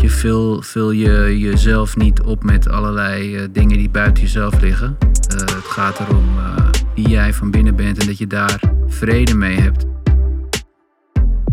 Je, 0.00 0.10
vul, 0.10 0.62
vul 0.62 0.90
je 0.90 1.38
jezelf 1.38 1.96
niet 1.96 2.20
op 2.20 2.44
met 2.44 2.68
allerlei 2.68 3.36
eh, 3.36 3.48
dingen 3.52 3.76
die 3.78 3.90
buiten 3.90 4.22
jezelf 4.22 4.60
liggen. 4.60 4.96
Eh, 5.00 5.38
het 5.38 5.64
gaat 5.64 6.00
erom 6.00 6.38
eh, 6.38 6.68
wie 6.94 7.08
jij 7.08 7.32
van 7.32 7.50
binnen 7.50 7.76
bent 7.76 7.98
en 7.98 8.06
dat 8.06 8.18
je 8.18 8.26
daar 8.26 8.60
vrede 8.86 9.34
mee 9.34 9.60
hebt. 9.60 9.84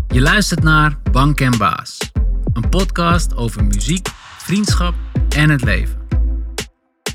Je 0.08 0.22
luistert 0.22 0.64
naar 0.64 0.98
Bank 1.12 1.42
en 1.42 1.58
Baas. 1.58 1.98
Een 2.54 2.70
podcast 2.70 3.36
over 3.36 3.64
muziek, 3.64 4.08
vriendschap 4.38 4.94
en 5.36 5.50
het 5.50 5.64
leven. 5.64 6.00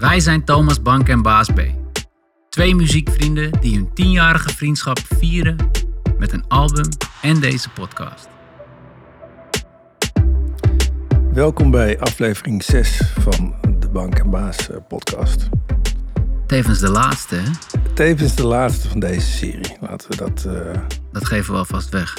Wij 0.01 0.21
zijn 0.21 0.45
Thomas 0.45 0.83
Bank 0.83 1.09
en 1.09 1.23
Baas 1.23 1.49
B. 1.49 1.61
Twee 2.49 2.75
muziekvrienden 2.75 3.61
die 3.61 3.75
hun 3.75 3.95
tienjarige 3.95 4.49
vriendschap 4.49 4.99
vieren 5.19 5.57
met 6.19 6.33
een 6.33 6.45
album 6.49 6.89
en 7.23 7.41
deze 7.41 7.69
podcast. 7.69 8.29
Welkom 11.37 11.71
bij 11.71 12.01
aflevering 12.01 12.63
6 12.63 13.01
van 13.19 13.55
de 13.79 13.89
Bank 13.89 14.19
en 14.19 14.31
Baas 14.31 14.71
eh, 14.71 14.77
podcast. 14.89 15.49
Tevens 16.47 16.79
de 16.79 16.89
laatste, 16.91 17.35
hè? 17.35 17.51
Tevens 17.95 18.35
de 18.35 18.47
laatste 18.47 18.89
van 18.89 19.01
deze 19.01 19.31
serie. 19.31 19.77
Laten 19.81 20.11
we 20.11 20.17
dat... 20.17 20.45
eh, 20.45 20.81
Dat 21.13 21.25
geven 21.25 21.53
we 21.53 21.59
alvast 21.59 21.89
weg. 21.89 22.17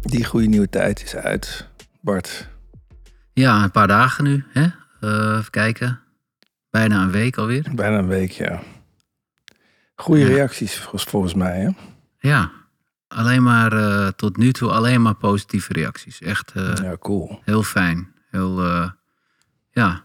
die 0.00 0.24
goede 0.24 0.46
nieuwe 0.46 0.68
tijd 0.68 1.02
is 1.02 1.14
uit. 1.16 1.68
Bart, 2.00 2.48
Ja, 3.32 3.62
een 3.62 3.70
paar 3.70 3.88
dagen 3.88 4.24
nu, 4.24 4.44
hè? 4.48 4.66
Eh, 5.00 5.36
even 5.38 5.50
kijken. 5.50 6.00
Bijna 6.70 7.02
een 7.02 7.10
week 7.10 7.36
alweer. 7.36 7.64
bijna 7.74 7.98
een 7.98 8.06
week, 8.08 8.30
ja. 8.30 8.60
Goede 9.96 10.20
Ja. 10.20 10.26
reacties 10.28 10.76
volgens, 10.76 11.34
mij, 11.34 11.60
hè? 11.60 11.70
Ja, 12.28 12.50
alleen 13.08 13.42
maar 13.42 13.72
tot 14.14 14.36
nu 14.36 14.52
toe 14.52 14.70
alleen 14.70 15.02
maar 15.02 15.14
positieve 15.14 15.72
reacties. 15.72 16.20
Echt 16.20 16.52
Ja, 16.54 16.96
cool. 17.00 17.40
heel 17.44 17.62
fijn. 17.62 18.14
Heel, 18.36 18.62
eh, 18.64 18.90
ja. 19.70 20.04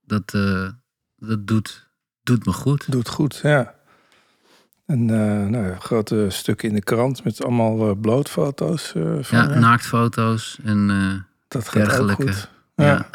Dat, 0.00 0.34
eh, 0.34 0.68
dat 1.16 1.46
doet, 1.46 1.88
doet 2.22 2.46
me 2.46 2.52
goed. 2.52 2.92
Doet 2.92 3.08
goed, 3.08 3.40
ja. 3.42 3.74
En 4.86 5.10
eh 5.10 5.46
nou, 5.48 5.74
grote 5.78 6.26
stukken 6.28 6.68
in 6.68 6.74
de 6.74 6.82
krant 6.82 7.24
met 7.24 7.44
allemaal 7.44 7.94
blootfoto's. 7.94 8.88
van 9.20 9.38
Ja, 9.38 9.58
naaktfoto's 9.58 10.58
en 10.64 10.86
dat 11.48 11.68
gaat 11.68 11.82
ook 11.82 11.88
dergelijke. 11.88 12.22
goed. 12.32 12.50
Ja. 12.74 12.84
Ja. 12.84 13.08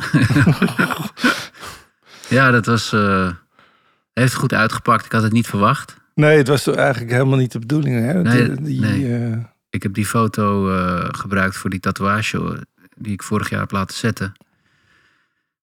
ja, 2.38 2.52
dat 2.52 2.66
was. 2.66 2.92
heeft 4.14 4.34
goed 4.34 4.54
uitgepakt. 4.54 5.06
Ik 5.06 5.12
had 5.12 5.24
het 5.24 5.32
niet 5.32 5.48
verwacht. 5.48 5.98
Nee, 6.16 6.38
het 6.38 6.48
was 6.48 6.68
eigenlijk 6.68 7.12
helemaal 7.12 7.38
niet 7.38 7.52
de 7.52 7.60
bedoeling, 7.60 7.96
hè? 8.06 8.22
Nee, 8.22 8.48
Die- 8.54 8.62
die, 8.62 8.80
nee. 8.80 9.46
Ik 9.70 9.84
heb 9.84 9.94
die 9.94 10.06
foto 10.06 10.64
gebruikt 11.12 11.56
voor 11.58 11.70
die 11.70 11.80
tatoeage 11.80 12.68
die 12.96 13.14
ik 13.14 13.24
vorig 13.24 13.50
jaar 13.50 13.60
heb 13.60 13.72
laten 13.72 13.98
zetten. 13.98 14.34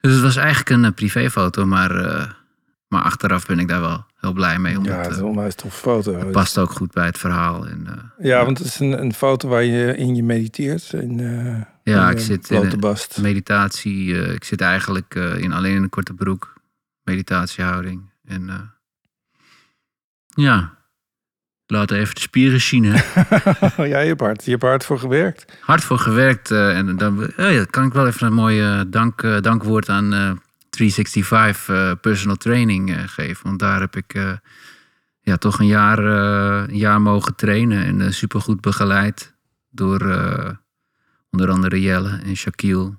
Dus 0.01 0.13
het 0.13 0.23
was 0.23 0.37
eigenlijk 0.37 0.71
een 0.71 0.85
eh, 0.85 0.93
privéfoto, 0.93 1.67
maar, 1.67 1.97
eh, 1.97 2.31
maar 2.89 3.03
achteraf 3.03 3.47
ben 3.47 3.59
ik 3.59 3.69
daar 3.69 3.81
wel 3.81 4.05
heel 4.17 4.33
blij 4.33 4.59
mee. 4.59 4.79
Omdat, 4.79 4.93
ja, 4.93 4.99
het 4.99 5.11
is 5.11 5.17
eh, 5.17 5.23
een 5.23 5.29
onwijs 5.29 5.55
toffe 5.55 5.81
foto. 5.81 6.19
het 6.19 6.33
past 6.33 6.59
ook 6.59 6.71
goed 6.71 6.93
bij 6.93 7.07
het 7.07 7.19
verhaal. 7.19 7.67
En, 7.67 8.13
Ja, 8.19 8.45
want 8.45 8.59
het 8.59 8.67
is 8.67 8.81
een, 8.81 9.01
een 9.01 9.15
foto 9.15 9.49
waar 9.49 9.65
je 9.65 9.97
in 9.97 10.15
je 10.15 10.23
mediteert. 10.23 10.93
In, 10.93 11.19
ja, 11.83 12.07
in 12.07 12.17
ik 12.17 12.21
zit 12.23 12.51
in 12.51 12.81
meditatie. 13.21 14.33
ik 14.35 14.45
zit 14.45 14.61
eigenlijk 14.61 15.15
in, 15.15 15.53
alleen 15.53 15.75
in 15.75 15.83
een 15.83 15.89
korte 15.89 16.15
broek. 16.15 16.53
Meditatiehouding. 17.03 18.11
En 18.25 18.73
ja, 20.27 20.79
laat 21.71 21.91
even 21.91 22.15
de 22.15 22.21
spieren 22.21 22.61
zien. 22.61 22.85
Hè. 22.85 22.93
ja, 23.93 23.99
je 24.01 24.09
hebt 24.09 24.21
hard, 24.21 24.45
je 24.45 24.51
hebt 24.51 24.63
hard 24.63 24.85
voor 24.85 24.99
gewerkt. 24.99 25.53
hard 25.61 25.85
voor 25.85 25.99
gewerkt. 25.99 26.51
eh, 26.51 26.77
en 26.77 26.97
dan 26.97 27.21
oh 27.23 27.31
ja, 27.53 27.65
kan 27.65 27.87
ik 27.87 27.93
wel 27.93 28.07
even 28.07 28.27
een 28.27 28.33
mooi 28.33 28.61
eh, 28.63 28.81
dank, 28.87 29.23
eh, 29.23 29.41
dankwoord 29.41 29.89
aan 29.89 30.13
eh, 30.15 30.33
365 30.71 31.69
eh, 31.69 31.93
Personal 32.01 32.37
Training 32.37 32.91
eh, 32.97 33.03
geven. 33.07 33.47
Want 33.47 33.59
daar 33.59 33.81
heb 33.81 33.97
ik 33.97 34.15
eh, 34.15 34.33
ja, 35.21 35.37
toch 35.37 35.59
een 35.59 35.67
jaar, 35.67 35.99
eh, 35.99 36.69
een 36.69 36.77
jaar 36.79 37.01
mogen 37.01 37.35
trainen. 37.35 37.85
En 37.85 38.01
eh, 38.01 38.11
supergoed 38.11 38.61
begeleid 38.61 39.35
door 39.71 40.11
eh, 40.11 40.51
onder 41.31 41.51
andere 41.51 41.81
Jelle 41.81 42.21
en 42.25 42.37
Shaquille. 42.37 42.95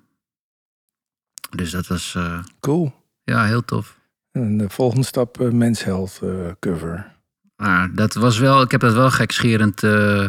Dus 1.56 1.72
dat 1.72 1.88
was 1.88 2.16
eh, 2.16 2.40
Cool. 2.60 2.94
ja, 3.24 3.46
heel 3.46 3.66
tof. 3.66 4.00
En 4.32 4.58
de 4.58 4.70
volgende 4.70 5.06
stap, 5.06 5.40
eh, 5.42 5.50
Men's 5.50 5.84
Health 5.84 6.20
eh, 6.24 6.30
cover. 6.60 7.20
Maar 7.62 7.90
dat 7.94 8.14
was 8.14 8.38
wel, 8.40 8.62
ik 8.62 8.72
heb 8.72 8.82
dat 8.82 8.94
wel 8.94 9.12
gekscherend 9.12 9.84
eh, 9.84 10.26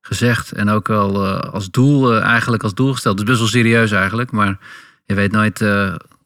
gezegd. 0.00 0.52
En 0.52 0.68
ook 0.68 0.88
wel 0.88 1.24
eh, 1.26 1.52
als 1.52 1.70
doel, 1.70 2.14
eh, 2.14 2.22
eigenlijk 2.22 2.62
als 2.62 2.74
doel 2.74 2.92
gesteld. 2.92 3.16
Dus 3.16 3.26
best 3.26 3.38
wel 3.38 3.48
serieus 3.48 3.90
eigenlijk. 3.90 4.30
Maar 4.30 4.58
je 5.04 5.14
weet 5.14 5.32
nooit 5.32 5.60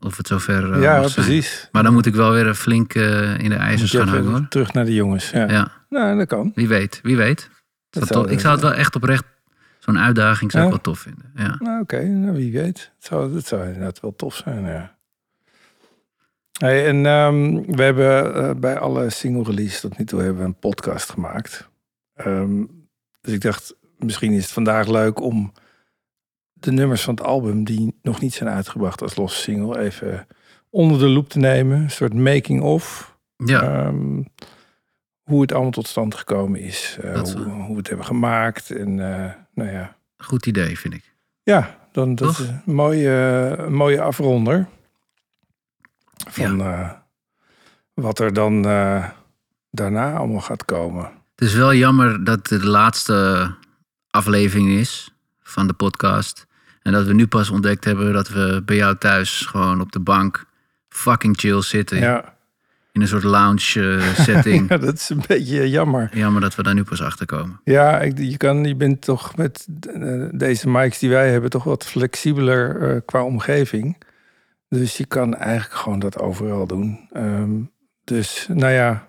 of 0.01 0.17
het 0.17 0.27
zover 0.27 0.81
ja, 0.81 1.01
precies. 1.01 1.69
Maar 1.73 1.83
dan 1.83 1.93
moet 1.93 2.07
ik 2.07 2.15
wel 2.15 2.33
weer 2.33 2.55
flink 2.55 2.95
in 2.95 3.49
de 3.49 3.55
ijzers 3.55 3.91
gaan 3.91 4.09
hangen 4.09 4.31
hoor. 4.31 4.47
Terug 4.49 4.73
naar 4.73 4.85
de 4.85 4.95
jongens. 4.95 5.31
Ja, 5.31 5.51
Ja, 5.51 5.73
Nou, 5.89 6.19
dat 6.19 6.27
kan. 6.29 6.53
wie 6.55 6.69
weet, 6.69 7.01
wie 7.03 7.17
weet. 7.17 7.49
Dat 7.91 8.03
Dat 8.09 8.13
tof- 8.13 8.31
ik 8.31 8.41
zou 8.41 8.53
het 8.53 8.63
wel 8.63 8.73
echt 8.75 8.97
oprecht, 8.97 9.25
zo'n 9.79 9.99
uitdaging 9.99 10.51
zou 10.51 10.65
ik 10.65 10.71
wel 10.71 10.81
tof 10.81 10.99
vinden. 10.99 11.33
Ja. 11.35 11.57
Nou, 11.59 11.81
oké. 11.81 12.03
Nou, 12.03 12.37
wie 12.37 12.53
weet. 12.53 12.93
Het 12.97 13.07
zou, 13.07 13.35
het 13.35 13.47
zou 13.47 13.67
inderdaad 13.67 14.01
wel 14.01 14.15
tof 14.17 14.35
zijn, 14.35 14.65
ja. 14.65 14.99
Hey, 16.61 16.87
en 16.87 17.07
ehm, 17.07 17.63
we 17.67 17.83
hebben 17.83 18.35
eh, 18.35 18.55
bij 18.55 18.79
alle 18.79 19.11
single 19.11 19.43
releases 19.43 19.81
tot 19.81 19.99
nu 19.99 20.05
toe 20.05 20.21
hebben 20.21 20.39
we 20.41 20.45
een 20.49 20.59
podcast 20.59 21.11
gemaakt. 21.11 21.69
Ehm, 22.15 22.65
dus 23.21 23.33
ik 23.35 23.41
dacht, 23.41 23.75
misschien 23.99 24.33
is 24.33 24.43
het 24.43 24.53
vandaag 24.53 24.87
leuk 24.89 25.21
om 25.21 25.53
de 26.53 26.73
nummers 26.73 27.03
van 27.03 27.15
het 27.15 27.25
album 27.25 27.65
die 27.65 27.99
nog 28.03 28.21
niet 28.21 28.35
zijn 28.35 28.51
uitgebracht 28.51 29.03
als 29.03 29.17
losse 29.17 29.41
single 29.43 29.79
even 29.79 30.27
onder 30.71 30.99
de 30.99 31.09
loep 31.09 31.29
te 31.29 31.39
nemen. 31.39 31.81
Een 31.81 31.91
soort 31.91 32.15
making-of. 32.15 33.19
ja, 33.37 33.63
Ehm, 33.63 34.23
hoe 35.23 35.41
het 35.41 35.53
allemaal 35.53 35.71
tot 35.71 35.87
stand 35.89 36.15
gekomen 36.15 36.61
is. 36.61 36.99
eh, 37.03 37.21
hoe, 37.21 37.35
wel- 37.45 37.55
hoe 37.55 37.71
we 37.73 37.77
het 37.79 37.89
hebben 37.89 38.07
gemaakt. 38.07 38.71
En 38.71 38.89
eh, 39.15 39.33
nou 39.55 39.71
ja, 39.71 39.97
goed 40.17 40.47
idee 40.47 40.79
vind 40.79 40.95
ik. 40.95 41.15
ja, 41.43 41.79
dan 41.93 42.15
dat 42.15 42.29
Toch? 42.29 42.39
is 42.39 42.47
een 42.67 42.75
mooie, 42.75 43.09
een 43.59 43.75
mooie 43.75 44.01
afronder. 44.01 44.67
Van 46.29 46.61
eh, 46.61 46.91
wat 47.95 48.19
er 48.19 48.33
dan 48.33 48.65
eh, 48.67 49.05
daarna 49.71 50.13
allemaal 50.13 50.41
gaat 50.41 50.65
komen. 50.65 51.11
Het 51.35 51.49
is 51.49 51.55
wel 51.55 51.75
jammer 51.75 52.25
dat 52.25 52.49
het 52.49 52.61
de 52.61 52.67
laatste 52.69 53.51
aflevering 54.11 54.69
is 54.69 55.15
van 55.43 55.67
de 55.67 55.73
podcast. 55.73 56.47
En 56.83 56.93
dat 56.93 57.07
we 57.07 57.15
nu 57.15 57.27
pas 57.27 57.51
ontdekt 57.51 57.85
hebben 57.85 58.13
dat 58.13 58.29
we 58.29 58.63
bij 58.65 58.77
jou 58.77 58.97
thuis 58.99 59.41
gewoon 59.41 59.81
op 59.81 59.93
de 59.93 60.01
bank 60.01 60.45
fucking 60.89 61.37
chill 61.39 61.63
zitten. 61.63 61.99
Ja, 61.99 62.35
In 62.93 63.01
een 63.01 63.09
soort 63.09 63.23
lounge 63.23 63.99
eh, 63.99 64.15
setting. 64.25 64.69
ja, 64.69 64.77
dat 64.77 64.95
is 64.95 65.09
een 65.09 65.23
beetje 65.27 65.71
jammer. 65.71 66.11
Jammer 66.13 66.41
dat 66.41 66.55
we 66.55 66.63
daar 66.63 66.75
nu 66.75 66.83
pas 66.85 67.03
achter 67.03 67.27
komen. 67.27 67.61
Ja, 67.65 68.01
ik, 68.01 68.19
je, 68.19 68.37
kan, 68.37 68.65
je 68.65 68.77
bent 68.77 69.01
toch 69.01 69.37
met 69.37 69.67
deze 70.33 70.69
mics 70.69 70.99
die 70.99 71.11
wij 71.11 71.31
hebben 71.31 71.51
toch 71.51 71.65
wat 71.65 71.85
flexibeler 71.87 73.01
qua 73.01 73.25
omgeving. 73.25 73.97
Dus 74.79 74.97
je 74.97 75.05
kan 75.05 75.35
eigenlijk 75.37 75.81
gewoon 75.81 75.99
dat 75.99 76.19
overal 76.19 76.67
doen. 76.67 77.09
Ehm, 77.13 77.51
dus 78.05 78.47
nou 78.53 78.73
ja, 78.73 79.09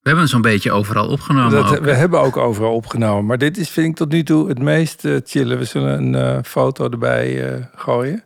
We 0.00 0.08
hebben 0.12 0.28
zo'n 0.28 0.40
beetje 0.42 0.72
overal 0.72 1.08
opgenomen. 1.08 1.50
dat, 1.50 1.76
ook. 1.78 1.84
we 1.84 1.92
hebben 1.94 2.20
ook 2.20 2.36
overal 2.36 2.74
opgenomen. 2.74 3.26
Maar 3.26 3.38
dit 3.38 3.56
is, 3.56 3.70
vind 3.70 3.88
ik 3.88 3.94
tot 3.96 4.08
nu 4.12 4.22
toe 4.22 4.48
het 4.48 4.58
meest 4.58 5.04
eh, 5.04 5.16
chillen. 5.24 5.58
We 5.58 5.64
zullen 5.64 5.98
een 6.02 6.14
eh, 6.14 6.42
foto 6.42 6.90
erbij 6.90 7.52
eh, 7.54 7.64
gooien. 7.74 8.24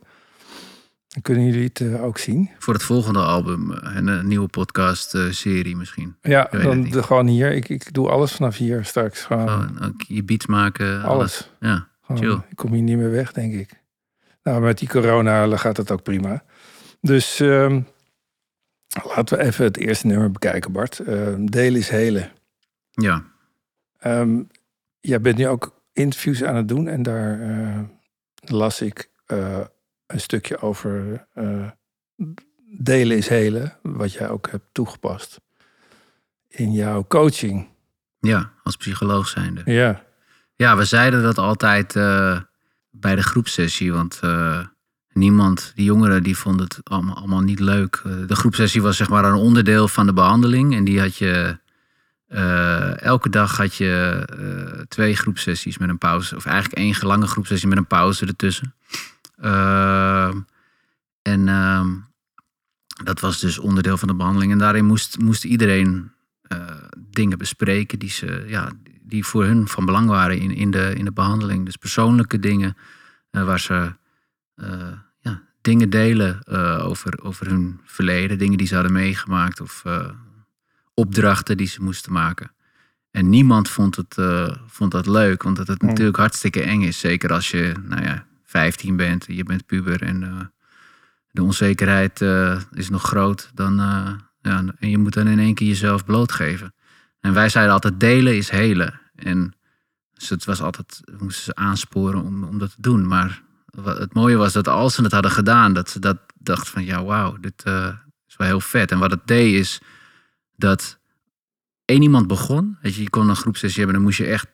Dan 1.07 1.21
kunnen 1.21 1.45
jullie 1.45 1.69
het 1.73 1.99
ook 1.99 2.17
zien. 2.17 2.49
Voor 2.59 2.73
het 2.73 2.83
volgende 2.83 3.19
album 3.19 3.71
en 3.73 4.07
een 4.07 4.27
nieuwe 4.27 4.47
podcast 4.47 5.15
eh, 5.15 5.21
serie 5.29 5.75
misschien. 5.75 6.15
Ja, 6.21 6.47
dan 6.63 6.83
de- 6.83 7.03
gewoon 7.03 7.27
hier. 7.27 7.51
Ik, 7.51 7.69
ik 7.69 7.93
doe 7.93 8.09
alles 8.09 8.31
vanaf 8.31 8.57
hier 8.57 8.85
straks. 8.85 9.21
Gewoon 9.23 9.49
Gewoon 9.49 9.83
ook 9.85 10.01
je 10.07 10.23
beats 10.23 10.45
maken. 10.45 11.03
Alles. 11.03 11.05
alles. 11.09 11.51
Ja, 11.59 11.87
Gewoon, 12.01 12.21
chill. 12.21 12.39
Ik 12.49 12.55
kom 12.55 12.73
hier 12.73 12.81
niet 12.81 12.97
meer 12.97 13.11
weg, 13.11 13.31
denk 13.31 13.53
ik. 13.53 13.79
Nou, 14.43 14.61
met 14.61 14.77
die 14.79 14.87
corona 14.89 15.57
gaat 15.57 15.77
het 15.77 15.91
ook 15.91 16.03
prima. 16.03 16.43
Dus 17.01 17.39
ehm, 17.39 17.81
laten 19.03 19.37
we 19.37 19.43
even 19.43 19.65
het 19.65 19.77
eerste 19.77 20.07
nummer 20.07 20.31
bekijken, 20.31 20.71
Bart. 20.71 20.99
Ehm 20.99 21.45
Deel 21.45 21.75
is 21.75 21.89
Helen. 21.89 22.31
ja. 22.91 23.29
Ehm, 23.99 24.41
jij 24.99 25.21
bent 25.21 25.37
nu 25.37 25.47
ook 25.47 25.81
interviews 25.93 26.43
aan 26.43 26.55
het 26.55 26.67
doen 26.67 26.87
en 26.87 27.03
daar 27.03 27.41
eh, 27.41 27.79
las 28.35 28.81
ik 28.81 29.09
eh, 29.25 29.59
een 30.07 30.19
stukje 30.19 30.57
over 30.57 31.27
eh, 31.33 31.69
delen 32.77 33.17
is 33.17 33.27
helen, 33.27 33.77
wat 33.81 34.13
jij 34.13 34.29
ook 34.29 34.49
hebt 34.49 34.65
toegepast 34.71 35.41
in 36.47 36.71
jouw 36.71 37.05
coaching. 37.07 37.69
ja, 38.19 38.51
als 38.63 38.77
psycholoog 38.77 39.27
zijnde. 39.27 39.61
Ja, 39.65 40.03
Ja, 40.55 40.77
we 40.77 40.85
zeiden 40.85 41.23
dat 41.23 41.37
altijd 41.37 41.93
bij 42.91 43.15
de 43.15 43.23
groepsessie. 43.23 43.93
Want 43.93 44.19
eh, 44.21 44.65
niemand, 45.13 45.71
die 45.75 45.85
jongeren, 45.85 46.23
die 46.23 46.37
vonden 46.37 46.65
het 46.65 46.79
allemaal, 46.83 47.41
niet 47.41 47.59
leuk. 47.59 48.01
Eh, 48.05 48.11
de 48.27 48.35
groepsessie 48.35 48.81
was 48.81 48.97
zeg 48.97 49.09
maar 49.09 49.25
een 49.25 49.33
onderdeel 49.33 49.87
van 49.87 50.05
de 50.05 50.13
behandeling. 50.13 50.75
En 50.75 50.83
die 50.83 50.99
had 50.99 51.15
je... 51.15 51.57
eh, 52.27 53.01
elke 53.01 53.29
dag 53.29 53.57
had 53.57 53.75
je 53.75 54.25
eh, 54.29 54.81
twee 54.87 55.15
groepsessies 55.15 55.77
met 55.77 55.89
een 55.89 55.97
pauze. 55.97 56.35
Of 56.35 56.45
eigenlijk 56.45 56.77
één 56.77 56.95
lange 57.07 57.27
groepsessie 57.27 57.67
met 57.67 57.77
een 57.77 57.87
pauze 57.87 58.25
ertussen. 58.25 58.73
En 61.21 61.47
ehm, 61.47 61.89
dat 63.03 63.19
was 63.19 63.39
dus 63.39 63.59
onderdeel 63.59 63.97
van 63.97 64.07
de 64.07 64.15
behandeling. 64.15 64.51
En 64.51 64.57
daarin 64.57 64.85
moest, 64.85 65.19
moest 65.19 65.43
iedereen 65.43 66.11
dingen 66.95 67.37
bespreken 67.37 67.99
die, 67.99 68.09
ze, 68.09 68.43
ja, 68.47 68.71
die 69.01 69.25
voor 69.25 69.43
hun 69.43 69.67
van 69.67 69.85
belang 69.85 70.07
waren 70.07 70.39
in, 70.39 70.51
in, 70.51 70.71
de, 70.71 70.93
in 70.95 71.05
de 71.05 71.11
behandeling. 71.11 71.65
Dus 71.65 71.75
persoonlijke 71.75 72.39
dingen 72.39 72.77
waar 73.31 73.59
ze 73.59 73.93
ja, 75.19 75.41
dingen 75.61 75.89
delen 75.89 76.41
eh, 76.43 76.85
over, 76.85 77.23
over 77.23 77.47
hun 77.47 77.79
verleden, 77.85 78.37
dingen 78.37 78.57
die 78.57 78.67
ze 78.67 78.73
hadden 78.73 78.93
meegemaakt 78.93 79.61
of 79.61 79.81
eh, 79.85 80.09
opdrachten 80.93 81.57
die 81.57 81.67
ze 81.67 81.83
moesten 81.83 82.11
maken. 82.11 82.51
En 83.11 83.29
niemand 83.29 83.69
vond, 83.69 83.95
het, 83.95 84.17
eh, 84.17 84.55
vond 84.67 84.91
dat 84.91 85.07
leuk, 85.07 85.43
want 85.43 85.57
dat 85.57 85.67
het 85.67 85.81
natuurlijk 85.81 86.17
hartstikke 86.17 86.61
eng 86.61 86.81
is. 86.81 86.99
Zeker 86.99 87.33
als 87.33 87.51
je, 87.51 87.73
nou 87.83 88.03
ja, 88.03 88.25
15 88.43 88.95
bent, 88.95 89.25
je 89.27 89.43
bent 89.43 89.65
puber 89.65 90.01
en 90.01 90.23
eh, 90.23 90.39
de 91.31 91.43
onzekerheid 91.43 92.21
eh, 92.21 92.61
is 92.73 92.89
nog 92.89 93.03
groot. 93.03 93.51
Dan, 93.53 93.79
eh, 93.79 94.13
ja, 94.41 94.63
en 94.79 94.89
je 94.89 94.97
moet 94.97 95.13
dan 95.13 95.27
in 95.27 95.39
één 95.39 95.53
keer 95.53 95.67
jezelf 95.67 96.05
blootgeven. 96.05 96.73
En 97.19 97.33
wij 97.33 97.49
zeiden 97.49 97.73
altijd, 97.73 97.99
delen 97.99 98.35
is 98.35 98.49
helen. 98.49 99.01
En 99.15 99.53
dus 100.13 100.29
het 100.29 100.45
was 100.45 100.61
altijd, 100.61 101.01
we 101.03 101.23
moesten 101.23 101.43
ze 101.43 101.55
aansporen 101.55 102.21
om, 102.21 102.43
om 102.43 102.57
dat 102.57 102.71
te 102.71 102.81
doen. 102.81 103.07
Maar 103.07 103.41
het 103.83 104.13
mooie 104.13 104.35
was 104.35 104.53
dat 104.53 104.67
als 104.67 104.95
ze 104.95 105.03
het 105.03 105.11
hadden 105.11 105.31
gedaan, 105.31 105.73
dat 105.73 105.89
ze 105.89 105.99
dat 105.99 106.17
dachten 106.33 106.71
van, 106.71 106.85
ja, 106.85 107.03
wauw, 107.03 107.37
dit 107.39 107.63
eh, 107.63 107.93
is 108.27 108.35
wel 108.35 108.47
heel 108.47 108.59
vet. 108.59 108.91
En 108.91 108.99
wat 108.99 109.11
het 109.11 109.27
deed 109.27 109.53
is 109.53 109.81
dat 110.55 110.99
één 111.85 112.01
iemand 112.01 112.27
begon. 112.27 112.77
Weet 112.81 112.95
je, 112.95 113.01
je 113.01 113.09
kon 113.09 113.29
een 113.29 113.35
groepsessie 113.35 113.77
hebben, 113.77 113.95
dan 113.95 114.03
moest 114.05 114.17
je 114.17 114.25
echt 114.25 114.47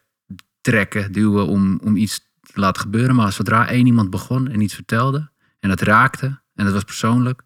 trekken, 0.62 1.12
duwen 1.12 1.48
om, 1.48 1.80
om 1.84 1.96
iets 1.96 2.20
te 2.42 2.60
laten 2.60 2.82
gebeuren. 2.82 3.16
Maar 3.16 3.32
zodra 3.32 3.68
één 3.68 3.86
iemand 3.86 4.10
begon 4.10 4.48
en 4.48 4.62
iets 4.62 4.74
vertelde 4.74 5.32
en 5.60 5.70
dat 5.70 5.82
raakte, 5.82 6.26
en 6.56 6.66
dat 6.66 6.74
was 6.74 6.84
persoonlijk, 6.84 7.42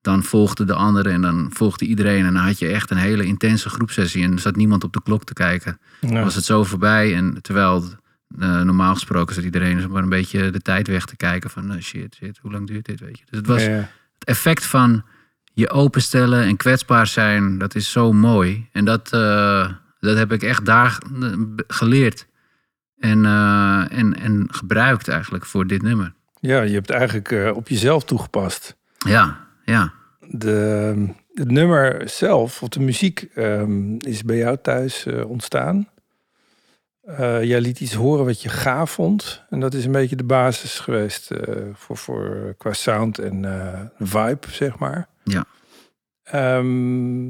dan 0.00 0.22
volgde 0.22 0.64
de 0.64 0.74
andere 0.74 1.10
en 1.10 1.20
dan 1.20 1.50
volgde 1.52 1.84
iedereen. 1.84 2.24
En 2.24 2.34
dan 2.34 2.42
had 2.42 2.58
je 2.58 2.68
echt 2.68 2.90
een 2.90 2.96
hele 2.96 3.24
intense 3.24 3.68
groepsessie 3.68 4.24
en 4.24 4.32
er 4.32 4.38
zat 4.38 4.56
niemand 4.56 4.84
op 4.84 4.92
de 4.92 5.02
klok 5.02 5.24
te 5.24 5.32
kijken. 5.32 5.80
Ja. 6.00 6.22
Was 6.22 6.34
het 6.34 6.44
zo 6.44 6.64
voorbij 6.64 7.14
en 7.16 7.42
terwijl 7.42 7.84
eh, 8.38 8.60
normaal 8.60 8.94
gesproken 8.94 9.34
zat 9.34 9.44
iedereen 9.44 9.90
maar 9.90 10.02
een 10.02 10.08
beetje 10.08 10.50
de 10.50 10.60
tijd 10.60 10.86
weg 10.86 11.04
te 11.04 11.16
kijken 11.16 11.50
van 11.50 11.72
eh, 11.72 11.80
shit, 11.80 12.14
shit, 12.14 12.38
hoe 12.42 12.52
lang 12.52 12.66
duurt 12.66 12.86
dit, 12.86 13.00
weet 13.00 13.18
je. 13.18 13.24
Dus 13.30 13.38
het 13.38 13.46
was 13.46 13.64
Ja, 13.64 13.70
ja. 13.70 13.76
het 14.18 14.24
effect 14.24 14.64
van 14.64 15.02
je 15.52 15.70
openstellen 15.70 16.44
en 16.44 16.56
kwetsbaar 16.56 17.06
zijn, 17.06 17.58
dat 17.58 17.74
is 17.74 17.90
zo 17.90 18.12
mooi. 18.12 18.68
En 18.72 18.84
dat, 18.84 19.12
eh, 19.12 19.72
dat 20.00 20.16
heb 20.16 20.32
ik 20.32 20.42
echt 20.42 20.64
daar 20.64 20.98
geleerd. 21.66 22.26
En, 22.98 23.24
en, 23.90 24.20
en 24.20 24.46
gebruikt 24.50 25.08
eigenlijk 25.08 25.46
voor 25.46 25.66
dit 25.66 25.82
nummer. 25.82 26.12
Ja, 26.40 26.62
je 26.62 26.74
hebt 26.74 26.90
eigenlijk 26.90 27.56
op 27.56 27.68
jezelf 27.68 28.04
toegepast. 28.04 28.76
Ja, 28.98 29.46
ja. 29.64 29.92
De, 30.20 31.06
het 31.34 31.50
nummer 31.50 32.08
zelf, 32.08 32.62
of 32.62 32.68
de 32.68 32.80
muziek, 32.80 33.28
ehm, 33.34 33.94
is 33.94 34.22
bij 34.22 34.36
jou 34.36 34.56
thuis 34.62 35.06
ontstaan. 35.26 35.88
Eh, 37.16 37.44
jij 37.44 37.60
liet 37.60 37.80
iets 37.80 37.94
horen 37.94 38.24
wat 38.24 38.42
je 38.42 38.48
gaaf 38.48 38.90
vond. 38.90 39.42
En 39.48 39.60
dat 39.60 39.74
is 39.74 39.84
een 39.84 39.92
beetje 39.92 40.16
de 40.16 40.24
basis 40.24 40.78
geweest 40.78 41.30
eh, 41.30 41.54
voor, 41.72 41.96
voor, 41.96 42.54
qua 42.58 42.72
sound 42.72 43.18
en 43.18 43.44
eh, 43.44 43.80
vibe, 43.98 44.46
zeg 44.50 44.78
maar. 44.78 45.08
Ja. 45.24 45.44
Ehm, 46.22 47.26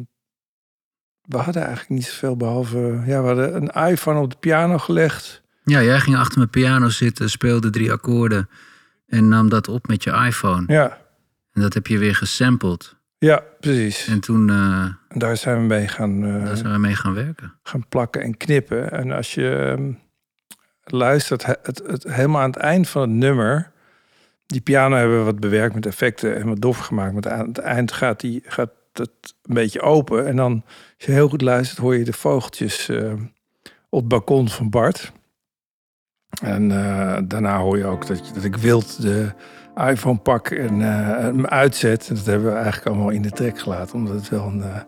we 1.20 1.36
hadden 1.36 1.62
eigenlijk 1.62 1.88
niet 1.88 2.04
zoveel 2.04 2.36
behalve... 2.36 3.02
Ja, 3.06 3.20
we 3.20 3.26
hadden 3.26 3.56
een 3.56 3.90
iPhone 3.90 4.20
op 4.20 4.30
de 4.30 4.36
piano 4.40 4.78
gelegd. 4.78 5.42
Ja, 5.64 5.82
jij 5.82 6.00
ging 6.00 6.16
achter 6.16 6.38
mijn 6.38 6.50
piano 6.50 6.88
zitten, 6.88 7.30
speelde 7.30 7.70
drie 7.70 7.92
akkoorden 7.92 8.48
en 9.06 9.28
nam 9.28 9.48
dat 9.48 9.68
op 9.68 9.88
met 9.88 10.04
je 10.04 10.10
iPhone. 10.10 10.64
Ja, 10.66 10.98
En 11.52 11.60
dat 11.60 11.74
heb 11.74 11.86
je 11.86 11.98
weer 11.98 12.14
gesampled. 12.14 12.96
Ja 13.20 13.42
precies. 13.60 14.06
En 14.06 14.20
toen 14.20 14.50
eh, 14.50 14.86
daar 15.08 15.36
zijn 15.36 15.60
we 15.60 15.66
mee 15.66 15.88
gaan... 15.88 16.24
eh, 16.24 16.44
daar 16.44 16.56
zijn 16.56 16.72
we 16.72 16.78
mee 16.78 16.94
gaan 16.94 17.14
werken. 17.14 17.54
gaan 17.62 17.88
plakken 17.88 18.22
en 18.22 18.36
knippen. 18.36 18.92
En 18.92 19.10
als 19.10 19.34
je 19.34 19.76
ehm, 19.76 19.92
luistert, 20.84 21.46
het, 21.46 21.58
het, 21.62 21.82
het, 21.86 22.02
helemaal 22.02 22.42
aan 22.42 22.50
het 22.50 22.60
eind 22.60 22.88
van 22.88 23.02
het 23.02 23.10
nummer... 23.10 23.72
Die 24.46 24.60
piano 24.60 24.96
hebben 24.96 25.18
we 25.18 25.24
wat 25.24 25.40
bewerkt 25.40 25.74
met 25.74 25.86
effecten 25.86 26.36
en 26.36 26.46
wat 26.46 26.60
doffer 26.60 26.84
gemaakt. 26.84 27.12
Maar 27.12 27.32
aan 27.32 27.48
het 27.48 27.58
eind 27.58 27.92
gaat, 27.92 28.20
die, 28.20 28.42
gaat 28.44 28.70
het 28.92 29.34
een 29.42 29.54
beetje 29.54 29.80
open. 29.80 30.26
En 30.26 30.36
dan, 30.36 30.62
als 30.96 31.06
je 31.06 31.12
heel 31.12 31.28
goed 31.28 31.40
luistert, 31.40 31.78
hoor 31.78 31.96
je 31.96 32.04
de 32.04 32.12
vogeltjes 32.12 32.88
eh, 32.88 33.12
op 33.88 33.98
het 34.00 34.08
balkon 34.08 34.48
van 34.48 34.70
Bart. 34.70 35.12
En 36.42 36.70
eh, 36.70 37.18
daarna 37.24 37.58
hoor 37.58 37.78
je 37.78 37.84
ook 37.84 38.06
dat, 38.06 38.30
dat 38.34 38.44
ik 38.44 38.56
wild 38.56 39.02
de 39.02 39.32
iPhone 39.76 40.18
pak 40.18 40.50
en 40.50 40.82
eh, 40.82 41.18
hem 41.18 41.46
uitzet. 41.46 42.08
En 42.08 42.14
dat 42.14 42.24
hebben 42.24 42.48
we 42.48 42.54
eigenlijk 42.54 42.86
allemaal 42.86 43.10
in 43.10 43.22
de 43.22 43.30
trek 43.30 43.58
gelaten. 43.58 43.94
Omdat 43.94 44.14
het 44.14 44.28
wel 44.28 44.46
een... 44.46 44.62
eh, 44.62 44.80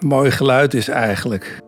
mooi 0.00 0.30
geluid 0.30 0.74
is 0.74 0.88
eigenlijk. 0.88 1.60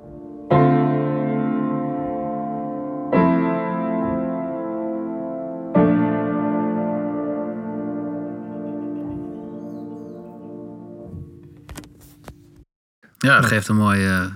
Ja, 13.18 13.42
geeft 13.42 13.68
een 13.68 13.76
mooi, 13.76 14.06
eh, 14.06 14.26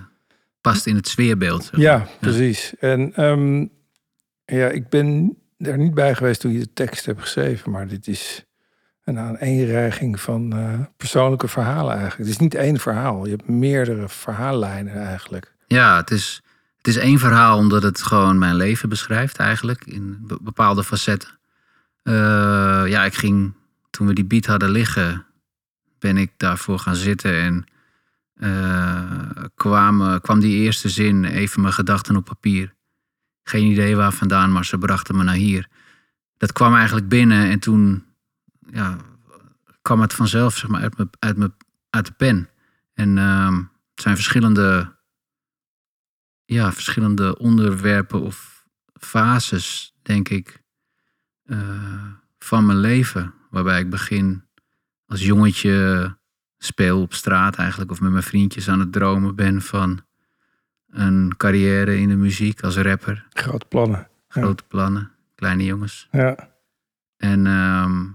past 0.61 0.87
in 0.87 0.97
het 0.97 1.09
sfeerbeeld. 1.09 1.63
zeg 1.65 1.73
maar. 1.73 1.83
Ja, 1.83 2.07
precies. 2.21 2.75
En 2.79 3.15
ehm, 3.15 3.67
ja, 4.45 4.69
ik 4.69 4.89
ben 4.89 5.37
er 5.63 5.79
niet 5.79 5.95
bij 5.95 6.15
geweest 6.15 6.41
toen 6.41 6.53
je 6.53 6.59
de 6.59 6.73
tekst 6.73 7.07
hebt 7.07 7.21
geschreven, 7.21 7.71
maar 7.71 7.89
dit 7.89 8.07
is 8.07 8.45
een 9.05 9.19
aaneenreiging 9.19 10.21
van 10.21 10.53
eh, 10.53 10.81
persoonlijke 10.97 11.49
verhalen 11.49 11.93
eigenlijk. 11.93 12.19
Het 12.19 12.29
is 12.29 12.39
niet 12.39 12.55
één 12.55 12.79
verhaal, 12.79 13.25
je 13.25 13.31
hebt 13.31 13.49
meerdere 13.49 14.09
verhaallijnen 14.09 15.07
eigenlijk. 15.07 15.55
Ja, 15.67 15.97
het 15.97 16.11
is, 16.11 16.43
het 16.77 16.87
is 16.87 16.97
één 16.97 17.19
verhaal 17.19 17.59
omdat 17.59 17.83
het 17.83 18.03
gewoon 18.03 18.39
mijn 18.39 18.55
leven 18.55 18.89
beschrijft 18.89 19.37
eigenlijk. 19.37 19.85
In 19.85 20.19
be- 20.27 20.39
bepaalde 20.43 20.85
facetten. 20.85 21.39
Eh, 22.03 22.83
ja, 22.87 23.05
ik 23.05 23.15
ging, 23.15 23.55
toen 23.91 24.07
we 24.07 24.13
die 24.13 24.25
beat 24.25 24.47
hadden 24.47 24.71
liggen, 24.71 25.27
ben 25.99 26.17
ik 26.17 26.33
daarvoor 26.37 26.79
gaan 26.79 26.97
zitten. 26.97 27.35
En 27.41 27.65
eh, 28.35 29.45
kwam, 29.55 30.21
kwam 30.21 30.41
die 30.41 30.57
eerste 30.57 30.89
zin, 30.89 31.25
even 31.25 31.61
mijn 31.61 31.75
gedachten 31.75 32.17
op 32.17 32.25
papier. 32.25 32.75
Geen 33.43 33.71
idee 33.71 33.97
waar 33.97 34.13
vandaan, 34.13 34.53
maar 34.53 34.65
ze 34.65 34.79
brachten 34.79 35.17
me 35.17 35.23
naar 35.23 35.35
hier. 35.35 35.69
Dat 36.37 36.53
kwam 36.53 36.75
eigenlijk 36.75 37.09
binnen 37.09 37.51
en 37.51 37.59
toen 37.59 38.05
ja, 38.71 38.97
kwam 39.83 40.01
het 40.01 40.15
vanzelf 40.15 40.57
zeg 40.57 40.71
maar, 40.71 40.83
uit, 40.83 40.97
mijn, 40.97 41.11
uit, 41.19 41.37
mijn, 41.37 41.55
uit 41.91 42.07
de 42.07 42.13
pen. 42.13 42.49
En 42.95 43.19
ehm, 43.19 43.57
het 43.91 44.03
zijn 44.03 44.15
verschillende 44.15 44.97
ja, 46.45 46.73
verschillende 46.73 47.39
onderwerpen 47.39 48.21
of 48.21 48.67
fases, 49.01 49.95
denk 50.03 50.29
ik, 50.29 50.63
eh, 51.45 52.05
van 52.39 52.67
mijn 52.67 52.79
leven. 52.79 53.35
Waarbij 53.51 53.81
ik 53.81 53.91
begin 53.91 54.45
als 55.07 55.25
jongetje 55.25 56.17
speel 56.59 57.01
op 57.01 57.15
straat 57.15 57.57
eigenlijk, 57.57 57.91
of 57.91 58.01
met 58.01 58.11
mijn 58.11 58.23
vriendjes 58.23 58.69
aan 58.69 58.81
het 58.81 58.93
dromen 58.93 59.35
ben 59.35 59.63
van 59.63 60.05
een 60.93 61.35
carrière 61.37 61.99
in 61.99 62.09
de 62.09 62.17
muziek 62.17 62.63
als 62.63 62.77
rapper. 62.77 63.27
Grote 63.31 63.67
plannen. 63.67 63.99
Ja. 63.99 64.41
Grote 64.43 64.63
plannen, 64.69 65.11
kleine 65.35 65.65
jongens. 65.65 66.09
Ja, 66.11 66.49
En 67.17 67.47
ehm, 67.47 68.07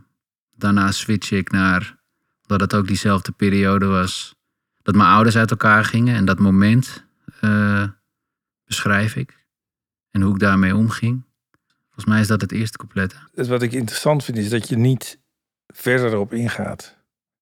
daarna 0.56 0.92
switch 0.92 1.32
ik 1.32 1.52
naar, 1.52 1.98
dat 2.46 2.60
het 2.60 2.74
ook 2.74 2.88
diezelfde 2.88 3.32
periode 3.32 3.86
was, 3.86 4.36
dat 4.82 4.96
mijn 4.96 5.10
ouders 5.10 5.38
uit 5.38 5.52
elkaar 5.52 5.86
gingen. 5.86 6.16
En 6.16 6.26
dat 6.26 6.40
moment 6.40 7.06
eh, 7.42 7.84
beschrijf 8.66 9.16
ik. 9.16 9.46
En 10.12 10.22
hoe 10.22 10.34
ik 10.34 10.40
daarmee 10.40 10.76
omging. 10.76 11.26
Volgens 11.86 12.06
mij 12.06 12.20
is 12.20 12.28
dat 12.28 12.42
het 12.42 12.52
eerste 12.52 12.78
couplet. 12.78 13.16
het, 13.36 13.48
wat 13.48 13.62
ik 13.62 13.72
interessant 13.72 14.24
vind 14.24 14.38
is 14.38 14.50
dat 14.50 14.70
je 14.70 14.78
niet 14.78 15.20
verder 15.68 16.12
erop 16.12 16.34
ingaat. 16.34 16.98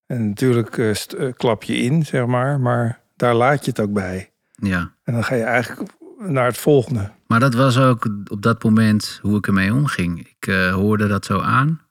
En 0.05 0.27
natuurlijk 0.27 0.77
eh, 0.77 0.89
eh, 0.89 1.33
klap 1.33 1.63
je 1.63 1.77
in, 1.77 2.05
zeg 2.05 2.25
maar, 2.25 2.59
maar 2.59 3.01
daar 3.15 3.33
laat 3.33 3.65
je 3.65 3.71
het 3.71 3.79
ook 3.79 3.93
bij. 3.93 4.31
Ja. 4.55 4.93
En 5.03 5.13
dan 5.13 5.23
ga 5.23 5.35
je 5.35 5.43
eigenlijk 5.43 5.91
naar 6.17 6.45
het 6.45 6.57
volgende. 6.57 7.11
Maar 7.27 7.39
dat 7.39 7.53
was 7.53 7.77
ook 7.77 8.05
op 8.31 8.41
dat 8.41 8.63
moment 8.63 9.19
hoe 9.21 9.37
ik 9.37 9.47
ermee 9.47 9.73
omging. 9.73 10.27
Ik 10.27 10.47
eh, 10.47 10.73
hoorde 10.73 11.07
dat 11.07 11.25
zo 11.25 11.39
aan. 11.39 11.81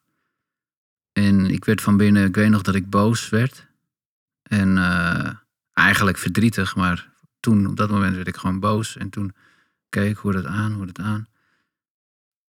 En 1.12 1.50
ik 1.50 1.64
werd 1.64 1.80
van 1.80 1.96
binnen, 1.96 2.24
ik 2.26 2.34
weet 2.34 2.50
nog 2.50 2.62
dat 2.62 2.74
ik 2.74 2.90
boos 2.90 3.28
werd. 3.28 3.66
En 4.42 4.78
eh, 4.78 5.30
eigenlijk 5.72 6.18
verdrietig, 6.18 6.76
maar 6.76 7.12
toen 7.40 7.66
op 7.66 7.76
dat 7.76 7.90
moment 7.90 8.14
werd 8.14 8.28
ik 8.28 8.36
gewoon 8.36 8.60
boos. 8.60 8.96
En 8.96 9.10
toen 9.10 9.34
keek 9.88 10.10
ik, 10.10 10.16
hoorde 10.16 10.38
het 10.38 10.46
aan, 10.46 10.72
hoorde 10.72 10.92
het 10.96 11.06
aan. 11.06 11.26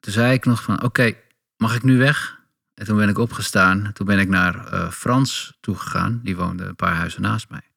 Toen 0.01 0.13
zei 0.13 0.33
ik 0.33 0.45
nog 0.45 0.63
van, 0.63 0.83
oké, 0.83 1.13
mag 1.57 1.75
ik 1.75 1.83
nu 1.83 1.99
weg? 1.99 2.43
En 2.75 2.85
toen 2.85 2.97
ben 2.97 3.09
ik 3.09 3.19
opgestaan. 3.19 3.93
Toen 3.93 4.07
ben 4.07 4.19
ik 4.19 4.29
naar 4.29 4.67
eh, 4.67 4.91
Frans 4.91 5.57
toegegaan. 5.61 6.21
Die 6.23 6.37
woonde 6.37 6.65
een 6.65 6.77
paar 6.77 6.95
huizen 6.95 7.23
naast 7.23 7.49
mij. 7.49 7.71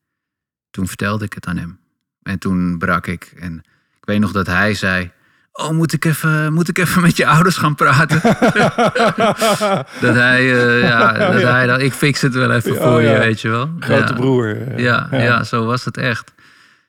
Toen 0.69 0.87
vertelde 0.87 1.25
ik 1.25 1.33
het 1.33 1.45
aan 1.45 1.57
hem. 1.57 1.79
En 2.27 2.39
toen 2.39 2.77
brak 2.77 3.07
ik. 3.07 3.33
En 3.39 3.57
ik 3.99 4.05
weet 4.05 4.19
nog 4.19 4.31
dat 4.31 4.47
hij 4.47 4.73
zei: 4.73 5.11
Oh, 5.51 5.69
moet 5.69 5.93
ik 5.93 6.05
even, 6.05 6.53
moet 6.53 6.67
ik 6.67 6.77
even 6.77 7.01
met 7.01 7.17
je 7.17 7.25
ouders 7.27 7.57
gaan 7.57 7.75
praten? 7.75 8.21
dat 10.01 10.15
hij, 10.15 10.39
eh, 10.55 10.81
ja, 10.81 11.11
dat 11.31 11.41
Ja. 11.41 11.51
hij 11.51 11.65
dan, 11.67 11.79
ik 11.81 11.93
fix 11.93 12.21
het 12.21 12.33
wel 12.33 12.51
even 12.51 12.73
Ja, 12.73 12.79
voor 12.81 13.01
je, 13.01 13.17
weet 13.17 13.41
je 13.41 13.49
wel. 13.49 13.71
Grote 13.79 14.13
ja. 14.13 14.19
broer. 14.19 14.67
eh, 14.67 14.77
Ja, 14.83 15.07
ja. 15.11 15.43
zo 15.43 15.65
was 15.65 15.85
het 15.85 15.97
echt. 15.97 16.33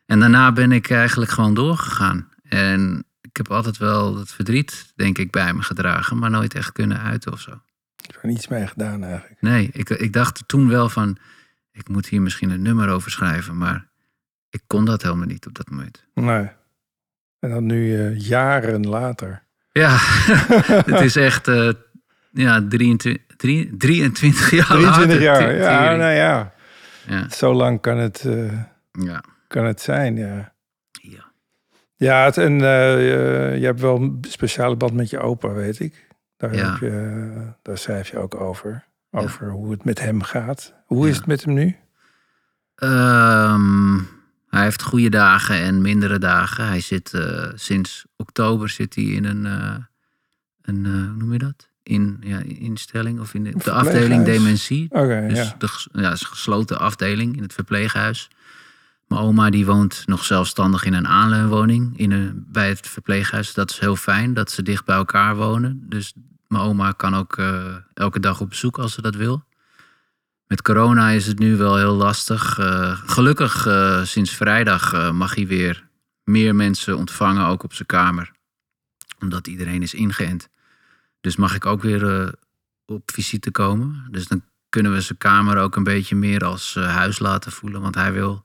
En 0.07 0.21
daarna 0.21 0.53
ben 0.53 0.73
ik 0.73 0.91
eigenlijk 0.91 1.31
gewoon 1.31 1.55
doorgegaan. 1.55 2.29
En 2.49 3.05
ik 3.21 3.37
heb 3.37 3.51
altijd 3.51 3.77
wel 3.79 4.17
het 4.19 4.33
verdriet, 4.33 4.93
denk 4.97 5.19
ik, 5.19 5.31
bij 5.31 5.55
me 5.55 5.63
gedragen, 5.63 6.19
maar 6.19 6.31
nooit 6.31 6.55
echt 6.55 6.73
kunnen 6.73 7.01
uiten 7.03 7.33
of 7.33 7.41
zo. 7.41 7.51
Ik 7.97 8.11
heb 8.15 8.23
er 8.23 8.29
niets 8.29 8.49
mee 8.49 8.67
gedaan 8.67 9.03
eigenlijk. 9.05 9.41
Nee, 9.41 9.71
ik, 9.73 9.91
ik 9.91 10.13
dacht 10.13 10.43
toen 10.47 10.69
wel 10.69 10.89
van, 10.89 11.17
ik 11.73 11.89
moet 11.89 12.07
hier 12.07 12.23
misschien 12.23 12.51
een 12.51 12.63
nummer 12.63 12.89
over 12.89 13.11
schrijven, 13.11 13.57
maar 13.57 13.87
ik 14.51 14.63
kon 14.67 14.85
dat 14.85 15.03
helemaal 15.03 15.27
niet 15.27 15.47
op 15.47 15.55
dat 15.55 15.71
moment. 15.71 16.05
Nee. 16.15 16.49
En 17.39 17.51
dan 17.51 17.67
nu 17.67 17.99
eh, 18.07 18.19
jaren 18.21 18.87
later. 18.87 19.43
Ja, 19.73 19.97
het 20.93 21.01
is 21.01 21.17
echt 21.17 21.49
eh, 21.49 21.71
ja, 22.31 22.67
23, 22.69 23.37
drie- 23.37 23.77
23 23.77 24.51
jaar 24.51 24.67
23 24.67 25.05
later. 25.07 25.21
jaar. 25.23 25.55
Ja, 25.57 25.97
nou 25.97 26.13
ja. 26.13 26.53
ja, 27.07 27.29
Zo 27.29 27.55
lang 27.55 27.81
kan 27.81 27.97
het, 27.99 28.25
eh, 28.25 28.63
ja, 28.93 29.23
kan 29.49 29.65
het 29.65 29.81
zijn, 29.81 30.17
ja. 30.17 30.53
ja. 30.91 31.27
Ja, 31.97 32.25
het, 32.25 32.37
en 32.37 32.59
je, 32.59 33.61
hebt 33.63 33.81
wel 33.81 33.97
een 33.97 34.25
speciale 34.29 34.77
band 34.77 34.93
met 34.93 35.11
je 35.11 35.19
opa, 35.19 35.53
weet 35.53 35.81
ik. 35.81 36.07
Daar, 36.37 36.55
Ja. 36.55 36.71
heb 36.71 36.81
je, 36.81 37.53
daar 37.63 37.79
schrijf 37.79 38.09
je 38.11 38.19
ook 38.19 38.35
over. 38.41 38.85
Ja. 39.11 39.19
Over 39.19 39.51
hoe 39.51 39.71
het 39.71 39.85
met 39.85 40.01
hem 40.01 40.23
gaat. 40.23 40.75
Hoe 40.87 41.09
is 41.09 41.17
het 41.17 41.27
met 41.27 41.45
hem 41.45 41.55
nu? 41.55 41.77
Ehm, 42.75 43.97
hij 44.49 44.63
heeft 44.63 44.83
goede 44.83 45.09
dagen 45.09 45.57
en 45.57 45.83
mindere 45.83 46.19
dagen. 46.19 46.67
Hij 46.67 46.81
zit 46.81 47.15
eh, 47.15 47.49
sinds 47.55 48.05
oktober 48.17 48.69
zit 48.69 48.95
hij 48.95 49.05
in 49.05 49.25
een, 49.25 49.47
eh, 49.47 49.75
een 50.63 50.87
eh, 50.87 50.93
hoe 50.93 51.17
noem 51.17 51.33
je 51.33 51.39
dat? 51.39 51.69
In 51.83 52.17
ja, 52.21 52.39
instelling 52.45 53.21
of 53.21 53.35
in 53.35 53.45
de, 53.45 53.53
de 53.65 53.73
afdeling 53.73 54.25
dementie. 54.25 54.87
Oké, 54.91 55.27
Dus 55.29 55.39
ja. 55.39 55.55
de, 55.59 55.69
ja, 55.93 56.13
is 56.13 56.21
een 56.21 56.27
gesloten 56.27 56.79
afdeling 56.79 57.37
in 57.37 57.43
het 57.43 57.53
verpleeghuis. 57.53 58.29
Mijn 59.07 59.21
oma 59.21 59.51
die 59.51 59.67
woont 59.67 60.03
nog 60.07 60.25
zelfstandig 60.25 60.85
in 60.85 60.93
een 60.93 61.07
aanleunwoning 61.07 61.99
in 61.99 62.11
een, 62.11 62.45
bij 62.49 62.69
het 62.69 62.89
verpleeghuis. 62.89 63.55
Dat 63.55 63.71
is 63.71 63.79
heel 63.79 63.97
fijn 63.97 64.35
dat 64.35 64.51
ze 64.51 64.63
dicht 64.63 64.85
bij 64.85 64.97
elkaar 64.97 65.37
wonen. 65.37 65.85
Dus 65.89 66.13
mijn 66.47 66.63
oma 66.63 66.93
kan 66.93 67.15
ook 67.15 67.39
elke 67.95 68.21
dag 68.21 68.41
op 68.41 68.49
bezoek 68.49 68.79
als 68.79 68.93
ze 68.93 69.03
dat 69.03 69.15
wil. 69.15 69.45
Met 70.49 70.63
corona 70.63 71.11
is 71.11 71.27
het 71.27 71.39
nu 71.39 71.57
wel 71.57 71.77
heel 71.77 71.95
lastig. 71.95 72.59
Eh, 72.59 72.99
gelukkig 73.07 73.67
eh, 73.67 74.03
sinds 74.05 74.31
vrijdag 74.31 74.93
eh, 74.93 75.11
mag 75.11 75.35
hij 75.35 75.47
weer 75.47 75.89
meer 76.25 76.55
mensen 76.55 76.97
ontvangen, 76.97 77.47
ook 77.47 77.63
op 77.63 77.73
zijn 77.75 77.89
kamer. 77.89 78.33
Omdat 79.19 79.47
iedereen 79.47 79.83
is 79.83 79.95
ingeënt. 79.95 80.49
Dus 81.21 81.37
mag 81.37 81.55
ik 81.55 81.67
ook 81.67 81.83
weer 81.83 82.35
op 82.87 83.11
visite 83.11 83.51
komen. 83.51 84.09
Dus 84.11 84.27
dan 84.27 84.43
kunnen 84.69 84.93
we 84.93 85.01
zijn 85.01 85.19
kamer 85.19 85.59
ook 85.59 85.77
een 85.77 85.85
beetje 85.85 86.17
meer 86.17 86.45
als 86.45 86.75
huis 86.75 87.19
laten 87.19 87.53
voelen. 87.53 87.81
Want 87.81 87.95
hij 87.95 88.13
wil 88.13 88.45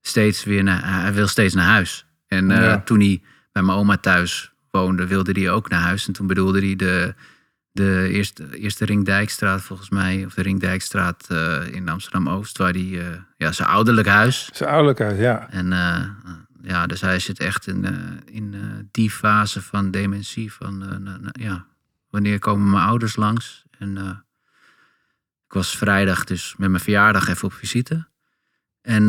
steeds 0.00 0.44
weer 0.44 0.62
naar, 0.62 1.00
hij 1.02 1.12
wil 1.12 1.26
steeds 1.26 1.54
naar 1.54 1.66
huis. 1.66 2.06
En 2.26 2.48
Ja. 2.48 2.80
toen 2.80 3.00
hij 3.00 3.22
bij 3.52 3.62
mijn 3.62 3.78
oma 3.78 3.96
thuis 3.96 4.52
woonde, 4.70 5.06
wilde 5.06 5.32
hij 5.32 5.50
ook 5.50 5.68
naar 5.68 5.80
huis. 5.80 6.06
En 6.06 6.12
toen 6.12 6.26
bedoelde 6.26 6.60
hij 6.60 6.76
de, 6.76 7.14
de 7.72 8.08
eerste, 8.10 8.58
eerste 8.58 8.84
Ringdijkstraat 8.84 9.62
volgens 9.62 9.90
mij, 9.90 10.24
of 10.24 10.34
de 10.34 10.42
Ringdijkstraat 10.42 11.26
eh, 11.28 11.74
in 11.74 11.88
Amsterdam-Oost, 11.88 12.58
waar 12.58 12.72
hij, 12.72 13.00
eh, 13.00 13.18
ja, 13.36 13.52
zijn 13.52 13.68
ouderlijk 13.68 14.08
huis. 14.08 14.48
Zijn 14.52 14.68
ouderlijk 14.68 14.98
huis, 14.98 15.18
ja. 15.18 15.50
En 15.50 15.72
eh, 15.72 16.08
ja, 16.62 16.86
dus 16.86 17.00
hij 17.00 17.18
zit 17.18 17.38
echt 17.38 17.66
in, 17.66 17.84
in 18.24 18.54
die 18.90 19.10
fase 19.10 19.62
van 19.62 19.90
dementie. 19.90 20.52
Van, 20.52 21.30
ja, 21.32 21.66
wanneer 22.10 22.38
komen 22.38 22.70
mijn 22.70 22.84
ouders 22.84 23.16
langs? 23.16 23.64
En 23.78 23.96
ik 25.46 25.52
was 25.52 25.76
vrijdag 25.76 26.24
dus 26.24 26.54
met 26.56 26.70
mijn 26.70 26.82
verjaardag 26.82 27.28
even 27.28 27.44
op 27.44 27.52
visite. 27.52 28.08
En 28.82 29.02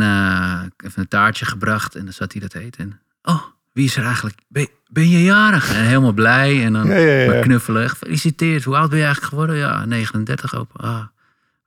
ik 0.65 0.73
heb 0.77 0.85
even 0.85 1.01
een 1.01 1.07
taartje 1.07 1.45
gebracht 1.45 1.95
en 1.95 2.03
dan 2.03 2.13
zat 2.13 2.31
hij 2.31 2.41
dat 2.41 2.53
eten. 2.53 2.83
En, 2.83 3.01
oh, 3.33 3.43
wie 3.71 3.85
is 3.85 3.97
er 3.97 4.05
eigenlijk? 4.05 4.41
Ben, 4.47 4.67
ben 4.93 5.09
je 5.09 5.23
jarig? 5.23 5.73
En 5.73 5.83
helemaal 5.83 6.13
blij. 6.13 6.63
En 6.63 6.73
dan 6.73 6.87
Ja, 6.87 6.95
ja, 6.95 7.13
ja. 7.13 7.31
maar 7.31 7.41
knuffelen. 7.41 7.89
Gefeliciteerd. 7.89 8.63
Hoe 8.63 8.75
oud 8.75 8.89
ben 8.89 8.97
je 8.97 9.03
eigenlijk 9.03 9.33
geworden? 9.33 9.55
Ja, 9.55 9.85
39 9.85 10.55
opa. 10.55 10.87
Ah, 10.87 11.05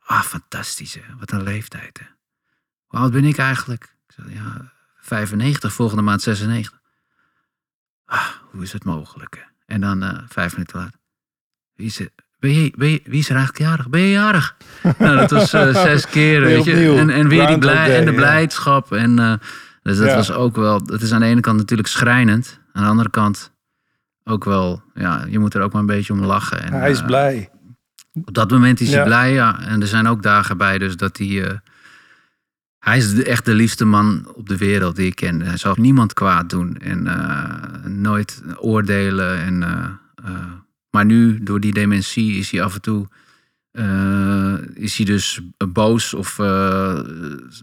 ah 0.00 0.22
fantastisch 0.22 0.94
hè. 0.94 1.00
Wat 1.18 1.30
een 1.30 1.42
leeftijd 1.42 1.98
hè. 1.98 2.06
Hoe 2.86 3.00
oud 3.00 3.12
ben 3.12 3.24
ik 3.24 3.38
eigenlijk? 3.38 3.94
Ik 4.08 4.14
zei, 4.16 4.34
ja, 4.34 4.72
95, 5.00 5.72
volgende 5.72 6.02
maand 6.02 6.22
96. 6.22 6.80
Ah, 8.04 8.26
hoe 8.50 8.62
is 8.62 8.72
het 8.72 8.84
mogelijk 8.84 9.36
hè? 9.36 9.74
En 9.74 9.80
dan 9.80 10.02
eh, 10.02 10.18
vijf 10.28 10.52
minuten 10.52 10.78
later. 10.78 10.98
Wie 11.74 11.86
is, 11.86 12.00
er, 12.00 12.08
ben 12.38 12.50
je, 12.50 12.72
ben 12.76 12.88
je, 12.88 13.00
wie 13.04 13.18
is 13.18 13.28
er 13.28 13.36
eigenlijk 13.36 13.68
jarig? 13.68 13.88
Ben 13.88 14.00
je 14.00 14.10
jarig? 14.10 14.56
nou, 14.98 15.16
dat 15.16 15.30
was 15.30 15.52
eh, 15.52 15.82
zes 15.82 16.06
keer, 16.06 16.40
weet 16.40 16.64
je. 16.64 16.96
En, 16.96 17.10
en 17.10 17.28
weer 17.28 17.46
die 17.46 17.58
blij, 17.58 17.98
en 17.98 18.04
de 18.04 18.14
blijdschap. 18.14 18.92
En, 18.92 19.18
eh, 19.18 19.32
dus 19.82 19.96
dat 19.98 20.14
was 20.14 20.32
ook 20.32 20.56
wel, 20.56 20.84
dat 20.84 21.02
is 21.02 21.12
aan 21.12 21.20
de 21.20 21.26
ene 21.26 21.40
kant 21.40 21.56
natuurlijk 21.56 21.88
schrijnend. 21.88 22.60
Aan 22.76 22.82
de 22.82 22.88
andere 22.88 23.10
kant 23.10 23.52
ook 24.24 24.44
wel, 24.44 24.82
ja, 24.94 25.24
je 25.28 25.38
moet 25.38 25.54
er 25.54 25.62
ook 25.62 25.72
maar 25.72 25.80
een 25.80 25.86
beetje 25.86 26.12
om 26.12 26.20
lachen. 26.24 26.62
En, 26.62 26.72
Hij 26.72 26.90
is 26.90 27.00
eh, 27.00 27.06
blij. 27.06 27.50
op 28.24 28.34
dat 28.34 28.50
moment 28.50 28.80
is 28.80 28.88
Ja. 28.88 28.94
hij 28.94 29.04
blij, 29.04 29.32
ja. 29.32 29.60
En 29.60 29.80
er 29.80 29.86
zijn 29.86 30.06
ook 30.06 30.22
dagen 30.22 30.56
bij, 30.56 30.78
dus 30.78 30.96
dat 30.96 31.16
hij. 31.18 31.44
eh, 31.48 31.58
hij 32.78 32.96
is 32.96 33.22
echt 33.22 33.44
de 33.44 33.54
liefste 33.54 33.84
man 33.84 34.32
op 34.34 34.48
de 34.48 34.56
wereld 34.56 34.96
die 34.96 35.06
ik 35.06 35.14
ken. 35.14 35.40
Hij 35.42 35.56
zal 35.56 35.74
niemand 35.78 36.12
kwaad 36.12 36.50
doen 36.50 36.76
en 36.76 37.06
eh, 37.06 37.84
nooit 37.84 38.42
oordelen. 38.58 39.38
En, 39.38 39.58
maar 40.90 41.04
nu, 41.04 41.42
door 41.42 41.60
die 41.60 41.72
dementie, 41.72 42.36
is 42.38 42.50
hij 42.50 42.62
af 42.62 42.74
en 42.74 42.80
toe. 42.80 43.06
Eh, 43.76 44.54
is 44.74 44.96
hij 44.96 45.06
dus 45.06 45.40
boos 45.68 46.14
of 46.14 46.38
eh, 46.38 47.00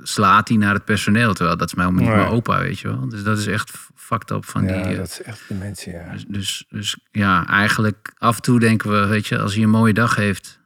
slaat 0.03 0.47
hij 0.47 0.57
naar 0.57 0.73
het 0.73 0.85
personeel. 0.85 1.33
Terwijl 1.33 1.57
dat 1.57 1.67
is 1.67 1.73
mijn, 1.75 1.95
niet 1.95 2.05
Nee. 2.07 2.15
mijn 2.15 2.27
opa, 2.27 2.59
weet 2.59 2.79
je 2.79 2.87
wel. 2.87 3.09
Dus 3.09 3.23
dat 3.23 3.37
is 3.37 3.47
echt 3.47 3.71
fucked 3.95 4.31
up 4.31 4.45
van 4.45 4.63
Ja, 4.63 4.73
die. 4.73 4.81
eh, 4.91 4.97
dat 4.97 5.07
is 5.09 5.21
echt 5.21 5.41
dementie, 5.47 5.93
ja. 5.93 6.11
dus, 6.11 6.25
dus, 6.27 6.65
dus 6.69 6.97
ja, 7.11 7.47
eigenlijk 7.47 8.13
af 8.17 8.35
en 8.35 8.41
toe 8.41 8.59
denken 8.59 8.91
we, 8.91 9.05
weet 9.05 9.27
je, 9.27 9.39
als 9.39 9.53
hij 9.53 9.63
een 9.63 9.69
mooie 9.69 9.93
dag 9.93 10.15
heeft 10.15 10.59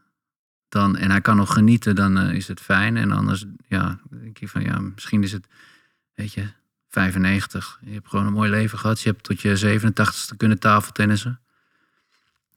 dan, 0.69 0.97
en 0.97 1.11
hij 1.11 1.21
kan 1.21 1.35
nog 1.35 1.53
genieten, 1.53 1.95
dan 1.95 2.17
is 2.19 2.47
het 2.47 2.59
fijn. 2.61 2.97
En 2.97 3.11
anders, 3.11 3.45
ja, 3.67 3.99
denk 4.09 4.37
je 4.37 4.47
van, 4.47 4.61
ja, 4.63 4.79
misschien 4.79 5.23
is 5.23 5.31
het, 5.31 5.47
weet 6.13 6.33
je, 6.33 6.43
95. 6.89 7.79
Je 7.85 7.93
hebt 7.93 8.07
gewoon 8.09 8.25
een 8.25 8.33
mooi 8.33 8.49
leven 8.49 8.79
gehad. 8.79 9.01
Je 9.01 9.09
hebt 9.09 9.23
tot 9.23 9.41
je 9.41 9.79
87ste 9.79 10.37
kunnen 10.37 10.59
tafeltennissen. 10.59 11.39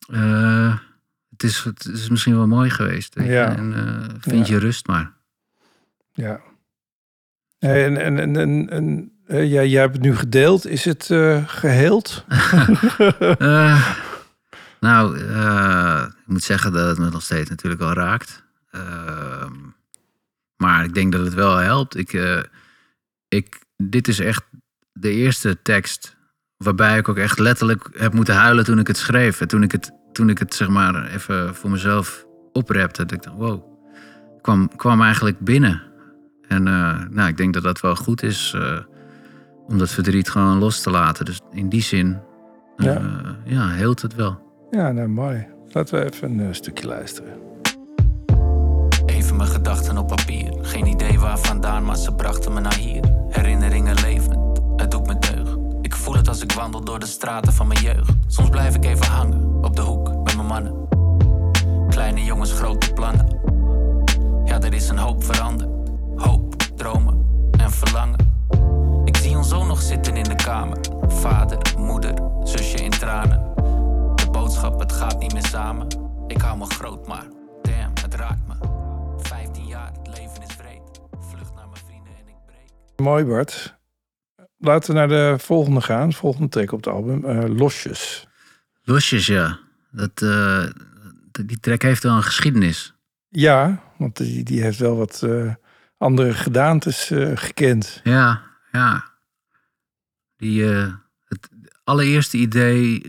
Eh, 0.08 0.76
het, 1.40 1.50
is, 1.50 1.64
het 1.64 1.84
is 1.84 2.08
misschien 2.08 2.36
wel 2.36 2.46
mooi 2.46 2.70
geweest. 2.70 3.14
Weet 3.14 3.26
je? 3.26 3.32
Ja. 3.32 3.56
En 3.56 3.74
eh, 3.74 4.16
vind 4.20 4.46
Ja. 4.46 4.54
je 4.54 4.60
rust 4.60 4.86
maar. 4.86 5.12
Ja. 6.12 6.40
En, 7.58 7.96
en, 7.96 8.18
en, 8.18 8.36
en, 8.36 8.68
en 8.70 9.12
eh, 9.26 9.50
jij, 9.50 9.68
jij 9.68 9.80
hebt 9.80 9.94
het 9.94 10.02
nu 10.02 10.16
gedeeld. 10.16 10.66
Is 10.66 10.84
het 10.84 11.10
eh, 11.10 11.48
geheeld? 11.48 12.24
Eh, 13.38 13.90
nou, 14.80 15.18
ik 16.08 16.26
moet 16.26 16.42
zeggen 16.42 16.72
dat 16.72 16.88
het 16.88 16.98
me 16.98 17.10
nog 17.10 17.22
steeds 17.22 17.50
natuurlijk 17.50 17.82
wel 17.82 17.92
raakt. 17.92 18.42
Ehm, 18.70 19.52
maar 20.56 20.84
ik 20.84 20.94
denk 20.94 21.12
dat 21.12 21.24
het 21.24 21.34
wel 21.34 21.56
helpt. 21.56 21.96
Ik, 21.96 22.12
ik, 23.28 23.60
dit 23.76 24.08
is 24.08 24.18
echt 24.18 24.42
de 24.92 25.10
eerste 25.10 25.62
tekst 25.62 26.16
waarbij 26.56 26.98
ik 26.98 27.08
ook 27.08 27.16
echt 27.16 27.38
letterlijk 27.38 27.88
heb 27.92 28.12
moeten 28.12 28.34
huilen 28.34 28.64
toen 28.64 28.78
ik 28.78 28.86
het 28.86 28.96
schreef. 28.96 29.40
En 29.40 29.48
toen 29.48 29.62
ik 29.62 29.72
het, 29.72 29.90
toen 30.20 30.28
ik 30.28 30.38
het 30.38 30.54
zeg 30.54 30.68
maar 30.68 31.06
even 31.06 31.54
voor 31.54 31.70
mezelf 31.70 32.26
oprepte, 32.52 33.04
dat 33.04 33.12
ik 33.12 33.22
dacht, 33.22 33.36
wow, 33.36 33.62
kwam, 34.40 34.76
kwam 34.76 35.02
eigenlijk 35.02 35.38
binnen. 35.38 35.82
En 36.48 36.66
eh, 36.66 36.98
nou, 37.10 37.28
ik 37.28 37.36
denk 37.36 37.54
dat 37.54 37.62
dat 37.62 37.80
wel 37.80 37.96
goed 37.96 38.22
is 38.22 38.54
eh, 38.56 38.78
om 39.66 39.78
dat 39.78 39.90
verdriet 39.90 40.30
gewoon 40.30 40.58
los 40.58 40.80
te 40.82 40.90
laten. 40.90 41.24
Dus 41.24 41.40
in 41.52 41.68
die 41.68 41.82
zin 41.82 42.18
Ja. 42.76 42.92
ja, 42.92 43.36
ja 43.44 43.68
heelt 43.68 44.02
het 44.02 44.14
wel. 44.14 44.38
Ja, 44.70 44.92
nou 44.92 45.08
mooi. 45.08 45.46
Laten 45.68 45.98
we 45.98 46.04
even 46.12 46.30
een 46.30 46.40
eh, 46.40 46.52
stukje 46.52 46.86
luisteren. 46.86 47.32
Even 49.06 49.36
mijn 49.36 49.48
gedachten 49.48 49.98
op 49.98 50.08
papier. 50.08 50.52
Geen 50.62 50.86
idee 50.86 51.18
waar 51.18 51.38
vandaan, 51.38 51.84
maar 51.84 51.96
ze 51.96 52.14
brachten 52.14 52.52
me 52.52 52.60
naar 52.60 52.78
hier. 52.78 53.04
Herinneringen 53.28 53.99
voel 56.10 56.18
het 56.18 56.28
als 56.28 56.42
ik 56.42 56.52
wandel 56.52 56.84
door 56.84 56.98
de 56.98 57.06
straten 57.06 57.52
van 57.52 57.66
mijn 57.66 57.80
jeugd. 57.80 58.12
Soms 58.26 58.48
blijf 58.48 58.74
ik 58.74 58.84
even 58.84 59.06
hangen 59.06 59.64
op 59.64 59.76
de 59.76 59.82
hoek 59.82 60.08
met 60.24 60.36
mijn 60.36 60.46
mannen. 60.46 60.88
Kleine 61.88 62.24
jongens, 62.24 62.52
grote 62.52 62.92
plannen. 62.92 63.38
Ja, 64.44 64.60
er 64.60 64.74
is 64.74 64.88
een 64.88 64.98
hoop 64.98 65.24
veranderd. 65.24 65.70
Hoop, 66.16 66.54
dromen 66.76 67.26
en 67.58 67.70
verlangen. 67.70 68.18
Ik 69.04 69.16
zie 69.16 69.36
ons 69.36 69.48
zo 69.48 69.64
nog 69.64 69.82
zitten 69.82 70.16
in 70.16 70.24
de 70.24 70.34
kamer. 70.34 70.78
Vader, 71.08 71.58
moeder, 71.78 72.14
zusje 72.44 72.76
in 72.76 72.90
tranen. 72.90 73.52
De 74.14 74.28
boodschap, 74.30 74.80
het 74.80 74.92
gaat 74.92 75.18
niet 75.18 75.32
meer 75.32 75.46
samen. 75.46 75.86
Ik 76.26 76.40
hou 76.40 76.58
me 76.58 76.64
groot, 76.64 77.06
maar 77.06 77.26
damn, 77.62 77.92
het 78.02 78.14
raakt 78.14 78.46
me. 78.46 78.54
15 79.16 79.66
jaar, 79.66 79.90
het 80.02 80.18
leven 80.18 80.42
is 80.42 80.54
vreed. 80.54 81.00
Vlucht 81.20 81.54
naar 81.54 81.68
mijn 81.68 81.82
vrienden 81.86 82.12
en 82.12 82.28
ik 82.28 82.36
breek. 82.46 83.06
Mooi, 83.06 83.24
Bart. 83.24 83.78
Laten 84.60 84.92
we 84.92 84.98
naar 84.98 85.08
de 85.08 85.34
volgende 85.38 85.80
gaan. 85.80 86.12
Volgende 86.12 86.48
track 86.48 86.72
op 86.72 86.84
het 86.84 86.94
album. 86.94 87.24
eh, 87.24 87.56
Losjes. 87.56 88.26
Losjes, 88.82 89.26
ja. 89.26 89.58
Dat, 89.90 90.22
eh, 90.22 90.64
die 91.46 91.60
track 91.60 91.82
heeft 91.82 92.02
wel 92.02 92.16
een 92.16 92.22
geschiedenis. 92.22 92.94
Ja, 93.28 93.82
want 93.98 94.16
die, 94.16 94.42
die 94.42 94.62
heeft 94.62 94.78
wel 94.78 94.96
wat 94.96 95.22
eh, 95.22 95.54
andere 95.98 96.32
gedaantes 96.34 97.10
gekend. 97.34 98.00
Ja, 98.04 98.42
ja. 98.72 99.04
Die, 100.36 100.64
het 101.24 101.48
allereerste 101.84 102.36
idee 102.36 103.02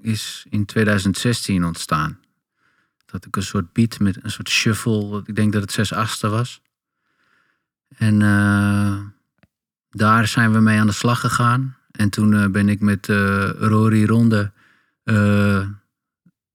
is 0.00 0.46
in 0.50 0.64
2016 0.64 1.64
ontstaan. 1.64 2.18
Dat 3.06 3.26
ik 3.26 3.36
een 3.36 3.42
soort 3.42 3.72
beat 3.72 3.98
met 3.98 4.24
een 4.24 4.30
soort 4.30 4.48
shuffle, 4.48 5.22
ik 5.26 5.36
denk 5.36 5.52
dat 5.52 5.62
het 5.62 5.72
6 5.72 5.92
achtste 5.92 6.28
was. 6.28 6.62
En 7.96 8.22
eh, 8.22 8.98
daar 9.94 10.26
zijn 10.26 10.52
we 10.52 10.60
mee 10.60 10.78
aan 10.78 10.86
de 10.86 10.92
slag 10.92 11.20
gegaan. 11.20 11.76
En 11.90 12.10
toen 12.10 12.34
eh, 12.34 12.46
ben 12.46 12.68
ik 12.68 12.80
met 12.80 13.08
eh, 13.08 13.50
Rory 13.50 14.04
Ronde, 14.04 14.52
eh, 15.04 15.68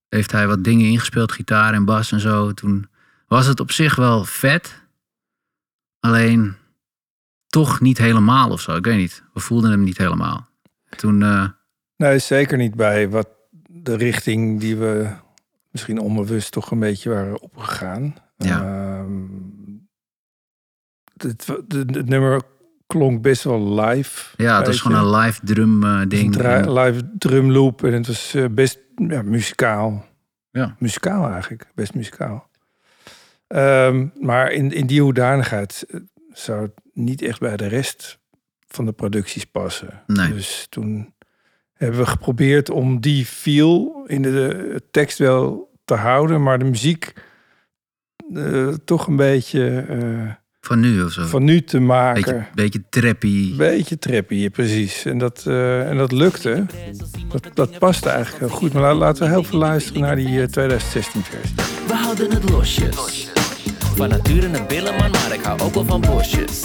heeft 0.08 0.32
hij 0.32 0.46
wat 0.46 0.64
dingen 0.64 0.86
ingespeeld, 0.86 1.32
gitaar 1.32 1.74
en 1.74 1.84
bas 1.84 2.12
en 2.12 2.20
zo. 2.20 2.52
Toen 2.52 2.88
was 3.26 3.46
het 3.46 3.60
op 3.60 3.70
zich 3.70 3.96
wel 3.96 4.24
vet. 4.24 4.82
Alleen 6.00 6.56
toch 7.46 7.80
niet 7.80 7.98
helemaal 7.98 8.50
of 8.50 8.60
zo. 8.60 8.76
Ik 8.76 8.84
weet 8.84 8.96
niet. 8.96 9.22
We 9.32 9.40
voelden 9.40 9.70
hem 9.70 9.82
niet 9.82 9.98
helemaal. 9.98 10.48
Toen, 10.96 11.22
eh, 11.22 11.48
Nee, 11.96 12.18
zeker 12.18 12.58
niet 12.58 12.74
bij 12.74 13.08
wat 13.08 13.28
de 13.68 13.96
richting 13.96 14.60
die 14.60 14.76
we 14.76 15.10
misschien 15.70 15.98
onbewust 15.98 16.52
toch 16.52 16.70
een 16.70 16.78
beetje 16.78 17.10
waren 17.10 17.40
opgegaan. 17.40 18.14
Ja. 18.36 18.62
Ehm, 18.62 19.26
het, 21.16 21.46
het, 21.46 21.72
het 21.72 22.08
nummer 22.08 22.42
klonk 22.90 23.22
best 23.22 23.44
wel 23.44 23.80
live. 23.80 24.34
ja, 24.36 24.56
het 24.58 24.66
was 24.66 24.80
gewoon 24.80 24.98
een 24.98 25.20
live 25.20 25.40
drum 25.44 25.84
eh, 25.84 26.00
ding. 26.08 26.24
Een 26.24 26.30
dra- 26.30 26.82
live 26.82 27.10
drumloop 27.18 27.84
en 27.84 27.92
het 27.92 28.06
was 28.06 28.34
eh, 28.34 28.44
best 28.50 28.78
ja, 28.96 29.22
muzikaal. 29.22 30.04
Ja. 30.50 30.76
Muzikaal 30.78 31.30
eigenlijk, 31.30 31.66
best 31.74 31.94
muzikaal. 31.94 32.48
Ehm, 33.46 34.06
maar 34.20 34.52
in, 34.52 34.72
in 34.72 34.86
die 34.86 35.02
hoedanigheid 35.02 35.84
eh, 35.88 36.00
zou 36.32 36.62
het 36.62 36.72
niet 36.92 37.22
echt 37.22 37.40
bij 37.40 37.56
de 37.56 37.66
rest 37.66 38.18
van 38.68 38.84
de 38.84 38.92
producties 38.92 39.44
passen. 39.44 40.02
Nee. 40.06 40.32
Dus 40.32 40.66
toen 40.68 41.14
hebben 41.72 41.98
we 42.00 42.06
geprobeerd 42.06 42.70
om 42.70 43.00
die 43.00 43.26
feel 43.26 44.04
in 44.06 44.22
de, 44.22 44.30
de 44.30 44.82
tekst 44.90 45.18
wel 45.18 45.70
te 45.84 45.94
houden, 45.94 46.42
maar 46.42 46.58
de 46.58 46.64
muziek 46.64 47.12
eh, 48.34 48.68
toch 48.84 49.06
een 49.06 49.16
beetje 49.16 49.84
eh, 49.88 50.34
Van 50.60 50.80
nu 50.80 51.02
of 51.02 51.12
zo. 51.12 51.26
van 51.26 51.44
nu 51.44 51.62
te 51.64 51.80
maken. 51.80 52.22
beetje, 52.22 52.46
beetje 52.54 52.82
trappy. 52.88 53.56
Beetje 53.56 53.98
trippy, 53.98 54.34
ja, 54.34 54.48
precies. 54.48 55.04
En 55.04 55.18
dat, 55.18 55.42
eh, 55.46 55.88
en 55.88 55.96
dat 55.96 56.12
lukte. 56.12 56.66
Dat, 57.28 57.48
dat 57.54 57.78
paste 57.78 58.08
eigenlijk 58.08 58.38
heel 58.46 58.56
goed. 58.58 58.72
Maar 58.72 58.82
la- 58.82 58.94
laten 58.94 59.22
we 59.24 59.28
heel 59.30 59.44
veel 59.44 59.58
luisteren 59.58 60.02
naar 60.02 60.16
die 60.16 60.26
2016-versie. 60.48 61.54
We 61.86 61.94
houden 61.94 62.30
het 62.32 62.50
losjes. 62.50 63.28
Van 63.96 64.08
nature 64.08 64.46
een 64.46 64.66
billenman, 64.68 65.10
maar 65.10 65.32
ik 65.34 65.40
hou 65.42 65.60
ook 65.60 65.74
wel 65.74 65.84
van 65.84 66.00
bosjes. 66.00 66.60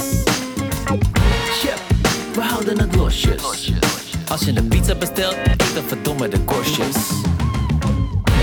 We 2.34 2.42
houden 2.42 2.80
het 2.80 2.96
losjes. 2.96 3.72
Als 4.28 4.42
je 4.46 4.52
een 4.58 4.68
pizza 4.68 4.96
bestelt, 4.96 5.36
eet 5.44 5.74
dan 5.74 5.84
verdomme 5.88 6.28
de 6.28 6.40
korstjes. 6.40 6.96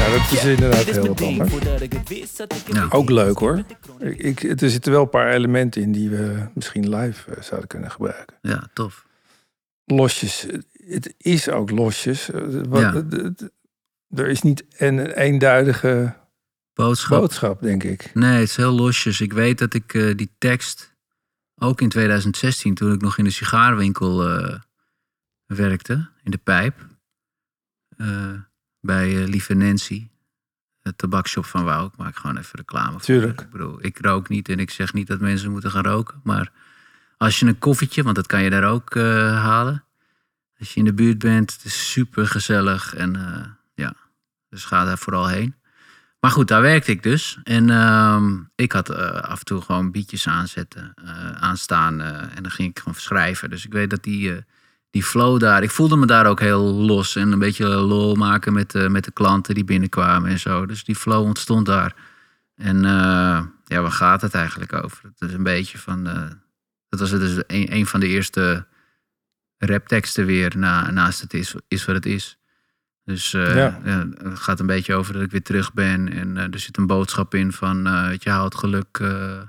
Ja, 0.02 0.10
dat 0.10 0.32
is 0.32 0.44
inderdaad 0.44 0.84
heel 0.84 1.06
wat 1.06 1.20
anders. 1.22 1.52
Ja. 1.52 2.86
de 2.86 2.86
Ook 2.90 3.10
leuk 3.10 3.38
hoor. 3.38 3.64
Ik, 3.98 4.42
er 4.42 4.70
zitten 4.70 4.92
wel 4.92 5.02
een 5.02 5.08
paar 5.08 5.30
elementen 5.32 5.82
in 5.82 5.92
die 5.92 6.10
we 6.10 6.48
misschien 6.54 6.96
live 6.96 7.30
eh, 7.34 7.42
zouden 7.42 7.68
kunnen 7.68 7.90
gebruiken. 7.90 8.36
Ja, 8.42 8.68
tof. 8.72 9.06
Losjes. 9.84 10.46
Het 10.72 11.14
is 11.18 11.48
ook 11.48 11.70
losjes. 11.70 12.30
Eh, 12.30 12.40
wat- 12.68 12.80
Ja. 12.80 12.92
het- 12.94 13.12
het- 13.12 13.50
Er 14.14 14.26
is 14.28 14.42
niet 14.42 14.64
een 14.76 15.06
eenduidige 15.06 16.16
Boodschap. 16.72 17.20
boodschap, 17.20 17.62
denk 17.62 17.82
ik. 17.84 18.10
Nee, 18.14 18.32
het 18.40 18.48
is 18.48 18.56
heel 18.56 18.72
losjes. 18.72 19.20
Ik 19.20 19.32
weet 19.32 19.58
dat 19.58 19.74
ik 19.74 19.94
eh, 19.94 20.16
die 20.16 20.34
tekst, 20.38 20.94
ook 21.54 21.80
in 21.80 21.88
2016, 21.88 22.74
toen 22.74 22.92
ik 22.92 23.00
nog 23.00 23.18
in 23.18 23.24
de 23.24 23.30
sigarenwinkel 23.30 24.28
eh, 24.28 24.58
werkte, 25.46 26.08
in 26.22 26.30
de 26.30 26.38
pijp, 26.38 26.86
eh, 27.96 28.32
bij 28.82 29.22
eh, 29.22 29.28
Lieve 29.28 29.54
Nancy, 29.54 30.08
de 30.82 30.96
tabakshop 30.96 31.44
van 31.44 31.64
Wouw. 31.64 31.86
Ik 31.86 31.96
maak 31.96 32.16
gewoon 32.16 32.36
even 32.36 32.58
reclame 32.58 32.90
voor. 32.90 33.00
Tuurlijk. 33.00 33.40
Ik 33.40 33.50
bedoel, 33.50 33.84
ik 33.84 33.98
rook 33.98 34.28
niet 34.28 34.48
en 34.48 34.58
ik 34.58 34.70
zeg 34.70 34.92
niet 34.92 35.06
dat 35.06 35.20
mensen 35.20 35.50
moeten 35.50 35.70
gaan 35.70 35.84
roken, 35.84 36.20
maar 36.24 36.52
als 37.16 37.40
je 37.40 37.46
een 37.46 37.58
koffietje, 37.58 38.02
want 38.02 38.16
dat 38.16 38.26
kan 38.26 38.42
je 38.42 38.50
daar 38.50 38.70
ook 38.70 38.94
eh, 38.94 39.04
halen, 39.42 39.84
als 40.58 40.74
je 40.74 40.78
in 40.78 40.84
de 40.84 40.92
buurt 40.92 41.18
bent, 41.18 41.52
het 41.52 41.64
is 41.64 41.90
super 41.90 42.26
gezellig 42.26 42.94
en 42.94 43.16
eh, 43.16 43.46
ja, 43.74 43.94
dus 44.48 44.64
ga 44.64 44.84
daar 44.84 44.98
vooral 44.98 45.28
heen. 45.28 45.54
Maar 46.20 46.30
goed, 46.30 46.48
daar 46.48 46.62
werkte 46.62 46.90
ik 46.90 47.02
dus. 47.02 47.38
En 47.42 47.70
ehm, 47.70 48.38
ik 48.54 48.72
had 48.72 48.94
af 49.22 49.38
en 49.38 49.44
toe 49.44 49.60
gewoon 49.60 49.90
beatjes 49.90 50.28
aanzetten, 50.28 50.94
aanstaan. 51.40 52.00
en 52.00 52.42
dan 52.42 52.50
ging 52.50 52.70
ik 52.70 52.78
gewoon 52.78 52.94
schrijven. 52.94 53.50
Dus 53.50 53.64
ik 53.64 53.72
weet 53.72 53.90
dat 53.90 54.02
die, 54.02 54.44
die 54.92 55.02
flow 55.04 55.40
daar... 55.40 55.62
Ik 55.62 55.70
voelde 55.70 55.96
me 55.96 56.06
daar 56.06 56.26
ook 56.26 56.40
heel 56.40 56.62
los. 56.62 57.16
En 57.16 57.32
een 57.32 57.38
beetje 57.38 57.66
lol 57.68 58.14
maken 58.14 58.52
met, 58.52 58.70
de 58.70 58.88
met 58.88 59.04
de 59.04 59.10
klanten 59.10 59.54
die 59.54 59.64
binnenkwamen 59.64 60.30
en 60.30 60.38
zo. 60.38 60.66
Dus 60.66 60.84
die 60.84 60.96
flow 60.96 61.24
ontstond 61.24 61.66
daar. 61.66 61.94
En 62.56 62.84
eh, 62.84 63.42
ja, 63.64 63.80
waar 63.80 63.90
gaat 63.92 64.22
het 64.22 64.34
eigenlijk 64.34 64.72
over? 64.72 65.04
Het 65.18 65.28
is 65.30 65.34
een 65.34 65.42
beetje 65.42 65.78
van... 65.78 66.06
eh, 66.06 66.22
dat 66.88 67.00
was 67.00 67.10
dus 67.10 67.36
een, 67.46 67.74
een 67.74 67.86
van 67.86 68.00
de 68.00 68.06
eerste 68.08 68.66
rapteksten 69.58 70.26
weer 70.26 70.52
na, 70.56 70.90
naast 70.90 71.20
het 71.20 71.34
is, 71.34 71.54
is 71.68 71.84
wat 71.84 71.94
het 71.94 72.06
is. 72.06 72.38
Dus 73.04 73.34
eh, 73.34 73.56
Ja. 73.56 73.80
ja, 73.84 74.08
het 74.22 74.38
gaat 74.38 74.60
een 74.60 74.66
beetje 74.66 74.94
over 74.94 75.12
dat 75.12 75.22
ik 75.22 75.30
weer 75.30 75.42
terug 75.42 75.72
ben. 75.72 76.12
En 76.12 76.36
eh, 76.36 76.44
er 76.52 76.58
zit 76.58 76.76
een 76.76 76.86
boodschap 76.86 77.34
in 77.34 77.52
van, 77.52 77.86
eh 77.86 78.06
weet 78.08 78.22
je, 78.22 78.30
haal 78.30 78.44
het 78.44 78.54
geluk, 78.54 78.98
eh, 79.00 79.40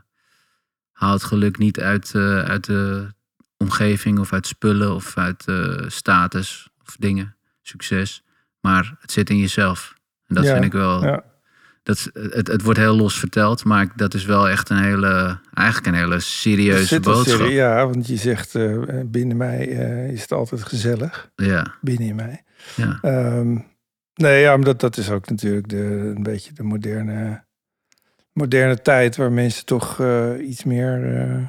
haal 0.92 1.14
het 1.14 1.24
geluk 1.24 1.58
niet 1.58 1.80
uit, 1.80 2.12
eh, 2.16 2.40
uit 2.44 2.66
de 2.66 3.08
omgeving 3.64 4.20
of 4.20 4.34
uit 4.34 4.48
spullen 4.48 4.96
of 4.96 5.18
uit 5.18 5.48
eh, 5.48 5.84
status 5.88 6.70
of 6.88 6.96
dingen, 7.00 7.36
succes. 7.62 8.24
Maar 8.62 8.96
het 9.00 9.12
zit 9.12 9.30
in 9.30 9.38
jezelf. 9.38 9.94
En 10.28 10.36
dat 10.36 10.44
Ja, 10.44 10.54
vind 10.54 10.66
ik 10.66 10.72
wel, 10.72 11.04
Ja. 11.04 11.24
dat, 11.84 11.96
is- 11.98 12.10
het, 12.14 12.48
het 12.48 12.62
wordt 12.62 12.80
heel 12.80 12.96
los 12.96 13.20
verteld, 13.20 13.64
maar 13.64 13.88
dat 13.96 14.14
is 14.14 14.26
wel 14.26 14.50
echt 14.50 14.70
een 14.70 14.84
hele, 14.84 15.40
eigenlijk 15.54 15.88
een 15.88 16.02
hele 16.02 16.14
Er 16.16 16.22
serieuze 16.22 17.00
boodschap. 17.00 17.38
serie- 17.40 17.54
ja, 17.54 17.86
want 17.88 18.08
je 18.08 18.16
zegt 18.18 18.56
eh, 18.56 18.78
binnen 19.06 19.38
mij 19.38 19.70
eh, 19.70 20.12
is 20.12 20.22
het 20.22 20.32
altijd 20.32 20.64
gezellig. 20.64 21.30
Ja, 21.36 21.74
Binnen 21.82 22.08
in 22.08 22.16
mij. 22.16 22.44
ja. 22.76 22.98
Ehm, 23.02 23.58
nee, 24.16 24.42
ja, 24.42 24.56
maar 24.56 24.66
dat, 24.66 24.80
dat 24.80 24.98
is 24.98 25.10
ook 25.10 25.30
natuurlijk 25.30 25.70
de, 25.70 26.14
een 26.16 26.24
beetje 26.24 26.54
de 26.54 26.64
moderne, 26.64 27.44
moderne 28.34 28.82
tijd 28.82 29.16
waar 29.16 29.32
mensen 29.32 29.66
toch 29.66 30.00
eh, 30.00 30.32
iets 30.50 30.64
meer 30.64 31.16
eh, 31.18 31.44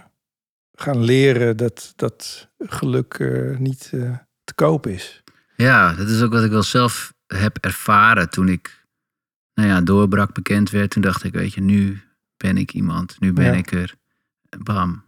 gaan 0.75 1.03
leren 1.05 1.57
dat, 1.57 1.93
dat 1.97 2.49
geluk 2.59 3.15
eh, 3.15 3.57
niet 3.57 3.91
eh, 3.95 4.17
te 4.45 4.55
koop 4.55 4.87
is. 4.87 5.23
Ja, 5.57 5.93
dat 5.95 6.09
is 6.09 6.23
ook 6.23 6.33
wat 6.33 6.45
ik 6.45 6.51
wel 6.51 6.63
zelf 6.63 7.15
heb 7.27 7.57
ervaren 7.61 8.31
toen 8.31 8.49
ik 8.49 8.87
nou 9.55 9.69
ja, 9.69 9.81
doorbrak, 9.81 10.35
bekend 10.35 10.71
werd. 10.71 10.91
Toen 10.91 11.03
dacht 11.03 11.25
ik, 11.25 11.33
weet 11.33 11.55
je, 11.55 11.61
nu 11.61 12.03
ben 12.37 12.57
ik 12.57 12.73
iemand, 12.73 13.21
nu 13.21 13.33
ben 13.33 13.45
Ja. 13.45 13.53
ik 13.53 13.73
er. 13.73 13.95
Bam. 14.59 15.05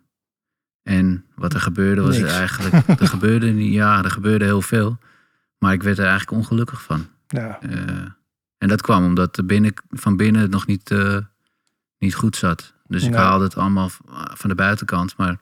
En 0.82 1.24
wat 1.34 1.54
er 1.54 1.60
gebeurde 1.60 2.00
was 2.00 2.18
eigenlijk, 2.20 2.88
er 3.00 3.08
gebeurde 3.08 3.46
niet, 3.50 3.72
ja, 3.72 4.04
er 4.04 4.10
gebeurde 4.10 4.44
heel 4.44 4.62
veel. 4.62 4.98
Maar 5.58 5.72
ik 5.72 5.82
werd 5.82 5.98
er 5.98 6.06
eigenlijk 6.06 6.38
ongelukkig 6.38 6.82
van. 6.82 7.08
Ja, 7.26 7.60
Eh, 7.60 8.06
en 8.58 8.68
dat 8.68 8.82
kwam 8.82 9.04
omdat 9.04 9.36
er 9.36 9.46
binnen, 9.46 9.72
van 9.88 10.16
binnen 10.16 10.42
het 10.42 10.50
nog 10.50 10.66
niet, 10.66 10.94
niet 11.98 12.14
goed 12.14 12.36
zat. 12.36 12.74
Dus 12.86 13.04
ik 13.04 13.14
haalde 13.14 13.44
het 13.44 13.56
allemaal 13.56 13.90
van 14.34 14.48
de 14.50 14.54
buitenkant. 14.54 15.16
Maar 15.16 15.38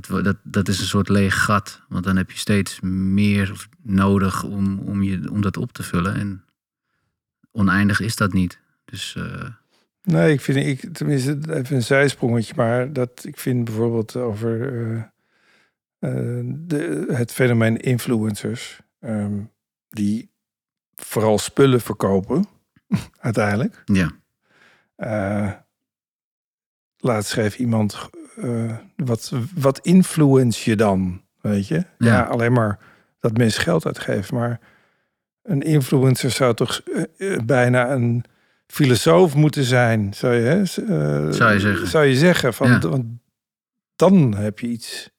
dat, 0.00 0.24
dat, 0.24 0.36
dat 0.42 0.68
is 0.68 0.80
een 0.80 0.86
soort 0.86 1.08
leeg 1.08 1.44
gat. 1.44 1.80
Want 1.88 2.04
dan 2.04 2.16
heb 2.16 2.30
je 2.30 2.38
steeds 2.38 2.80
meer 2.80 3.66
nodig 3.82 4.42
om, 4.42 4.78
om, 4.78 5.02
je, 5.02 5.30
om 5.30 5.40
dat 5.40 5.56
op 5.56 5.72
te 5.72 5.82
vullen. 5.82 6.14
En 6.14 6.44
oneindig 7.52 8.00
is 8.00 8.16
dat 8.16 8.32
niet. 8.32 8.60
Dus 8.84 9.14
eh, 9.16 9.48
nee, 10.02 10.32
ik 10.32 10.40
vind, 10.40 10.66
ik, 10.66 10.94
tenminste 10.94 11.38
even 11.50 11.76
een 11.76 11.82
zijsprongetje, 11.82 12.54
maar 12.56 12.92
dat 12.92 13.24
ik 13.24 13.38
vind 13.38 13.64
bijvoorbeeld 13.64 14.16
over 14.16 14.72
eh, 14.72 15.02
eh, 15.98 16.44
de, 16.46 17.04
het 17.12 17.32
fenomeen 17.32 17.76
influencers, 17.76 18.80
ehm, 19.00 19.42
die 19.88 20.30
vooral 20.94 21.38
spullen 21.38 21.80
verkopen, 21.80 22.46
uiteindelijk. 23.20 23.82
ja, 23.84 24.10
Eh, 24.96 25.52
laatst 26.96 27.30
schreef 27.30 27.58
iemand, 27.58 28.10
eh, 28.36 28.76
wat, 28.96 29.32
wat 29.54 29.78
influence 29.78 30.70
je 30.70 30.76
dan? 30.76 31.22
Weet 31.40 31.66
je? 31.68 31.74
Ja. 31.74 31.86
Ja. 31.98 32.22
alleen 32.22 32.52
maar 32.52 32.78
dat 33.20 33.36
mensen 33.36 33.62
geld 33.62 33.86
uitgeven. 33.86 34.34
Maar 34.34 34.60
een 35.42 35.62
influencer 35.62 36.30
zou 36.30 36.54
toch 36.54 36.80
eh, 36.80 37.32
eh, 37.34 37.40
bijna 37.44 37.90
een 37.90 38.24
filosoof 38.66 39.34
moeten 39.34 39.64
zijn, 39.64 40.14
zou 40.14 40.34
je, 40.34 40.40
hè? 40.40 40.64
Zou 41.32 41.52
je 41.52 41.60
zeggen. 41.60 41.86
Zou 41.86 42.04
je 42.04 42.16
zeggen, 42.16 42.54
van, 42.54 42.68
Ja. 42.68 42.78
want 42.78 43.04
dan 43.96 44.34
heb 44.34 44.58
je 44.58 44.66
iets 44.66 45.10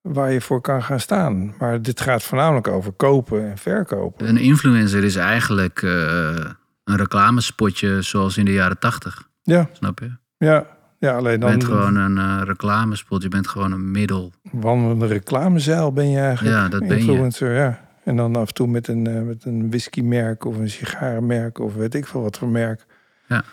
waar 0.00 0.32
je 0.32 0.40
voor 0.40 0.60
kan 0.60 0.82
gaan 0.82 1.00
staan. 1.00 1.54
Maar 1.58 1.82
dit 1.82 2.00
gaat 2.00 2.22
voornamelijk 2.22 2.68
over 2.68 2.92
kopen 2.92 3.50
en 3.50 3.58
verkopen. 3.58 4.28
Een 4.28 4.36
influencer 4.36 5.04
is 5.04 5.16
eigenlijk 5.16 5.82
een 5.82 6.96
reclamespotje 6.96 8.02
zoals 8.02 8.36
in 8.36 8.44
de 8.44 8.52
jaren 8.52 8.78
tachtig. 8.78 9.28
Ja, 9.42 9.68
Snap 9.72 9.98
je? 9.98 10.10
ja, 10.36 10.66
ja 10.98 11.16
alleen 11.16 11.32
Je 11.32 11.38
dan 11.38 11.50
bent 11.50 11.64
gewoon 11.64 11.96
een 11.96 12.18
eh, 12.18 12.40
reclamespot. 12.44 13.22
Je 13.22 13.28
bent 13.28 13.48
gewoon 13.48 13.72
een 13.72 13.90
middel. 13.90 14.32
wandelende 14.50 15.06
reclamezeil 15.06 15.92
ben 15.92 16.10
je 16.10 16.18
eigenlijk. 16.18 16.56
Ja, 16.56 16.68
dat 16.68 16.86
ben 16.88 17.04
je. 17.04 17.44
ja. 17.44 17.86
En 18.04 18.16
dan 18.16 18.36
af 18.36 18.48
en 18.48 18.54
toe 18.54 18.66
met 18.66 18.88
een, 18.88 19.06
eh, 19.06 19.22
met 19.22 19.44
een 19.44 19.70
whiskymerk 19.70 20.44
of 20.44 20.56
een 20.56 20.70
sigarenmerk 20.70 21.58
of 21.58 21.74
weet 21.74 21.94
ik 21.94 22.06
veel 22.06 22.22
wat 22.22 22.38
voor 22.38 22.48
merk. 22.48 22.86
Ja. 23.28 23.44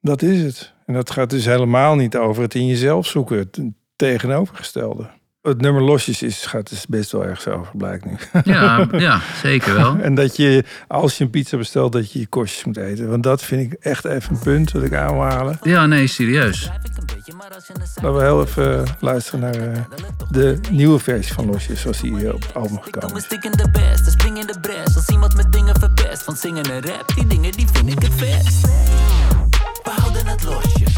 Dat 0.00 0.22
is 0.22 0.42
het. 0.42 0.72
En 0.86 0.94
dat 0.94 1.10
gaat 1.10 1.30
dus 1.30 1.44
helemaal 1.44 1.96
niet 1.96 2.16
over 2.16 2.42
het 2.42 2.54
in 2.54 2.66
jezelf 2.66 3.06
zoeken. 3.06 3.38
Het 3.38 3.60
tegenovergestelde. 3.96 5.10
Het 5.44 5.60
nummer 5.60 5.82
losjes 5.82 6.22
is, 6.22 6.46
gaat 6.46 6.68
dus 6.68 6.86
best 6.86 7.12
wel 7.12 7.24
ergens 7.24 7.46
over, 7.46 7.70
blijkt 7.76 8.04
nu. 8.04 8.16
Ja, 8.54 8.88
ja 8.92 9.20
zeker 9.42 9.74
wel. 9.74 9.96
En 10.06 10.14
dat 10.14 10.36
je, 10.36 10.64
als 10.88 11.18
je 11.18 11.24
een 11.24 11.30
pizza 11.30 11.56
bestelt, 11.56 11.92
dat 11.92 12.12
je 12.12 12.18
je 12.18 12.26
kostjes 12.26 12.64
moet 12.64 12.76
eten. 12.76 13.08
Want 13.08 13.22
dat 13.22 13.42
vind 13.42 13.72
ik 13.72 13.78
echt 13.80 14.04
even 14.04 14.34
een 14.34 14.40
punt 14.40 14.72
dat 14.72 14.82
ik 14.82 14.94
aan 14.94 15.12
wil 15.12 15.22
halen. 15.22 15.58
Ja, 15.62 15.86
nee, 15.86 16.06
serieus. 16.06 16.70
Laten 17.94 18.14
we 18.14 18.22
heel 18.22 18.42
even 18.42 18.84
eh, 18.84 18.92
luisteren 19.00 19.40
naar 19.40 19.54
eh, 19.54 19.80
de 20.30 20.58
nieuwe 20.70 20.98
versie 20.98 21.34
van 21.34 21.46
Losjes, 21.46 21.80
zoals 21.80 22.00
die 22.00 22.32
op 22.34 22.42
het 22.42 22.54
album 22.54 22.76
Ik 22.76 22.82
doe 22.82 22.92
gekomen 22.92 23.16
is. 23.16 23.24
stik 23.24 23.44
in 23.44 23.50
de 23.50 23.70
best, 23.70 24.10
spring 24.10 24.38
in 24.38 24.46
de 24.46 24.60
bres 24.60 24.96
Als 24.96 25.08
iemand 25.08 25.36
met 25.36 25.52
dingen 25.52 25.78
verpest, 25.78 26.22
van 26.22 26.36
zingen 26.36 26.64
en 26.64 26.82
rap 26.86 27.12
Die 27.14 27.26
dingen 27.26 27.52
die 27.52 27.66
vind 27.72 27.92
ik 27.92 28.02
het 28.02 28.16
best 28.16 28.60
We 29.82 29.90
houden 29.90 30.26
het 30.26 30.44
losjes 30.44 30.96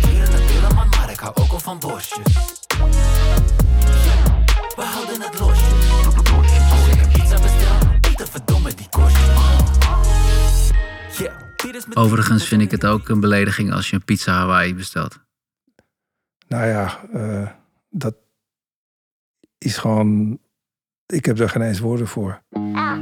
en 0.00 0.32
het 0.32 0.74
man, 0.74 0.88
maar 0.88 1.10
ik 1.10 1.18
hou 1.18 1.34
ook 1.36 1.52
al 1.52 1.60
van 1.60 1.78
bosjes 1.78 2.57
We 4.78 4.84
houden 4.84 5.20
het 5.20 5.38
losjes 5.38 5.90
Als 6.70 6.88
ik 6.88 7.02
een 7.02 7.12
pizza 7.12 7.36
er 8.16 8.28
verdomme 8.28 8.74
die 8.74 8.88
kostjes 8.88 9.26
Yeah, 11.18 11.38
mijn 11.62 11.96
Overigens 11.96 12.48
vind 12.48 12.62
ik 12.62 12.70
het 12.70 12.86
ook 12.86 13.08
een 13.08 13.20
belediging 13.20 13.72
als 13.72 13.90
je 13.90 13.96
een 13.96 14.04
pizza 14.04 14.32
Hawaii 14.32 14.74
bestelt. 14.74 15.20
Nou 16.48 16.66
ja, 16.66 17.00
eh, 17.12 17.48
dat 17.90 18.14
is 19.58 19.76
gewoon... 19.76 20.38
Ik 21.06 21.24
heb 21.24 21.36
daar 21.36 21.48
geen 21.48 21.62
eens 21.62 21.78
woorden 21.78 22.06
voor. 22.06 22.42
Ah, 22.72 22.98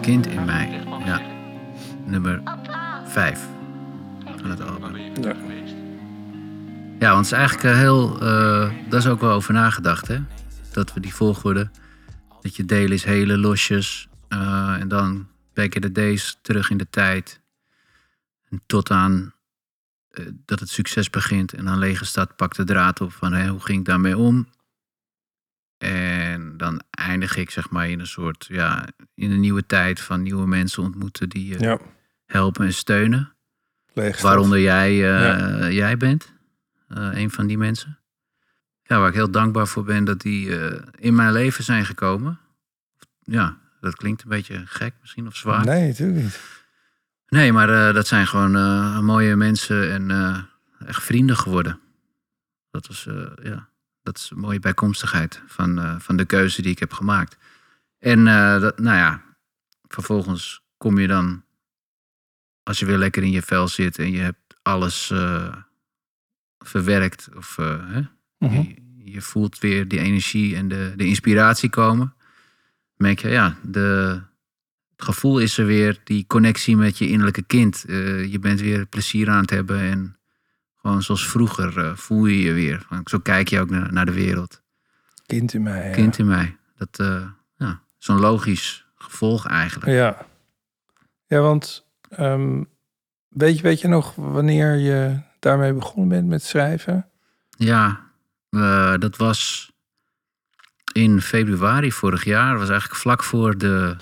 Kind 0.00 0.26
in 0.26 0.44
mij. 0.44 0.82
Ja. 1.04 1.20
Nummer 2.04 2.42
papa. 2.42 3.02
5 3.06 3.46
van 4.36 4.50
het 4.50 4.60
album. 4.60 4.96
Ja. 4.96 5.53
Ja, 7.04 7.12
want 7.12 7.30
het 7.30 7.34
is 7.34 7.38
eigenlijk 7.38 7.74
eh, 7.74 7.80
heel... 7.80 8.20
eh, 8.20 8.88
daar 8.88 9.00
is 9.00 9.06
ook 9.06 9.20
wel 9.20 9.32
over 9.32 9.52
nagedacht, 9.52 10.08
hè? 10.08 10.18
Dat 10.72 10.92
we 10.92 11.00
die 11.00 11.14
volgorde... 11.14 11.70
Dat 12.40 12.56
je 12.56 12.64
delen 12.64 12.92
is 12.92 13.04
hele 13.04 13.38
losjes. 13.38 14.08
eh, 14.28 14.76
en 14.80 14.88
dan 14.88 15.28
back 15.54 15.74
in 15.74 15.80
the 15.80 15.92
days 15.92 16.38
terug 16.42 16.70
in 16.70 16.76
de 16.76 16.86
tijd. 16.90 17.40
En 18.48 18.62
tot 18.66 18.90
aan 18.90 19.34
dat 20.46 20.60
het 20.60 20.68
succes 20.68 21.10
begint. 21.10 21.52
En 21.52 21.64
dan 21.64 21.78
lege 21.78 22.04
stad 22.04 22.36
pakt 22.36 22.56
de 22.56 22.64
draad 22.64 23.00
op 23.00 23.12
van... 23.12 23.32
Hè, 23.32 23.48
hoe 23.48 23.60
ging 23.60 23.78
ik 23.78 23.84
daarmee 23.84 24.18
om? 24.18 24.48
En 25.78 26.56
dan 26.56 26.82
eindig 26.90 27.36
ik 27.36 27.50
zeg 27.50 27.70
maar 27.70 27.88
in 27.88 28.00
een 28.00 28.06
soort... 28.06 28.46
Ja, 28.48 28.88
in 29.14 29.30
een 29.30 29.40
nieuwe 29.40 29.66
tijd 29.66 30.00
van 30.00 30.22
nieuwe 30.22 30.46
mensen 30.46 30.82
ontmoeten... 30.82 31.28
die 31.28 31.46
je 31.46 31.58
Ja, 31.58 31.78
helpen 32.26 32.66
en 32.66 32.74
steunen. 32.74 33.34
Waaronder 34.20 34.60
jij, 34.60 34.96
jij 35.72 35.96
bent. 35.96 36.33
Eh, 36.88 37.10
een 37.12 37.30
van 37.30 37.46
die 37.46 37.58
mensen. 37.58 37.98
Ja, 38.86 38.98
waar 38.98 39.08
ik 39.08 39.14
heel 39.14 39.30
dankbaar 39.30 39.66
voor 39.66 39.84
ben 39.84 40.04
dat 40.04 40.20
die 40.20 40.58
eh, 40.58 40.82
in 40.98 41.14
mijn 41.14 41.32
leven 41.32 41.64
zijn 41.64 41.86
gekomen. 41.86 42.38
Ja, 43.22 43.58
dat 43.80 43.96
klinkt 43.96 44.22
een 44.22 44.28
beetje 44.28 44.62
gek 44.66 44.94
misschien 45.00 45.26
of 45.26 45.36
zwaar. 45.36 45.64
Nee, 45.64 45.80
Nee, 45.80 45.88
natuurlijk 45.88 46.22
niet. 47.28 47.52
maar 47.52 47.88
eh, 47.88 47.94
dat 47.94 48.06
zijn 48.06 48.26
gewoon 48.26 49.04
mooie 49.04 49.36
mensen 49.36 49.92
en 49.92 50.10
echt 50.86 51.02
vrienden 51.02 51.36
geworden. 51.36 51.80
Dat, 52.70 53.04
eh, 53.08 53.44
ja, 53.44 53.68
dat 54.02 54.18
is 54.18 54.30
een 54.30 54.38
mooie 54.38 54.60
bijkomstigheid 54.60 55.42
van, 55.46 56.00
van 56.00 56.16
de 56.16 56.24
keuze 56.24 56.62
die 56.62 56.70
ik 56.70 56.78
heb 56.78 56.92
gemaakt. 56.92 57.36
En 57.98 58.24
dat, 58.60 58.78
nou 58.78 58.96
ja, 58.96 59.22
vervolgens 59.88 60.62
kom 60.76 60.98
je 60.98 61.06
dan, 61.06 61.44
als 62.62 62.78
je 62.78 62.86
weer 62.86 62.98
lekker 62.98 63.22
in 63.22 63.30
je 63.30 63.42
vel 63.42 63.68
zit 63.68 63.98
en 63.98 64.10
je 64.10 64.20
hebt 64.20 64.56
alles 64.62 65.12
verwerkt 66.64 67.28
of 67.36 67.58
eh, 67.58 67.92
hè, 67.92 68.00
Mhm. 68.38 68.54
je, 68.54 68.74
je 69.12 69.20
voelt 69.20 69.58
weer 69.58 69.88
die 69.88 69.98
energie 69.98 70.56
en 70.56 70.68
de, 70.68 70.92
de 70.96 71.06
inspiratie 71.06 71.70
komen. 71.70 72.14
Merk 72.96 73.18
je, 73.18 73.28
ja, 73.28 73.56
de, 73.62 74.20
het 74.96 75.04
gevoel 75.04 75.38
is 75.38 75.58
er 75.58 75.66
weer, 75.66 76.00
die 76.04 76.26
connectie 76.26 76.76
met 76.76 76.98
je 76.98 77.08
innerlijke 77.08 77.42
kind. 77.42 77.84
Eh, 77.84 78.32
je 78.32 78.38
bent 78.38 78.60
weer 78.60 78.86
plezier 78.86 79.30
aan 79.30 79.40
het 79.40 79.50
hebben 79.50 79.80
en 79.80 80.16
gewoon 80.76 81.02
zoals 81.02 81.28
vroeger 81.28 81.78
eh, 81.78 81.96
voel 81.96 82.26
je 82.26 82.40
je 82.40 82.52
weer. 82.52 82.86
Zo 83.04 83.18
kijk 83.18 83.48
je 83.48 83.60
ook 83.60 83.70
naar, 83.70 83.92
naar 83.92 84.06
de 84.06 84.12
wereld. 84.12 84.62
Kind 85.26 85.54
in 85.54 85.62
mij. 85.62 85.88
Ja. 85.88 85.94
Kind 85.94 86.18
in 86.18 86.26
mij. 86.26 86.56
Dat 86.76 86.96
ja, 87.56 87.82
zo'n 87.98 88.20
logisch 88.20 88.86
gevolg 88.94 89.46
eigenlijk. 89.46 89.90
Ja, 89.92 90.26
ja 91.26 91.40
want 91.40 91.86
ehm, 92.08 92.62
weet, 93.28 93.56
je, 93.56 93.62
weet 93.62 93.80
je 93.80 93.88
nog 93.88 94.14
wanneer 94.14 94.74
je 94.76 95.20
daarmee 95.44 95.72
begonnen 95.72 96.08
bent 96.08 96.28
met 96.28 96.42
schrijven? 96.42 97.08
Ja, 97.50 98.10
eh, 98.50 98.94
dat 98.98 99.16
was 99.16 99.72
in 100.92 101.20
februari 101.20 101.92
vorig 101.92 102.24
jaar. 102.24 102.50
Dat 102.50 102.60
was 102.60 102.68
eigenlijk 102.70 103.00
vlak 103.00 103.22
voor 103.22 103.58
de 103.58 103.96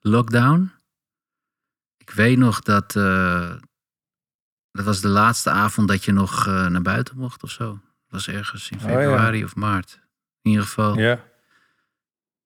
lockdown. 0.00 0.72
Ik 1.96 2.10
weet 2.10 2.38
nog 2.38 2.60
dat. 2.60 2.96
eh, 2.96 3.54
dat 4.72 4.84
was 4.84 5.00
de 5.00 5.08
laatste 5.08 5.50
avond 5.50 5.88
dat 5.88 6.04
je 6.04 6.12
nog 6.12 6.46
eh, 6.46 6.66
naar 6.66 6.82
buiten 6.82 7.16
mocht 7.18 7.42
of 7.42 7.50
zo. 7.50 7.66
Dat 7.72 7.80
was 8.08 8.28
ergens 8.28 8.70
in 8.70 8.76
Oh, 8.78 8.82
ja. 8.84 8.88
februari 8.88 9.44
of 9.44 9.54
maart. 9.56 10.00
In 10.42 10.50
ieder 10.50 10.64
geval. 10.66 10.98
Ja. 10.98 11.20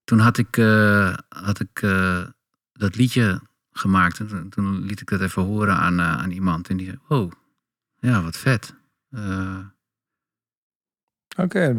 Toen 0.04 0.18
had 0.18 0.38
ik, 0.38 0.56
had 1.28 1.60
ik 1.60 1.80
dat 2.72 2.96
liedje 2.96 3.40
gemaakt. 3.72 4.18
En 4.18 4.26
toen, 4.28 4.48
toen 4.48 4.80
liet 4.84 5.00
ik 5.00 5.08
dat 5.08 5.20
even 5.20 5.42
horen 5.42 5.76
aan, 5.76 6.00
aan 6.00 6.30
iemand. 6.30 6.68
En 6.68 6.76
die 6.76 6.86
zei: 6.86 6.98
Oh, 7.08 7.32
ja, 8.00 8.22
wat 8.22 8.36
vet. 8.36 8.74
Eh, 9.10 9.58
Oké, 11.36 11.72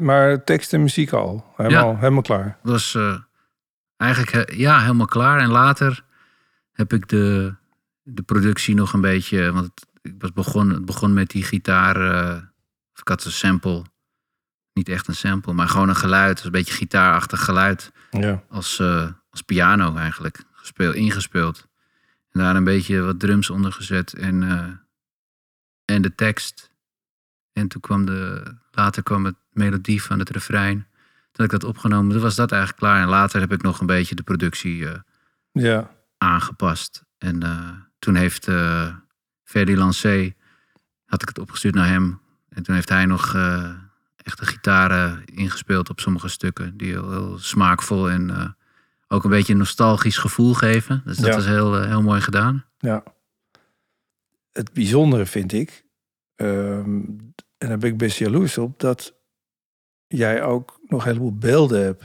maar 0.00 0.44
tekst 0.44 0.72
en 0.72 0.82
muziek 0.82 1.12
al. 1.12 1.52
Helemaal, 1.56 1.96
helemaal 1.98 2.22
klaar. 2.22 2.58
was 2.62 2.94
eh, 2.94 3.16
eigenlijk 3.96 4.52
ja, 4.52 4.80
helemaal 4.80 5.06
klaar. 5.06 5.40
En 5.40 5.48
later 5.48 6.04
heb 6.72 6.92
ik 6.92 7.08
de, 7.08 7.54
de 8.02 8.22
productie 8.22 8.74
nog 8.74 8.92
een 8.92 9.00
beetje. 9.00 9.52
Want 9.52 9.64
het, 9.66 9.86
ik 10.02 10.14
was 10.18 10.32
begon, 10.32 10.68
het 10.70 10.84
begon 10.84 11.12
met 11.12 11.30
die 11.30 11.42
gitaar. 11.42 11.96
eh, 11.96 12.36
of 12.94 13.00
ik 13.00 13.08
had 13.08 13.24
een 13.24 13.30
sample. 13.30 13.82
Niet 14.72 14.88
echt 14.88 15.08
een 15.08 15.14
sample, 15.14 15.52
maar 15.52 15.68
gewoon 15.68 15.88
een 15.88 15.96
geluid. 15.96 16.44
Een 16.44 16.50
beetje 16.50 16.74
gitaarachtig 16.74 17.44
geluid. 17.44 17.92
Ja. 18.10 18.42
Als, 18.48 18.80
als 19.30 19.42
piano 19.42 19.96
eigenlijk. 19.96 20.42
Gespeeld, 20.52 20.94
ingespeeld. 20.94 21.68
En 22.30 22.40
daar 22.40 22.56
een 22.56 22.64
beetje 22.64 23.00
wat 23.00 23.20
drums 23.20 23.50
onder 23.50 23.72
gezet. 23.72 24.12
En, 24.12 24.42
en 25.84 26.02
de 26.02 26.14
tekst. 26.14 26.70
En 27.52 27.68
toen 27.68 27.80
kwam 27.80 28.04
de. 28.04 28.42
Later 28.70 29.02
kwam 29.02 29.24
het 29.24 29.34
melodie 29.52 30.02
van 30.02 30.18
het 30.18 30.30
refrein. 30.30 30.76
Toen 31.32 31.44
had 31.44 31.54
ik 31.54 31.60
dat 31.60 31.64
opgenomen. 31.64 32.12
Toen 32.12 32.22
was 32.22 32.34
dat 32.34 32.50
eigenlijk 32.52 32.80
klaar. 32.82 33.02
En 33.02 33.08
later 33.08 33.40
heb 33.40 33.52
ik 33.52 33.62
nog 33.62 33.80
een 33.80 33.86
beetje 33.86 34.14
de 34.14 34.22
productie 34.22 34.88
eh, 34.88 34.98
Ja. 35.52 35.90
aangepast. 36.18 37.04
En 37.18 37.42
eh, 37.42 37.70
toen 37.98 38.14
heeft 38.14 38.48
eh 38.48 38.94
Ferdy 39.42 39.74
Lancé, 39.74 40.34
had 41.04 41.22
ik 41.22 41.28
het 41.28 41.38
opgestuurd 41.38 41.74
naar 41.74 41.88
hem. 41.88 42.20
En 42.48 42.62
toen 42.62 42.74
heeft 42.74 42.88
hij 42.88 43.06
nog 43.06 43.34
echt 44.16 44.38
de 44.38 44.46
gitaren 44.46 45.24
ingespeeld 45.24 45.90
op 45.90 46.00
sommige 46.00 46.28
stukken. 46.28 46.76
Die 46.76 46.90
heel, 46.90 47.10
heel 47.10 47.38
smaakvol 47.38 48.10
en 48.10 48.56
ook 49.08 49.24
een 49.24 49.30
beetje 49.30 49.52
een 49.52 49.58
nostalgisch 49.58 50.18
gevoel 50.18 50.54
geven. 50.54 51.02
Dus 51.04 51.16
dat 51.16 51.26
Ja. 51.26 51.34
was 51.34 51.44
heel, 51.44 51.82
heel 51.82 52.02
mooi 52.02 52.20
gedaan. 52.20 52.64
Ja. 52.78 53.02
Het 54.54 54.72
bijzondere 54.72 55.26
vind 55.26 55.52
ik, 55.52 55.84
ehm, 56.34 57.00
en 57.58 57.68
daar 57.68 57.78
ben 57.78 57.90
ik 57.90 57.98
best 57.98 58.18
jaloers 58.18 58.58
op, 58.58 58.78
dat 58.80 59.14
jij 60.06 60.42
ook 60.42 60.80
nog 60.86 61.00
een 61.00 61.08
heleboel 61.08 61.38
beelden 61.38 61.82
hebt 61.82 62.04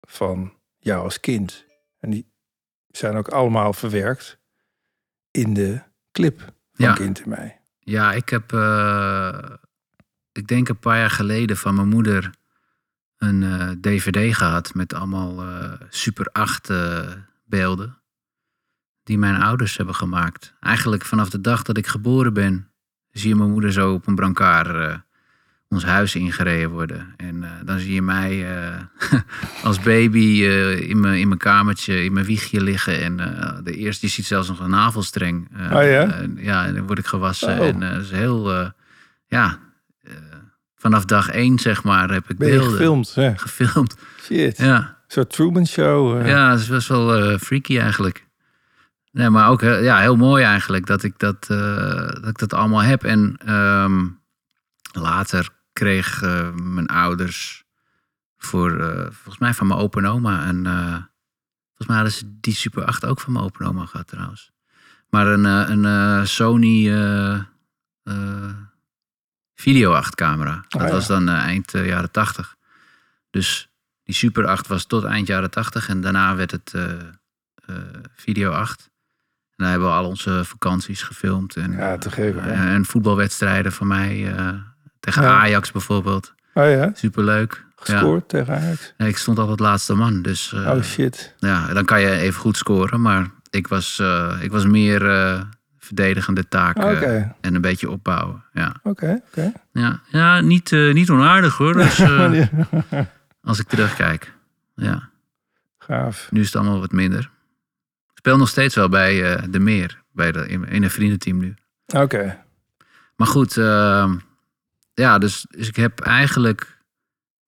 van 0.00 0.52
jou 0.78 1.02
als 1.02 1.20
kind. 1.20 1.64
En 1.98 2.10
die 2.10 2.32
zijn 2.88 3.16
ook 3.16 3.28
allemaal 3.28 3.72
verwerkt 3.72 4.38
in 5.30 5.54
de 5.54 5.82
clip 6.12 6.38
van 6.72 6.84
Ja. 6.86 6.92
Kind 6.92 7.20
in 7.20 7.28
mij. 7.28 7.60
Ja, 7.78 8.12
ik 8.12 8.28
heb, 8.28 8.52
eh, 8.52 9.54
ik 10.32 10.46
denk 10.46 10.68
een 10.68 10.78
paar 10.78 10.98
jaar 10.98 11.10
geleden 11.10 11.56
van 11.56 11.74
mijn 11.74 11.88
moeder 11.88 12.38
een 13.20 13.42
eh, 13.42 13.70
dvd 13.80 14.36
gehad 14.36 14.74
met 14.74 14.94
allemaal 14.94 15.42
eh, 15.42 15.72
Super 15.88 16.28
8 16.32 16.70
eh, 16.70 17.08
beelden. 17.44 17.98
Die 19.10 19.18
mijn 19.18 19.42
ouders 19.42 19.76
hebben 19.76 19.94
gemaakt. 19.94 20.54
Eigenlijk 20.60 21.04
vanaf 21.04 21.30
de 21.30 21.40
dag 21.40 21.62
dat 21.62 21.76
ik 21.76 21.86
geboren 21.86 22.32
ben, 22.32 22.68
zie 23.12 23.28
je 23.28 23.36
mijn 23.36 23.50
moeder 23.50 23.72
zo 23.72 23.92
op 23.92 24.06
een 24.06 24.14
brancard 24.14 24.68
eh, 24.68 24.96
ons 25.68 25.84
huis 25.84 26.14
ingereden 26.14 26.70
worden. 26.70 27.14
En 27.16 27.44
eh, 27.44 27.50
dan 27.64 27.78
zie 27.78 27.94
je 27.94 28.02
mij 28.02 28.56
eh, 28.56 28.74
als 29.68 29.80
baby 29.80 30.42
in 30.88 31.00
mijn 31.00 31.18
in 31.18 31.28
mijn 31.28 31.38
kamertje, 31.38 32.04
in 32.04 32.12
mijn 32.12 32.26
wiegje 32.26 32.62
liggen. 32.62 33.00
En 33.00 33.16
de 33.64 33.76
eerste, 33.76 34.06
je 34.06 34.12
ziet 34.12 34.26
zelfs 34.26 34.48
nog 34.48 34.60
een 34.60 34.70
navelstreng. 34.70 35.48
Oh 35.54 35.70
ja? 35.70 36.24
ja, 36.36 36.66
en 36.66 36.74
dan 36.74 36.86
word 36.86 36.98
ik 36.98 37.06
gewassen. 37.06 37.60
Oh. 37.60 37.66
En 37.66 37.80
dat 37.80 38.02
is 38.02 38.10
heel, 38.10 38.72
ja, 39.26 39.58
vanaf 40.76 41.04
dag 41.04 41.28
één 41.28 41.58
zeg 41.58 41.82
maar 41.82 42.10
heb 42.10 42.30
ik 42.30 42.38
Ben 42.38 42.48
beelden 42.48 42.70
gefilmd? 42.70 43.12
Ja. 43.14 43.34
gefilmd. 43.36 43.96
Shit. 44.22 44.58
Ja. 44.58 44.76
Een 44.76 45.16
soort 45.16 45.30
Truman 45.30 45.66
Show. 45.66 46.26
Ja, 46.26 46.50
het 46.50 46.60
is 46.60 46.68
best 46.68 46.88
wel 46.88 47.38
freaky 47.38 47.78
eigenlijk. 47.78 48.28
Nee, 49.12 49.30
maar 49.30 49.48
ook 49.48 49.60
ja, 49.60 49.98
heel 49.98 50.16
mooi 50.16 50.44
eigenlijk 50.44 50.86
dat 50.86 51.02
ik 51.02 51.18
dat, 51.18 51.46
eh, 51.50 52.08
dat 52.08 52.26
ik 52.28 52.38
dat 52.38 52.52
allemaal 52.54 52.82
heb. 52.82 53.04
En 53.04 53.36
ehm, 53.44 54.06
later 54.92 55.48
kreeg 55.72 56.22
eh, 56.22 56.52
mijn 56.52 56.86
ouders 56.86 57.64
voor, 58.36 58.80
eh, 58.80 59.02
volgens 59.10 59.38
mij 59.38 59.54
van 59.54 59.66
mijn 59.66 59.80
opa 59.80 59.98
en 59.98 60.06
oma. 60.06 60.44
En, 60.44 60.64
volgens 61.66 61.86
mij 61.86 61.96
hadden 61.96 62.12
ze 62.12 62.38
die 62.40 62.54
Super 62.54 62.84
8 62.84 63.04
ook 63.04 63.20
van 63.20 63.32
mijn 63.32 63.44
opa 63.44 63.64
en 63.64 63.70
oma 63.70 63.86
gehad 63.86 64.06
trouwens. 64.06 64.50
Maar 65.08 65.26
een, 65.26 65.44
een 65.44 66.26
Sony 66.26 66.90
Video 69.54 69.92
8 69.92 70.14
camera. 70.14 70.64
Dat 70.68 70.80
Oh, 70.82 70.88
ja. 70.88 70.94
was 70.94 71.06
dan 71.06 71.28
eind 71.28 71.72
jaren 71.72 72.10
80. 72.10 72.56
Dus 73.30 73.70
die 74.02 74.14
Super 74.14 74.46
8 74.46 74.66
was 74.66 74.84
tot 74.86 75.04
eind 75.04 75.26
jaren 75.26 75.50
80 75.50 75.88
en 75.88 76.00
daarna 76.00 76.36
werd 76.36 76.50
het 76.50 76.74
Video 78.14 78.50
8. 78.50 78.89
Daar 79.60 79.70
hebben 79.70 79.88
we 79.88 79.94
al 79.94 80.06
onze 80.06 80.44
vakanties 80.44 81.02
gefilmd. 81.02 81.56
En, 81.56 81.72
Ja, 81.72 81.98
te 81.98 82.10
geven, 82.10 82.44
eh, 82.44 82.72
en 82.74 82.84
voetbalwedstrijden 82.84 83.72
van 83.72 83.86
mij 83.86 84.36
eh, 84.36 84.48
tegen 85.00 85.22
Ja. 85.22 85.38
Ajax 85.38 85.72
bijvoorbeeld. 85.72 86.34
Oh 86.54 86.70
ja? 86.70 86.90
Superleuk. 86.94 87.64
Ja. 87.76 87.84
Gescoord 87.84 88.28
tegen 88.28 88.54
Ajax? 88.54 88.94
Ja, 88.96 89.06
ik 89.06 89.16
stond 89.16 89.38
altijd 89.38 89.60
laatste 89.60 89.94
man. 89.94 90.22
Dus 90.22 90.52
eh, 90.52 90.70
oh 90.70 90.82
shit. 90.82 91.34
ja, 91.38 91.72
dan 91.72 91.84
kan 91.84 92.00
je 92.00 92.10
even 92.10 92.40
goed 92.40 92.56
scoren. 92.56 93.00
Maar 93.00 93.30
ik 93.50 93.68
was, 93.68 94.02
ik 94.40 94.50
was 94.50 94.66
meer 94.66 95.10
eh, 95.10 95.40
verdedigende 95.78 96.48
taak 96.48 96.76
en 97.40 97.54
een 97.54 97.60
beetje 97.60 97.90
opbouwen. 97.90 98.44
Ja, 98.52 98.74
oké, 98.82 99.20
ja. 99.72 100.00
ja 100.06 100.40
niet, 100.40 100.70
niet 100.70 101.10
onaardig 101.10 101.56
hoor. 101.56 101.72
Dus, 101.72 102.02
als 103.50 103.58
ik 103.58 103.68
terugkijk. 103.68 104.32
Ja. 104.74 105.08
Gaaf. 105.78 106.28
Nu 106.30 106.40
is 106.40 106.46
het 106.46 106.56
allemaal 106.56 106.80
wat 106.80 106.92
minder. 106.92 107.30
Ik 108.20 108.26
speel 108.26 108.38
nog 108.38 108.48
steeds 108.48 108.74
wel 108.74 108.88
bij 108.88 109.34
eh, 109.34 109.42
De 109.50 109.58
Meer. 109.58 110.02
Bij 110.12 110.32
de, 110.32 110.48
in, 110.48 110.68
in 110.68 110.82
een 110.82 110.90
vriendenteam 110.90 111.38
nu. 111.38 111.54
Oké. 111.86 112.44
Maar 113.16 113.26
goed, 113.26 113.56
ehm, 113.56 114.16
ja, 114.94 115.18
dus, 115.18 115.46
dus 115.50 115.68
ik 115.68 115.76
heb 115.76 116.00
eigenlijk... 116.00 116.78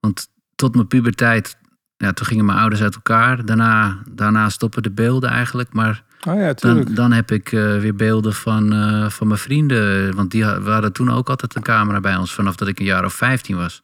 Want 0.00 0.28
tot 0.54 0.74
mijn 0.74 0.86
puberteit... 0.86 1.56
Ja, 1.96 2.12
toen 2.12 2.26
gingen 2.26 2.44
mijn 2.44 2.58
ouders 2.58 2.82
uit 2.82 2.94
elkaar. 2.94 3.44
Daarna, 3.44 4.02
daarna 4.10 4.48
stoppen 4.48 4.82
de 4.82 4.90
beelden 4.90 5.30
eigenlijk. 5.30 5.72
Maar 5.72 6.04
Oh 6.28 6.40
ja, 6.40 6.52
dan, 6.52 6.84
dan 6.94 7.12
heb 7.12 7.30
ik 7.30 7.52
eh, 7.52 7.78
weer 7.78 7.94
beelden 7.94 8.34
van, 8.34 8.72
eh, 8.72 9.08
van 9.08 9.26
mijn 9.26 9.40
vrienden. 9.40 10.14
Want 10.14 10.30
die 10.30 10.44
we 10.44 10.70
hadden 10.70 10.92
toen 10.92 11.10
ook 11.10 11.28
altijd 11.28 11.54
een 11.54 11.62
camera 11.62 12.00
bij 12.00 12.16
ons. 12.16 12.34
Vanaf 12.34 12.56
dat 12.56 12.68
ik 12.68 12.78
een 12.78 12.84
jaar 12.84 13.04
of 13.04 13.14
15 13.14 13.56
was. 13.56 13.82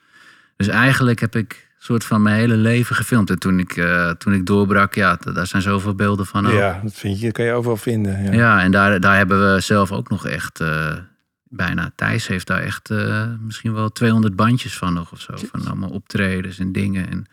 Dus 0.56 0.68
eigenlijk 0.68 1.20
heb 1.20 1.36
ik 1.36 1.67
soort 1.78 2.04
van 2.04 2.22
mijn 2.22 2.36
hele 2.36 2.56
leven 2.56 2.96
gefilmd. 2.96 3.30
En 3.30 3.38
toen 3.38 3.58
ik, 3.58 3.76
eh, 3.76 4.10
toen 4.10 4.32
ik 4.32 4.46
doorbrak, 4.46 4.94
ja, 4.94 5.16
daar 5.16 5.46
zijn 5.46 5.62
zoveel 5.62 5.94
beelden 5.94 6.26
van. 6.26 6.46
ook. 6.46 6.52
Ja, 6.52 6.80
dat 6.82 6.94
vind 6.94 7.18
je, 7.18 7.24
dat 7.24 7.34
kan 7.34 7.44
je 7.44 7.52
overal 7.52 7.76
vinden. 7.76 8.22
Ja. 8.22 8.32
Ja, 8.32 8.62
en 8.62 8.70
daar, 8.70 9.00
daar 9.00 9.16
hebben 9.16 9.52
we 9.54 9.60
zelf 9.60 9.92
ook 9.92 10.08
nog 10.08 10.26
echt 10.26 10.60
eh, 10.60 10.96
bijna. 11.44 11.90
Thijs 11.94 12.26
heeft 12.26 12.46
daar 12.46 12.60
echt 12.60 12.90
eh, 12.90 13.26
misschien 13.40 13.72
wel 13.74 13.88
200 13.92 14.36
bandjes 14.36 14.78
van 14.78 14.92
nog 14.92 15.12
of 15.12 15.20
zo. 15.20 15.32
Van 15.36 15.66
allemaal 15.66 15.90
optredens 15.90 16.58
en 16.58 16.72
dingen. 16.72 17.08
En 17.10 17.26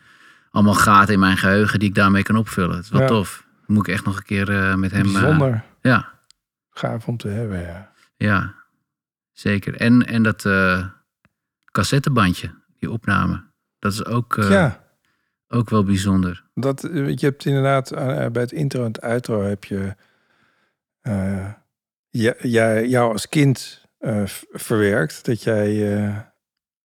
allemaal 0.50 0.74
gaten 0.74 1.14
in 1.14 1.20
mijn 1.20 1.36
geheugen 1.36 1.78
die 1.78 1.88
ik 1.88 1.94
daarmee 1.94 2.22
kan 2.22 2.36
opvullen. 2.36 2.76
Het 2.76 2.84
is 2.84 2.90
wel 2.90 3.00
Ja. 3.00 3.06
tof. 3.06 3.44
Dan 3.66 3.76
moet 3.76 3.86
ik 3.88 3.94
echt 3.94 4.04
nog 4.04 4.16
een 4.16 4.22
keer 4.22 4.78
met 4.78 4.90
hem. 4.90 5.12
Bijzonder. 5.12 5.62
ja, 5.80 6.14
Gaaf 6.70 7.06
om 7.06 7.16
te 7.16 7.28
hebben, 7.28 7.60
ja. 7.60 7.90
ja, 8.16 8.54
zeker. 9.32 9.74
En, 9.74 10.06
en 10.06 10.22
dat 10.22 10.48
cassettebandje, 11.72 12.50
die 12.78 12.90
opname. 12.90 13.44
Dat 13.78 13.92
is 13.92 14.04
ook, 14.04 14.36
eh, 14.36 14.50
ja, 14.50 14.84
ook 15.48 15.70
wel 15.70 15.84
bijzonder. 15.84 16.44
dat, 16.54 16.84
eh, 16.84 17.08
je 17.08 17.26
hebt 17.26 17.44
inderdaad 17.44 17.90
eh, 17.90 18.26
bij 18.26 18.42
het 18.42 18.52
intro 18.52 18.80
en 18.80 18.86
het 18.86 19.00
outro 19.00 19.42
heb 19.42 19.64
je... 19.64 19.94
jij, 22.40 22.86
jou 22.88 23.12
als 23.12 23.28
kind 23.28 23.84
verwerkt. 24.52 25.24
Dat 25.24 25.42
jij 25.42 25.66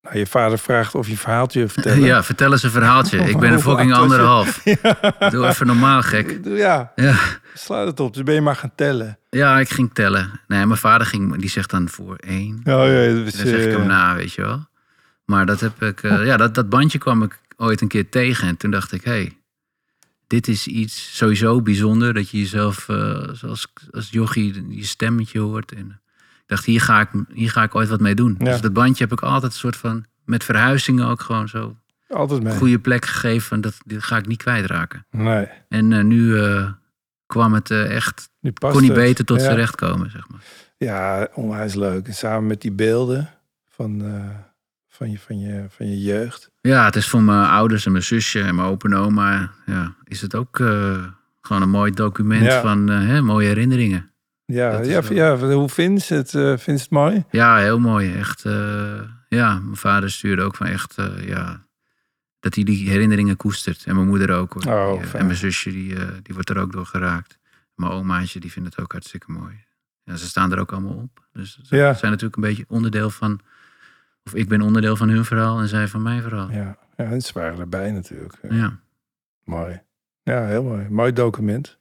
nou, 0.02 0.18
je 0.18 0.26
vader 0.26 0.58
vraagt 0.58 0.94
of 0.94 1.08
je 1.08 1.16
verhaaltje 1.16 1.68
vertellen. 1.78 2.02
Ja, 2.04 2.22
vertel 2.22 2.52
eens 2.52 2.62
een 2.62 2.70
verhaaltje. 2.70 3.18
Ik 3.18 3.38
ben 3.38 3.52
een 3.52 3.60
fucking 3.60 3.90
je? 3.90 3.96
anderhalf. 3.96 4.64
ja. 4.82 5.30
Doe 5.30 5.46
even 5.46 5.66
normaal, 5.66 6.02
gek. 6.02 6.38
Ja, 6.44 6.92
Ja. 6.96 7.14
sluit 7.54 7.86
het 7.88 8.00
op. 8.00 8.14
Dus 8.14 8.22
ben 8.22 8.34
je 8.34 8.40
maar 8.40 8.56
gaan 8.56 8.72
tellen. 8.74 9.18
Ja, 9.30 9.58
ik 9.58 9.68
ging 9.68 9.94
tellen. 9.94 10.40
Nee, 10.46 10.66
mijn 10.66 10.78
vader 10.78 11.06
ging, 11.06 11.36
die 11.38 11.50
zegt 11.50 11.70
dan 11.70 11.88
voor 11.88 12.16
één. 12.16 12.54
Oh 12.56 12.64
ja, 12.64 13.00
is, 13.00 13.34
Dan 13.34 13.46
zeg 13.46 13.64
ik 13.64 13.70
hem 13.72 13.86
na, 13.86 14.14
weet 14.14 14.32
je 14.32 14.42
wel. 14.42 14.66
Maar 15.32 15.46
dat 15.46 15.60
heb 15.60 15.82
ik, 15.82 16.02
eh, 16.02 16.24
ja, 16.24 16.36
dat, 16.36 16.54
dat 16.54 16.68
bandje 16.68 16.98
kwam 16.98 17.22
ik 17.22 17.40
ooit 17.56 17.80
een 17.80 17.88
keer 17.88 18.08
tegen. 18.08 18.48
En 18.48 18.56
toen 18.56 18.70
dacht 18.70 18.92
ik, 18.92 19.04
hé, 19.04 19.10
hey, 19.10 19.38
dit 20.26 20.48
is 20.48 20.66
iets 20.66 21.16
sowieso 21.16 21.62
bijzonder. 21.62 22.14
Dat 22.14 22.30
je 22.30 22.38
jezelf 22.38 22.88
eh, 22.88 23.28
zoals 23.32 23.72
als 23.90 24.10
jochie 24.10 24.76
je 24.76 24.84
stemmetje 24.84 25.38
hoort. 25.38 25.72
En 25.72 26.00
ik 26.16 26.44
dacht, 26.46 26.64
hier 26.64 26.80
ga 26.80 27.00
ik, 27.00 27.08
hier 27.34 27.50
ga 27.50 27.62
ik 27.62 27.74
ooit 27.74 27.88
wat 27.88 28.00
mee 28.00 28.14
doen. 28.14 28.34
Ja. 28.38 28.44
Dus 28.44 28.60
dat 28.60 28.72
bandje 28.72 29.04
heb 29.04 29.12
ik 29.12 29.20
altijd 29.20 29.52
een 29.52 29.58
soort 29.58 29.76
van, 29.76 30.04
met 30.24 30.44
verhuizingen 30.44 31.06
ook 31.06 31.20
gewoon 31.20 31.48
zo, 31.48 31.76
Altijd 32.08 32.42
mee. 32.42 32.56
goede 32.56 32.78
plek 32.78 33.04
gegeven. 33.06 33.60
Dat, 33.60 33.74
dit 33.84 34.02
ga 34.02 34.16
ik 34.16 34.26
niet 34.26 34.42
kwijtraken. 34.42 35.06
Nee, 35.10 35.48
En 35.68 35.92
eh, 35.92 36.04
nu 36.04 36.38
eh, 36.38 36.70
kwam 37.26 37.54
het 37.54 37.70
eh, 37.70 37.94
echt, 37.94 38.30
nu 38.40 38.52
past 38.52 38.72
kon 38.72 38.82
niet 38.82 38.94
beter 38.94 39.24
tot 39.24 39.38
ja. 39.38 39.44
zijn 39.44 39.56
recht 39.56 39.74
komen, 39.74 40.10
zeg 40.10 40.28
maar. 40.28 40.40
Ja, 40.76 41.28
onwijs 41.34 41.74
leuk. 41.74 42.06
En 42.06 42.14
samen 42.14 42.46
met 42.46 42.60
die 42.60 42.72
beelden 42.72 43.30
van, 43.68 44.04
eh, 44.04 44.51
van, 45.02 45.10
je, 45.10 45.18
van, 45.18 45.38
je, 45.40 45.66
van 45.68 45.86
je 45.88 46.00
jeugd. 46.00 46.50
Ja, 46.60 46.84
het 46.84 46.96
is 46.96 47.08
voor 47.08 47.22
mijn 47.22 47.48
ouders 47.48 47.86
en 47.86 47.92
mijn 47.92 48.04
zusje 48.04 48.40
en 48.42 48.54
mijn 48.54 48.68
opa 48.68 48.88
en 48.88 48.94
oma. 48.96 49.50
Ja, 49.66 49.94
is 50.04 50.20
het 50.20 50.34
ook 50.34 50.60
eh, 50.60 51.04
gewoon 51.40 51.62
een 51.62 51.70
mooi 51.70 51.90
document 51.92 52.44
Ja. 52.44 52.60
van 52.60 52.90
eh, 52.90 52.98
hè, 53.06 53.22
mooie 53.22 53.46
herinneringen. 53.48 54.10
Ja, 54.44 54.70
Dat 54.76 54.86
ja, 54.86 55.02
wel- 55.02 55.12
ja, 55.12 55.36
hoe 55.54 55.68
vindt 55.68 56.02
ze 56.02 56.14
het? 56.14 56.34
eh, 56.34 56.56
vindt 56.56 56.80
het 56.80 56.90
mooi? 56.90 57.24
Ja, 57.30 57.56
heel 57.56 57.78
mooi. 57.78 58.12
Echt, 58.14 58.42
ja, 59.28 59.58
mijn 59.58 59.76
vader 59.76 60.10
stuurde 60.10 60.42
ook 60.42 60.56
van 60.56 60.66
echt, 60.66 60.94
ja, 61.26 61.66
dat 62.40 62.54
hij 62.54 62.64
die 62.64 62.88
herinneringen 62.90 63.36
koestert. 63.36 63.84
En 63.86 63.94
mijn 63.94 64.06
moeder 64.06 64.30
ook 64.30 64.52
hoor. 64.52 64.74
Oh, 64.74 65.02
Die, 65.02 65.10
en 65.12 65.24
mijn 65.26 65.38
zusje, 65.38 65.70
die, 65.70 65.94
die 66.22 66.34
wordt 66.34 66.50
er 66.50 66.58
ook 66.58 66.72
door 66.72 66.86
geraakt. 66.86 67.38
Mijn 67.74 67.92
omaatje, 67.92 68.40
die 68.40 68.52
vindt 68.52 68.68
het 68.68 68.84
ook 68.84 68.92
hartstikke 68.92 69.32
mooi. 69.32 69.64
Ja, 70.04 70.16
ze 70.16 70.26
staan 70.26 70.52
er 70.52 70.58
ook 70.58 70.72
allemaal 70.72 70.94
op. 70.94 71.26
Dus 71.32 71.58
ze 71.62 71.76
Ja. 71.76 71.94
zijn 71.94 72.10
natuurlijk 72.10 72.36
een 72.36 72.48
beetje 72.48 72.64
onderdeel 72.68 73.10
van, 73.10 73.40
of 74.24 74.34
ik 74.34 74.48
ben 74.48 74.60
onderdeel 74.60 74.96
van 74.96 75.08
hun 75.08 75.24
verhaal 75.24 75.60
en 75.60 75.68
zij 75.68 75.88
van 75.88 76.02
mijn 76.02 76.22
verhaal. 76.22 76.50
Ja, 76.50 76.76
ja 76.96 77.04
en 77.04 77.20
ze 77.22 77.32
waren 77.32 77.58
erbij 77.58 77.90
natuurlijk. 77.90 78.38
Ja, 78.42 78.54
ja. 78.54 78.78
Mooi. 79.44 79.80
Ja, 80.22 80.46
heel 80.46 80.62
mooi. 80.62 80.88
Mooi 80.88 81.12
document. 81.12 81.78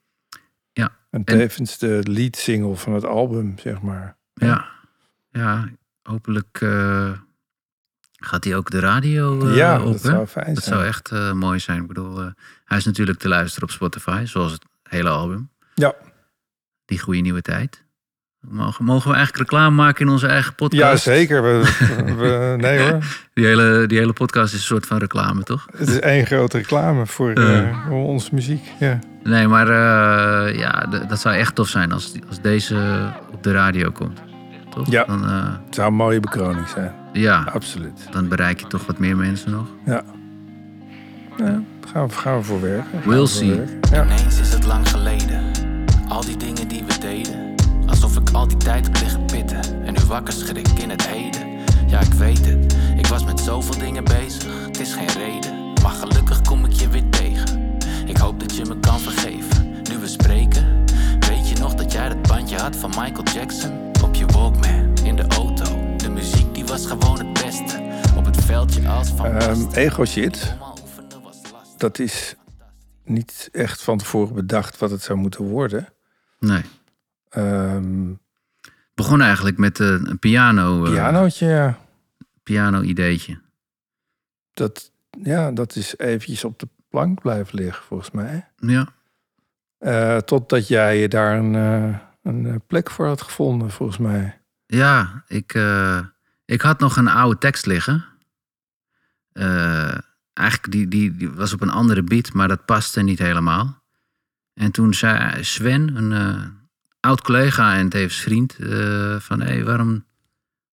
Ja, 0.73 0.85
En 1.09 1.23
en- 1.23 1.37
tevens 1.37 1.77
de 1.77 1.99
lead 2.03 2.35
single 2.35 2.75
van 2.75 2.93
het 2.93 3.05
album, 3.05 3.57
zeg 3.59 3.81
maar. 3.81 4.17
Ja, 4.33 4.65
ja 5.31 5.69
hopelijk 6.03 6.61
eh, 6.61 7.11
gaat 8.11 8.43
hij 8.43 8.55
ook 8.55 8.69
de 8.69 8.79
radio 8.79 9.47
eh, 9.47 9.55
ja, 9.55 9.79
op. 9.79 9.85
dat 9.91 10.01
hè? 10.01 10.09
zou 10.09 10.25
fijn 10.27 10.53
Dat 10.53 10.63
zijn. 10.63 10.75
zou 10.75 10.87
echt 10.87 11.11
eh, 11.11 11.31
mooi 11.33 11.59
zijn. 11.59 11.81
Ik 11.81 11.87
bedoel, 11.87 12.17
hij 12.65 12.77
is 12.77 12.85
natuurlijk 12.85 13.19
te 13.19 13.27
luisteren 13.27 13.67
op 13.69 13.73
Spotify, 13.73 14.23
zoals 14.25 14.51
het 14.51 14.65
hele 14.83 15.09
album. 15.09 15.49
Ja. 15.75 15.95
Die 16.85 16.99
goede 16.99 17.19
nieuwe 17.19 17.41
tijd. 17.41 17.83
Mogen, 18.49 18.85
mogen 18.85 19.09
we 19.09 19.15
eigenlijk 19.15 19.49
reclame 19.49 19.75
maken 19.75 20.05
in 20.05 20.11
onze 20.11 20.27
eigen 20.27 20.55
podcast? 20.55 21.05
Ja, 21.05 21.13
zeker. 21.13 21.41
We, 21.43 21.73
we- 22.17 22.55
nee 22.61 22.79
hoor. 22.79 23.03
Die 23.33 23.45
hele, 23.45 23.85
die 23.87 23.97
hele 23.97 24.13
podcast 24.13 24.53
is 24.53 24.59
een 24.59 24.65
soort 24.65 24.85
van 24.85 24.97
reclame, 24.97 25.43
toch? 25.43 25.67
Het 25.77 25.87
is 25.89 25.99
één 25.99 26.25
grote 26.25 26.57
reclame 26.57 27.05
voor 27.05 27.31
Eh. 27.31 27.59
eh, 27.59 27.75
voor 27.87 28.05
onze 28.07 28.29
muziek. 28.33 28.63
Ja. 28.79 28.99
Nee, 29.23 29.47
maar 29.47 29.67
eh, 29.67 30.57
ja, 30.59 30.85
d- 30.89 31.09
dat 31.09 31.19
zou 31.19 31.35
echt 31.35 31.55
tof 31.55 31.67
zijn 31.67 31.91
als, 31.91 32.13
als 32.27 32.41
deze 32.41 33.09
op 33.31 33.43
de 33.43 33.51
radio 33.51 33.91
komt. 33.91 34.19
Toch? 34.69 34.91
Ja. 34.91 35.03
Dan, 35.05 35.23
eh, 35.25 35.43
Het 35.65 35.75
zou 35.75 35.87
een 35.87 35.93
mooie 35.95 36.19
bekroning 36.19 36.67
zijn. 36.67 36.91
ja, 37.13 37.43
Absoluut. 37.53 38.07
dan 38.11 38.27
bereik 38.27 38.59
je 38.59 38.67
toch 38.67 38.85
wat 38.85 38.99
meer 38.99 39.17
mensen 39.17 39.51
nog. 39.51 39.67
Ja. 39.85 40.01
Ja, 41.37 41.45
daar 41.45 41.61
gaan 41.93 42.07
we, 42.07 42.13
gaan 42.13 42.37
we 42.37 42.43
voor 42.43 42.61
werken. 42.61 43.01
We'll 43.05 43.19
we 43.21 43.27
see. 43.27 43.55
werken. 43.55 43.79
Ja. 43.91 44.03
Ineens 44.03 44.39
is 44.39 44.53
het 44.53 44.65
lang 44.65 44.89
geleden. 44.89 45.39
Al 46.07 46.25
die 46.25 46.37
dingen. 46.37 46.60
Al 48.31 48.47
die 48.47 48.57
tijd 48.57 48.85
heb 48.85 48.99
liggen 49.01 49.25
pitten. 49.25 49.85
En 49.85 49.93
nu 49.93 49.99
wakker 50.07 50.33
schrik 50.33 50.67
in 50.67 50.89
het 50.89 51.07
heden. 51.07 51.59
Ja, 51.87 51.99
ik 51.99 52.13
weet 52.13 52.45
het. 52.45 52.75
Ik 52.97 53.07
was 53.07 53.23
met 53.25 53.39
zoveel 53.39 53.77
dingen 53.79 54.03
bezig. 54.03 54.65
Het 54.65 54.79
is 54.79 54.93
geen 54.93 55.07
reden. 55.07 55.73
Maar 55.81 55.91
gelukkig 55.91 56.41
kom 56.41 56.65
ik 56.65 56.71
je 56.71 56.89
weer 56.89 57.09
tegen. 57.09 57.77
Ik 58.05 58.17
hoop 58.17 58.39
dat 58.39 58.55
je 58.55 58.65
me 58.65 58.79
kan 58.79 58.99
vergeven. 58.99 59.71
Nu 59.89 59.97
we 59.97 60.07
spreken. 60.07 60.85
Weet 61.19 61.49
je 61.49 61.55
nog 61.59 61.73
dat 61.73 61.91
jij 61.91 62.09
dat 62.09 62.21
bandje 62.27 62.57
had 62.57 62.75
van 62.75 62.89
Michael 62.89 63.23
Jackson? 63.33 63.71
Op 64.03 64.15
je 64.15 64.25
Walkman, 64.25 64.97
in 65.03 65.15
de 65.15 65.25
auto. 65.27 65.95
De 65.97 66.09
muziek 66.09 66.53
die 66.53 66.65
was 66.65 66.85
gewoon 66.87 67.17
het 67.17 67.33
beste. 67.33 67.99
Op 68.17 68.25
het 68.25 68.43
veldje 68.43 68.87
als 68.89 69.07
van 69.09 69.25
Ehm, 69.25 69.37
Basten. 69.47 69.73
ego 69.81 70.05
shit, 70.05 70.55
dat 71.77 71.99
is 71.99 72.35
niet 73.05 73.49
echt 73.51 73.81
van 73.81 73.97
tevoren 73.97 74.35
bedacht 74.35 74.77
wat 74.77 74.91
het 74.91 75.01
zou 75.03 75.19
moeten 75.19 75.43
worden. 75.45 75.87
Nee. 76.39 76.61
Ehm 77.31 78.09
Het 78.61 79.07
begon 79.09 79.21
eigenlijk 79.21 79.57
met 79.57 79.79
eh, 79.79 79.87
een 79.87 80.19
piano, 80.19 80.85
eh, 80.85 80.91
pianootje, 80.91 81.47
ja. 81.47 81.77
piano-ideetje. 82.43 83.41
Dat, 84.53 84.91
ja, 85.23 85.51
dat 85.51 85.75
is 85.75 85.97
eventjes 85.97 86.43
op 86.43 86.59
de 86.59 86.67
plank 86.89 87.21
blijven 87.21 87.55
liggen, 87.55 87.83
volgens 87.83 88.11
mij. 88.11 88.47
Ja. 88.57 88.87
Eh, 89.77 90.17
totdat 90.17 90.67
jij 90.67 91.07
daar 91.07 91.37
een, 91.37 91.53
een 92.23 92.61
plek 92.67 92.89
voor 92.89 93.05
had 93.05 93.21
gevonden, 93.21 93.71
volgens 93.71 93.97
mij. 93.97 94.41
Ja, 94.65 95.23
ik, 95.27 95.59
ik 96.45 96.61
had 96.61 96.79
nog 96.79 96.95
een 96.97 97.07
oude 97.07 97.37
tekst 97.37 97.65
liggen. 97.65 98.05
Eigenlijk 100.33 100.71
die, 100.71 100.87
die, 100.87 101.15
die 101.15 101.29
was 101.29 101.53
op 101.53 101.61
een 101.61 101.69
andere 101.69 102.03
beat, 102.03 102.33
maar 102.33 102.47
dat 102.47 102.65
paste 102.65 103.01
niet 103.01 103.19
helemaal. 103.19 103.83
En 104.53 104.71
toen 104.71 104.93
zei 104.93 105.43
Sven, 105.43 105.95
een 105.95 106.60
oud 107.01 107.21
collega 107.21 107.75
en 107.77 107.89
tevens 107.89 108.21
vriend, 108.21 108.55
eh, 108.59 109.19
van 109.19 109.41
hé, 109.41 109.47
hey, 109.53 109.63
waarom 109.63 110.05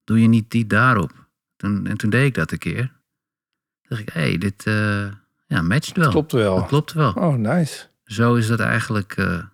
doe 0.04 0.20
je 0.20 0.28
niet 0.28 0.50
die 0.50 0.66
daarop? 0.66 1.12
Toen, 1.56 1.86
en 1.86 1.96
toen 1.96 2.10
deed 2.10 2.26
ik 2.26 2.34
dat 2.34 2.52
een 2.52 2.58
keer. 2.58 2.82
Toen 3.80 3.88
dacht 3.88 4.00
ik, 4.00 4.08
hé, 4.08 4.20
hey, 4.20 4.38
dit 4.38 4.66
eh, 4.66 5.08
ja, 5.46 5.62
matcht 5.62 5.96
wel. 5.96 6.10
Klopt 6.10 6.32
wel. 6.32 6.56
Dat 6.56 6.66
klopt 6.66 6.92
wel. 6.92 7.12
Oh, 7.12 7.34
nice. 7.34 7.86
Zo 8.04 8.34
is 8.34 8.46
dat 8.46 8.60
eigenlijk 8.60 9.16
eh, 9.16 9.44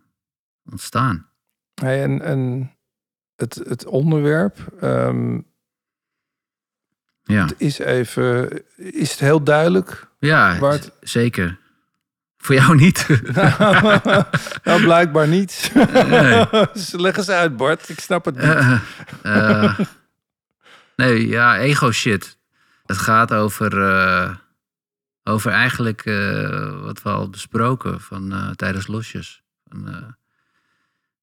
ontstaan. 0.70 1.28
Hey, 1.74 2.02
en 2.02 2.20
en 2.22 2.72
het, 3.37 3.54
het 3.54 3.87
onderwerp 3.87 4.58
ehm, 4.80 5.40
Ja, 7.22 7.48
is 7.56 7.78
even... 7.78 8.50
Is 8.76 9.11
het 9.11 9.20
heel 9.20 9.42
duidelijk? 9.44 10.11
ja 10.18 10.58
Waar 10.58 10.72
het- 10.72 10.92
zeker. 11.00 11.58
Voor 12.42 12.55
jou 12.55 12.76
niet. 12.76 13.07
nou, 14.64 14.83
blijkbaar 14.83 15.28
niet. 15.28 15.72
Nee. 15.74 16.46
Leg 17.05 17.16
eens 17.16 17.28
uit, 17.28 17.57
Bart. 17.57 17.88
Ik 17.88 18.00
snap 18.00 18.24
het 18.24 18.35
niet. 18.35 18.44
Eh, 18.44 18.78
eh, 19.22 19.78
nee, 20.96 21.28
ja, 21.28 21.59
ego 21.59 21.90
shit. 21.90 22.38
Het 22.87 22.98
gaat 22.98 23.33
over, 23.33 23.83
eh, 23.83 24.35
over 25.24 25.50
eigenlijk 25.50 26.02
wat 26.83 27.02
we 27.02 27.09
al 27.09 27.31
besproken 27.31 28.00
van, 28.00 28.52
tijdens 28.57 28.87
losjes. 28.87 29.42
Van, 29.68 30.14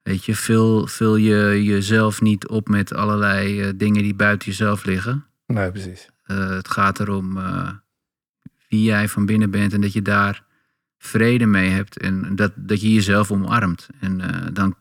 weet 0.02 0.26
je, 0.26 0.36
vul, 0.36 0.88
vul 0.88 1.16
je 1.16 1.64
jezelf 1.64 2.22
niet 2.22 2.48
op 2.48 2.68
met 2.68 2.94
allerlei 2.94 3.78
dingen 3.78 4.04
die 4.04 4.16
buiten 4.16 4.48
jezelf 4.48 4.84
liggen. 4.84 5.26
Nee, 5.46 5.72
precies. 5.72 6.10
Het 6.24 6.70
gaat 6.70 7.00
erom 7.00 7.40
wie 8.70 8.84
jij 8.84 9.08
van 9.08 9.26
binnen 9.26 9.52
bent 9.52 9.74
en 9.74 9.82
dat 9.82 9.94
je 9.94 10.02
daar 10.02 10.48
vrede 11.02 11.46
mee 11.46 11.70
hebt 11.70 11.98
en 11.98 12.36
dat, 12.36 12.52
dat 12.56 12.82
je 12.82 12.94
jezelf 12.94 13.32
omarmt. 13.32 13.88
En 14.00 14.22
eh, 14.22 14.48
dan, 14.54 14.76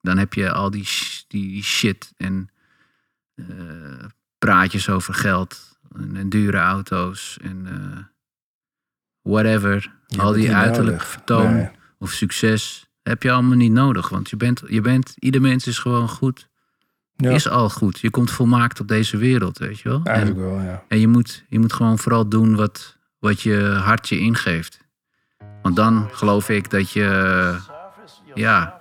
dan 0.00 0.18
heb 0.18 0.34
je 0.34 0.50
al 0.52 0.70
die, 0.70 0.88
die 1.28 1.62
shit 1.62 2.12
en 2.16 2.48
eh, 3.34 3.44
praatjes 4.38 4.88
over 4.88 5.14
geld 5.14 5.78
en, 5.96 6.16
en 6.16 6.28
dure 6.28 6.58
auto's 6.58 7.38
en 7.42 7.66
eh, 7.66 7.98
whatever. 9.22 9.92
Je 10.06 10.20
al 10.20 10.32
die 10.32 10.54
uiterlijk 10.54 10.96
nodig. 10.96 11.06
vertoon 11.08 11.52
Nee. 11.54 11.68
of 11.98 12.10
succes 12.12 12.86
heb 13.02 13.22
je 13.22 13.30
allemaal 13.30 13.56
niet 13.56 13.72
nodig. 13.72 14.08
Want 14.08 14.30
je 14.30 14.36
bent, 14.36 14.62
je 14.66 14.80
bent, 14.80 15.14
ieder 15.18 15.40
mens 15.40 15.66
is 15.66 15.78
gewoon 15.78 16.08
goed. 16.08 16.50
Ja, 17.16 17.30
Is 17.30 17.48
al 17.48 17.70
goed. 17.70 17.98
Je 18.00 18.10
komt 18.10 18.30
volmaakt 18.30 18.80
op 18.80 18.88
deze 18.88 19.16
wereld, 19.16 19.58
weet 19.58 19.78
je 19.80 19.88
wel. 19.88 19.98
En- 19.98 20.04
eigenlijk 20.12 20.40
wel, 20.40 20.60
ja. 20.60 20.84
en 20.88 20.98
je 21.00 21.08
moet, 21.08 21.44
je 21.48 21.58
moet 21.58 21.72
gewoon 21.72 21.98
vooral 21.98 22.28
doen 22.28 22.56
wat, 22.56 22.98
wat 23.18 23.40
je 23.40 23.60
hart 23.82 24.08
je 24.08 24.18
ingeeft. 24.18 24.81
Want 25.62 25.76
dan 25.76 26.08
geloof 26.12 26.48
ik 26.48 26.70
dat 26.70 26.90
je, 26.90 27.54
ja, 28.34 28.80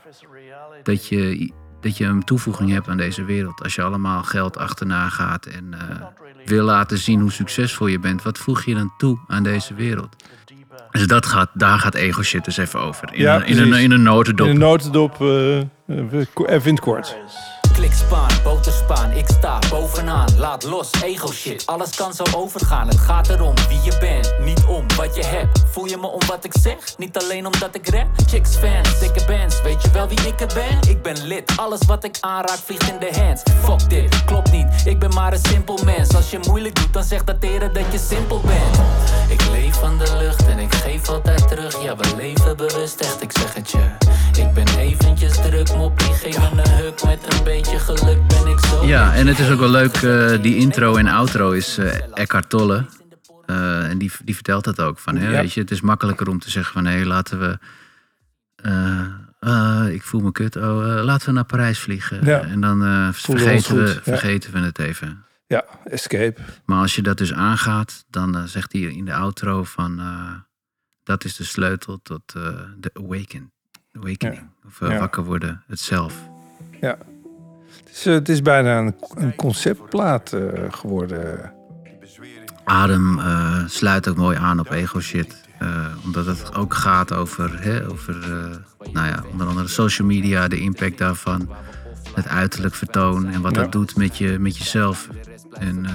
dat 0.83 1.07
je, 1.07 1.51
dat 1.81 1.97
je 1.97 2.05
een 2.05 2.23
toevoeging 2.23 2.71
hebt 2.71 2.87
aan 2.87 2.97
deze 2.97 3.23
wereld. 3.23 3.63
Als 3.63 3.75
je 3.75 3.81
allemaal 3.81 4.23
geld 4.23 4.57
achterna 4.57 5.09
gaat 5.09 5.45
en 5.45 5.73
eh, 5.73 6.05
wil 6.45 6.65
laten 6.65 6.97
zien 6.97 7.19
hoe 7.19 7.31
succesvol 7.31 7.87
je 7.87 7.99
bent, 7.99 8.23
wat 8.23 8.37
voeg 8.37 8.63
je 8.63 8.73
dan 8.73 8.93
toe 8.97 9.19
aan 9.27 9.43
deze 9.43 9.73
wereld? 9.73 10.15
Dus 10.91 11.07
dat 11.07 11.25
gaat, 11.25 11.49
daar 11.53 11.79
gaat 11.79 11.95
ego 11.95 12.23
shit 12.23 12.45
dus 12.45 12.57
even 12.57 12.79
over. 12.79 13.13
In, 13.13 13.21
Ja, 13.21 13.35
een, 13.35 13.45
in, 13.45 13.57
een, 13.57 13.73
in 13.73 13.91
een 13.91 14.03
notendop. 14.03 14.47
In 14.47 14.53
een 14.53 14.59
notendop, 14.59 15.21
eh, 15.21 15.57
even 15.87 16.27
even 16.45 16.67
in 16.67 16.73
het 16.73 16.79
kort. 16.79 17.17
Klikspaan, 17.91 18.29
boterspaan, 18.43 19.11
ik 19.11 19.27
sta 19.27 19.59
bovenaan. 19.69 20.27
Laat 20.37 20.63
los, 20.63 20.89
ego 21.03 21.31
shit, 21.31 21.65
alles 21.65 21.95
kan 21.95 22.13
zo 22.13 22.23
overgaan. 22.35 22.87
Het 22.87 22.97
gaat 22.97 23.29
erom 23.29 23.55
wie 23.69 23.81
je 23.81 23.97
bent, 23.99 24.33
niet 24.39 24.65
om 24.65 24.85
wat 24.95 25.15
je 25.15 25.25
hebt. 25.25 25.63
Voel 25.71 25.85
je 25.85 25.97
me 25.97 26.07
om 26.07 26.19
wat 26.27 26.43
ik 26.43 26.53
zeg, 26.61 26.77
niet 26.97 27.17
alleen 27.17 27.45
omdat 27.45 27.75
ik 27.75 27.89
rap. 27.89 28.07
Chicks, 28.25 28.55
fans, 28.55 28.99
dikke 28.99 29.25
bands, 29.27 29.61
weet 29.61 29.81
je 29.81 29.91
wel 29.91 30.07
wie 30.07 30.27
ik 30.27 30.41
er 30.41 30.51
ben? 30.53 30.89
Ik 30.89 31.01
ben 31.01 31.23
lid, 31.23 31.53
alles 31.55 31.79
wat 31.87 32.03
ik 32.03 32.17
aanraak 32.19 32.59
vliegt 32.65 32.89
in 32.89 32.99
de 32.99 33.19
hands. 33.19 33.43
Fuck 33.63 33.89
dit, 33.89 34.25
klopt 34.25 34.51
niet, 34.51 34.67
ik 34.85 34.99
ben 34.99 35.09
maar 35.13 35.33
een 35.33 35.39
simpel 35.39 35.79
mens. 35.85 36.15
Als 36.15 36.31
je 36.31 36.39
moeilijk 36.47 36.75
doet, 36.75 36.93
dan 36.93 37.03
zegt 37.03 37.27
dat 37.27 37.43
eren 37.43 37.73
dat 37.73 37.91
je 37.91 37.97
simpel 37.97 38.41
bent. 38.41 38.79
Ik 39.29 39.49
leef 39.51 39.75
van 39.75 39.97
de 39.97 40.17
lucht 40.19 40.47
en 40.47 40.59
ik 40.59 40.73
geef 40.73 41.09
altijd 41.09 41.47
terug. 41.47 41.83
Ja, 41.83 41.95
we 41.95 42.13
leven 42.17 42.57
bewust, 42.57 42.99
echt, 42.99 43.21
ik 43.21 43.31
zeg 43.31 43.53
het 43.53 43.71
je. 43.71 43.89
Ik 44.41 44.53
ben 44.53 44.67
eventjes 44.77 45.35
druk, 45.35 45.75
moppie, 45.75 46.13
geef 46.13 46.37
me 46.53 46.61
een 46.63 46.69
huk. 46.69 47.03
Met 47.03 47.33
een 47.33 47.43
beetje 47.43 47.79
geluk 47.79 48.27
ben 48.27 48.47
ik 48.47 48.59
zo. 48.59 48.85
Ja, 48.85 49.13
en 49.13 49.27
het 49.27 49.39
is 49.39 49.49
ook 49.51 49.59
wel 49.59 49.69
leuk, 49.69 49.95
eh, 49.95 50.41
die 50.41 50.55
intro 50.55 50.95
en 50.95 51.07
outro 51.07 51.51
is 51.51 51.77
eh 51.77 51.93
Eckhart 52.13 52.49
Tolle. 52.49 52.85
Eh, 53.45 53.89
en 53.89 53.97
die, 53.97 54.11
die 54.23 54.35
vertelt 54.35 54.63
dat 54.63 54.79
ook. 54.81 54.99
Van, 54.99 55.15
hè, 55.17 55.29
Ja. 55.31 55.41
weet 55.41 55.53
je, 55.53 55.61
het 55.61 55.71
is 55.71 55.81
makkelijker 55.81 56.27
om 56.29 56.39
te 56.39 56.49
zeggen 56.49 56.73
van... 56.73 56.85
hé, 56.85 57.03
laten 57.05 57.39
we... 57.39 57.57
eh, 58.55 59.05
eh, 59.41 59.93
ik 59.93 60.03
voel 60.03 60.21
me 60.21 60.31
kut. 60.31 60.55
Oh, 60.55 60.61
eh, 60.61 61.03
laten 61.03 61.27
we 61.27 61.33
naar 61.33 61.45
Parijs 61.45 61.79
vliegen. 61.79 62.25
Ja. 62.25 62.41
En 62.41 62.61
dan 62.61 62.83
eh, 62.83 63.07
vergeten, 63.11 63.75
we, 63.75 63.87
goed, 63.87 63.95
ja. 63.95 64.01
vergeten 64.01 64.51
we 64.51 64.59
het 64.59 64.79
even. 64.79 65.25
Ja, 65.47 65.65
escape. 65.83 66.41
Maar 66.65 66.81
als 66.81 66.95
je 66.95 67.01
dat 67.01 67.17
dus 67.17 67.33
aangaat, 67.33 68.05
dan 68.09 68.35
eh, 68.35 68.43
zegt 68.43 68.71
hij 68.71 68.81
in 68.81 69.05
de 69.05 69.13
outro 69.13 69.63
van... 69.63 70.01
dat 71.03 71.23
is 71.23 71.35
de 71.35 71.43
sleutel 71.43 71.99
tot 72.03 72.21
de 72.31 72.89
awaken, 72.93 73.51
awakening. 73.93 74.49
Of 74.65 74.79
wakker 74.79 75.23
worden, 75.23 75.63
het 75.67 75.79
zelf. 75.79 76.29
Ja. 76.81 76.97
Het 77.77 77.89
is, 77.91 78.05
het 78.05 78.29
is 78.29 78.41
bijna 78.41 78.77
een, 78.79 78.95
een 79.15 79.35
conceptplaat 79.35 80.35
geworden. 80.69 81.53
Adem 82.63 83.21
sluit 83.67 84.07
ook 84.07 84.17
mooi 84.17 84.37
aan 84.37 84.59
op 84.59 84.71
ego 84.71 84.99
shit. 84.99 85.40
Eh, 85.61 85.85
omdat 86.03 86.25
het 86.25 86.55
ook 86.55 86.73
gaat 86.73 87.13
over, 87.13 87.63
hè, 87.63 87.89
over 87.89 88.23
eh, 88.23 88.91
nou 88.93 89.07
ja, 89.07 89.23
onder 89.31 89.47
andere 89.47 89.67
social 89.67 90.07
media, 90.07 90.47
de 90.47 90.59
impact 90.59 90.97
daarvan. 90.97 91.49
Het 92.13 92.27
uiterlijk 92.27 92.75
vertoon 92.75 93.27
en 93.27 93.41
wat 93.41 93.55
Ja. 93.55 93.61
dat 93.61 93.71
doet 93.71 93.95
met, 93.95 94.17
je, 94.17 94.39
met 94.39 94.57
jezelf. 94.57 95.07
En 95.51 95.85
eh, 95.85 95.91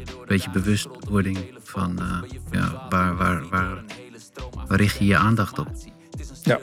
een 0.00 0.26
beetje 0.26 0.50
bewustwording 0.50 1.38
van 1.62 2.00
ja, 2.50 2.86
waar, 2.88 3.16
waar, 3.16 3.48
waar, 3.48 3.84
waar 4.68 4.78
richt 4.78 4.98
je 4.98 5.06
je 5.06 5.16
aandacht 5.16 5.58
op. 5.58 5.68
Ja. 6.42 6.58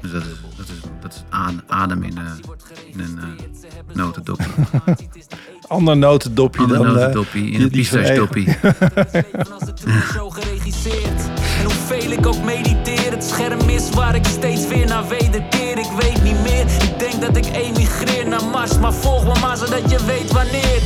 Dus 0.00 0.10
dat 0.12 0.22
is, 0.22 0.28
dat 0.56 0.66
is, 0.68 0.80
dat 1.00 1.12
is 1.12 1.22
aan- 1.30 1.62
adem 1.66 2.02
in, 2.02 2.18
eh, 2.18 2.24
in 2.92 3.00
een 3.00 3.18
eh 3.18 3.94
notendop. 3.96 4.38
Ander 5.68 5.96
notendopje 5.96 6.62
Ander 6.62 6.76
dan... 6.76 6.86
eh, 6.86 6.92
notendoppie 6.92 7.42
in 7.50 7.68
die- 7.68 7.78
een 7.78 7.84
van 7.84 7.98
het 9.66 9.76
toen 9.80 10.02
zo 10.14 10.30
geregisseerd. 10.30 11.20
En 11.58 11.64
hoeveel 11.64 12.10
ik 12.10 12.26
ook 12.26 12.42
mediteer, 12.44 13.10
het 13.10 13.24
scherm 13.24 13.60
is 13.68 13.90
waar 13.90 14.14
ik 14.14 14.24
steeds 14.26 14.66
weer 14.66 14.86
naar 14.86 15.08
wederkeer. 15.08 15.78
Ik 15.78 15.90
weet 16.00 16.22
niet 16.22 16.40
meer, 16.42 16.66
ik 16.82 16.98
denk 16.98 17.20
dat 17.20 17.36
ik 17.36 17.46
emigreer 17.54 18.28
naar 18.28 18.44
Mars. 18.44 18.78
Maar 18.78 18.92
volg 18.92 19.24
me 19.24 19.40
maar 19.40 19.56
zodat 19.56 19.90
je 19.90 20.04
weet 20.04 20.32
wanneer. 20.32 20.82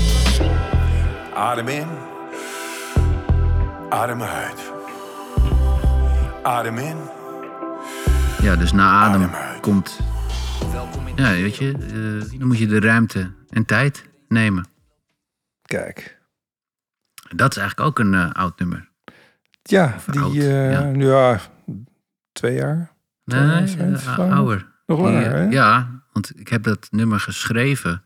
Adem 1.34 1.68
in. 1.68 1.86
Adem 3.88 4.22
uit. 4.22 4.72
Adem 6.42 6.78
in. 6.78 6.96
Ja, 8.42 8.56
dus 8.56 8.72
na 8.72 8.90
adem 8.90 9.30
komt. 9.60 9.98
Ja, 11.16 11.30
weet 11.30 11.56
je, 11.56 11.72
eh, 11.72 12.38
dan 12.38 12.48
moet 12.48 12.58
je 12.58 12.66
de 12.66 12.80
ruimte 12.80 13.32
en 13.50 13.64
tijd 13.64 14.08
nemen. 14.28 14.66
Kijk. 15.62 16.18
Dat 17.28 17.50
is 17.50 17.56
eigenlijk 17.56 17.88
ook 17.88 17.98
een 17.98 18.14
eh, 18.14 18.30
oud 18.32 18.58
nummer. 18.58 18.88
Ja, 19.62 19.96
die... 20.10 20.20
oud, 20.20 20.34
eh, 20.34 20.72
ja. 20.72 20.82
nu 20.82 21.06
ja, 21.06 21.40
twee 22.32 22.54
jaar. 22.54 22.92
Nee, 23.24 23.96
ouder. 24.16 24.66
Nog 24.86 25.00
langer, 25.00 25.30
hè? 25.30 25.42
Ja, 25.42 26.02
want 26.12 26.38
ik 26.40 26.48
heb 26.48 26.62
dat 26.62 26.88
nummer 26.90 27.20
geschreven 27.20 28.02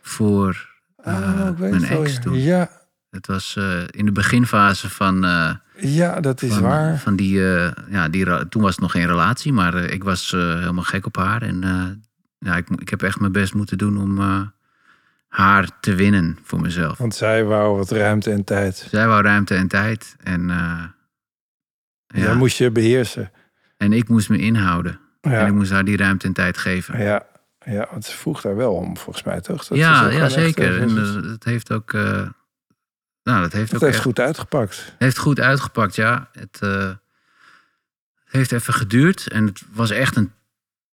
voor 0.00 0.68
ik 1.04 1.56
weet 1.56 1.70
mijn 1.70 1.84
ex 1.84 2.14
ja. 2.14 2.20
toen. 2.20 2.38
Ja, 2.38 2.70
Het 3.10 3.26
was 3.26 3.56
eh, 3.56 3.82
in 3.90 4.04
de 4.04 4.12
beginfase 4.12 4.90
van, 4.90 5.24
eh, 5.24 5.54
Ja, 5.80 6.20
dat 6.20 6.42
is 6.42 6.52
van, 6.52 6.62
waar. 6.62 6.98
Van 6.98 7.16
die, 7.16 7.54
eh, 7.54 7.70
ja, 7.88 8.08
die, 8.08 8.48
toen 8.48 8.62
was 8.62 8.70
het 8.70 8.80
nog 8.80 8.90
geen 8.90 9.06
relatie, 9.06 9.52
maar 9.52 9.74
eh, 9.74 9.92
ik 9.92 10.04
was 10.04 10.32
eh, 10.32 10.58
helemaal 10.58 10.84
gek 10.84 11.06
op 11.06 11.16
haar. 11.16 11.42
En 11.42 11.60
ja, 12.38 12.56
ik, 12.56 12.68
ik 12.68 12.88
heb 12.88 13.02
echt 13.02 13.20
mijn 13.20 13.32
best 13.32 13.54
moeten 13.54 13.78
doen 13.78 13.98
om 13.98 14.18
haar 15.28 15.68
te 15.80 15.94
winnen 15.94 16.38
voor 16.42 16.60
mezelf. 16.60 16.98
Want 16.98 17.14
zij 17.14 17.44
wou 17.44 17.76
wat 17.76 17.90
ruimte 17.90 18.30
en 18.30 18.44
tijd. 18.44 18.86
Zij 18.90 19.06
wou 19.06 19.22
ruimte 19.22 19.54
en 19.54 19.68
tijd. 19.68 20.16
En, 20.22 20.46
Jij 22.06 22.22
ja, 22.22 22.34
moest 22.34 22.58
je 22.58 22.70
beheersen. 22.70 23.30
en 23.76 23.92
ik 23.92 24.08
moest 24.08 24.28
me 24.28 24.38
inhouden. 24.38 25.00
En 25.20 25.46
ik 25.46 25.52
moest 25.52 25.70
haar 25.70 25.84
die 25.84 25.96
ruimte 25.96 26.26
en 26.26 26.32
tijd 26.32 26.58
geven. 26.58 27.02
ja, 27.02 27.26
ja, 27.64 27.88
want 27.90 28.04
ze 28.04 28.16
vroeg 28.16 28.40
daar 28.40 28.56
wel 28.56 28.74
om, 28.74 28.96
volgens 28.96 29.24
mij, 29.24 29.40
toch? 29.40 29.66
Dat 29.66 29.78
ja, 29.78 30.08
ja, 30.08 30.20
echt, 30.20 30.32
zeker. 30.32 30.80
En 30.80 30.96
het 31.30 31.44
heeft 31.44 31.72
ook, 31.72 31.92
nou, 33.22 33.42
dat 33.42 33.52
heeft 33.52 33.74
ook 33.74 33.80
heeft 33.80 33.94
echt 33.94 34.02
goed 34.02 34.20
uitgepakt. 34.20 34.94
heeft 34.98 35.18
goed 35.18 35.40
uitgepakt, 35.40 35.94
ja. 35.94 36.28
Het 36.32 36.58
eh, 36.60 36.90
heeft 38.24 38.52
even 38.52 38.74
geduurd 38.74 39.28
en 39.28 39.46
het 39.46 39.62
was 39.72 39.90
echt 39.90 40.16
een 40.16 40.32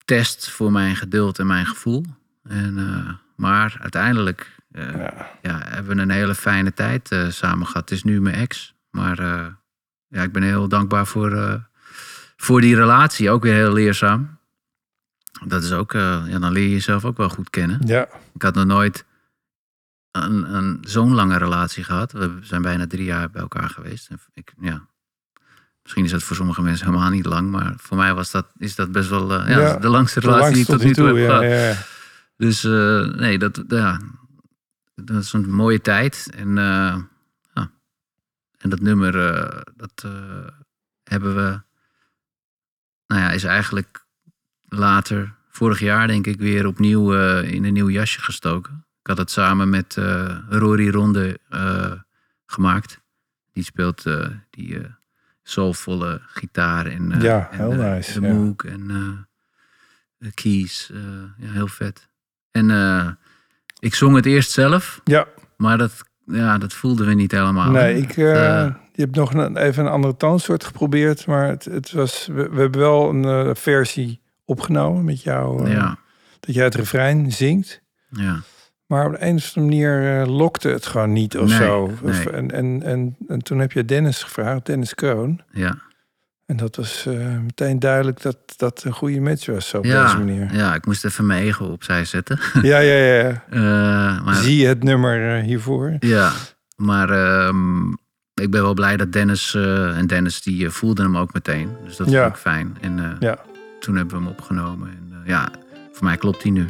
test 0.05 0.49
voor 0.49 0.71
mijn 0.71 0.95
geduld 0.95 1.39
en 1.39 1.47
mijn 1.47 1.65
gevoel. 1.65 2.05
En, 2.43 2.77
eh, 2.77 3.13
maar 3.35 3.77
uiteindelijk 3.81 4.55
eh, 4.71 4.91
Ja. 4.91 5.29
ja, 5.41 5.61
hebben 5.63 5.95
we 5.95 6.01
een 6.01 6.09
hele 6.09 6.35
fijne 6.35 6.73
tijd 6.73 7.15
samen 7.29 7.67
gehad. 7.67 7.89
Het 7.89 7.97
is 7.97 8.03
nu 8.03 8.21
mijn 8.21 8.35
ex, 8.35 8.73
maar 8.89 9.21
ja, 10.07 10.23
ik 10.23 10.31
ben 10.31 10.43
heel 10.43 10.67
dankbaar 10.67 11.07
voor, 11.07 11.61
voor 12.37 12.61
die 12.61 12.75
relatie. 12.75 13.29
Ook 13.29 13.43
weer 13.43 13.53
heel 13.53 13.73
leerzaam. 13.73 14.37
Dat 15.45 15.63
is 15.63 15.71
ook, 15.71 15.91
ja, 15.91 16.39
dan 16.39 16.51
leer 16.51 16.63
je 16.63 16.69
jezelf 16.69 17.05
ook 17.05 17.17
wel 17.17 17.29
goed 17.29 17.49
kennen. 17.49 17.81
ja, 17.85 18.07
Ik 18.33 18.41
had 18.41 18.55
nog 18.55 18.65
nooit 18.65 19.05
een, 20.23 20.53
een, 20.53 20.77
zo'n 20.81 21.13
lange 21.13 21.37
relatie 21.37 21.83
gehad. 21.83 22.11
We 22.11 22.37
zijn 22.41 22.61
bijna 22.61 22.87
drie 22.87 23.05
jaar 23.05 23.29
bij 23.29 23.41
elkaar 23.41 23.69
geweest. 23.69 24.09
Ik, 24.33 24.53
ja, 24.59 24.87
misschien 25.87 26.05
is 26.05 26.11
dat 26.11 26.23
voor 26.23 26.35
sommige 26.35 26.61
mensen 26.61 26.85
helemaal 26.85 27.09
niet 27.09 27.25
lang, 27.25 27.51
maar 27.51 27.73
voor 27.77 27.97
mij 27.97 28.13
was 28.13 28.31
dat, 28.31 28.45
is 28.57 28.75
dat 28.75 28.91
best 28.91 29.09
wel 29.09 29.33
eh, 29.33 29.49
ja, 29.49 29.59
Ja, 29.59 29.77
de 29.77 29.87
langste 29.87 30.19
relatie 30.19 30.53
die 30.53 30.61
ik 30.61 30.67
tot 30.67 30.83
nu 30.83 30.93
toe 30.93 31.07
heb 31.07 31.15
ja, 31.15 31.37
gehad. 31.37 31.77
Dus 32.37 32.63
eh, 32.63 33.05
nee, 33.05 33.37
dat, 33.37 33.63
ja, 33.67 33.99
dat 34.95 35.23
is 35.23 35.33
een 35.33 35.49
mooie 35.49 35.81
tijd. 35.81 36.29
En, 36.35 36.57
eh, 36.57 36.97
ja. 37.53 37.71
en 38.57 38.69
dat 38.69 38.79
nummer, 38.79 39.11
dat 39.75 40.05
hebben 41.03 41.35
we, 41.35 41.61
nou 43.07 43.21
ja, 43.21 43.31
is 43.31 43.43
eigenlijk 43.43 44.05
later, 44.67 45.33
vorig 45.49 45.79
jaar 45.79 46.07
denk 46.07 46.27
ik, 46.27 46.39
weer 46.39 46.65
opnieuw 46.65 47.13
in 47.41 47.65
een 47.65 47.73
nieuw 47.73 47.89
jasje 47.89 48.21
gestoken. 48.21 48.86
Ik 49.07 49.13
had 49.13 49.21
het 49.21 49.31
samen 49.31 49.69
met 49.69 49.97
eh, 49.97 50.37
Rory 50.49 50.89
Ronde 50.89 51.39
eh, 51.49 51.91
gemaakt. 52.45 53.01
Die 53.53 53.63
speelt 53.63 54.05
eh, 54.05 54.27
die 54.49 54.81
soulvolle 55.43 56.21
gitaar 56.25 56.85
en, 56.85 57.15
Ja, 57.19 57.49
en 57.51 57.57
heel 57.57 57.69
de, 57.69 57.75
nice, 57.75 58.19
de 58.19 58.27
ja. 58.27 58.33
moog 58.33 58.55
en 58.55 58.87
de 60.17 60.31
keys. 60.33 60.91
ja, 61.37 61.51
heel 61.51 61.67
vet. 61.67 62.09
En 62.51 63.17
ik 63.79 63.95
zong 63.95 64.15
het 64.15 64.25
eerst 64.25 64.51
zelf, 64.51 65.01
Ja, 65.03 65.27
maar 65.57 65.77
dat, 65.77 66.03
ja, 66.25 66.57
dat 66.57 66.73
voelden 66.73 67.07
we 67.07 67.13
niet 67.13 67.31
helemaal. 67.31 67.71
nee, 67.71 67.97
ik, 67.97 68.15
je 68.15 68.73
hebt 68.93 69.15
nog 69.15 69.33
een, 69.33 69.57
even 69.57 69.85
een 69.85 69.91
andere 69.91 70.17
toonsoort 70.17 70.63
geprobeerd, 70.63 71.25
maar 71.25 71.47
het, 71.47 71.65
het 71.65 71.91
was, 71.91 72.27
we, 72.27 72.49
we 72.49 72.59
hebben 72.59 72.81
wel 72.81 73.09
een 73.09 73.55
versie 73.55 74.21
opgenomen 74.45 75.05
met 75.05 75.21
jou, 75.21 75.69
ja, 75.69 75.97
dat 76.39 76.55
jij 76.55 76.63
het 76.63 76.75
refrein 76.75 77.31
zingt. 77.31 77.81
ja. 78.09 78.41
Maar 78.87 79.05
op 79.05 79.11
de 79.11 79.25
een 79.25 79.35
of 79.35 79.53
andere 79.55 79.65
manier 79.65 80.21
eh, 80.21 80.27
lokte 80.37 80.69
het 80.69 80.85
gewoon 80.85 81.13
niet 81.13 81.37
of 81.37 81.49
Nee, 81.49 81.57
zo. 81.57 81.81
Of- 82.01 82.01
nee. 82.25 82.29
en, 82.31 82.51
en, 82.51 82.83
en, 82.83 83.15
en 83.27 83.39
toen 83.43 83.59
heb 83.59 83.71
je 83.71 83.85
Dennis 83.85 84.23
gevraagd, 84.23 84.65
Dennis 84.65 84.95
Kroon. 84.95 85.41
Ja, 85.51 85.77
En 86.45 86.57
dat 86.57 86.75
was 86.75 87.05
eh, 87.05 87.37
meteen 87.39 87.79
duidelijk 87.79 88.21
dat 88.21 88.37
dat 88.57 88.83
een 88.83 88.91
goede 88.91 89.19
match 89.19 89.45
was 89.45 89.67
zo 89.67 89.77
op 89.77 89.85
ja, 89.85 90.03
deze 90.03 90.17
manier. 90.17 90.53
ja, 90.53 90.73
ik 90.75 90.85
moest 90.85 91.05
even 91.05 91.25
mijn 91.25 91.43
ego 91.43 91.65
opzij 91.65 92.05
zetten. 92.05 92.39
Ja, 92.61 92.79
ja, 92.79 92.95
ja. 92.97 93.43
Eh, 93.49 94.25
maar, 94.25 94.35
Zie 94.35 94.57
je 94.57 94.67
het 94.67 94.83
nummer 94.83 95.41
hiervoor? 95.41 95.95
Ja, 95.99 96.31
maar 96.75 97.09
ehm, 97.09 97.89
ik 98.33 98.49
ben 98.51 98.61
wel 98.61 98.73
blij 98.73 98.97
dat 98.97 99.11
Dennis... 99.11 99.55
en 99.95 100.07
Dennis 100.07 100.41
die 100.41 100.69
voelde 100.69 101.01
hem 101.01 101.17
ook 101.17 101.33
meteen. 101.33 101.69
Dus 101.85 101.95
dat 101.97 102.09
Ja. 102.09 102.21
vond 102.21 102.33
ik 102.35 102.41
fijn. 102.41 102.77
En 102.81 103.15
Ja, 103.19 103.37
toen 103.79 103.95
hebben 103.95 104.17
we 104.17 104.23
hem 104.23 104.31
opgenomen. 104.31 104.89
En 104.89 105.21
ja, 105.25 105.49
voor 105.91 106.03
mij 106.03 106.17
klopt 106.17 106.43
hij 106.43 106.51
nu. 106.51 106.67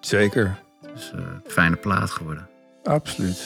zeker. 0.00 0.62
Dus 0.94 1.12
eh 1.12 1.20
fijne 1.46 1.76
plaat 1.76 2.10
geworden. 2.10 2.48
Absoluut. 2.82 3.38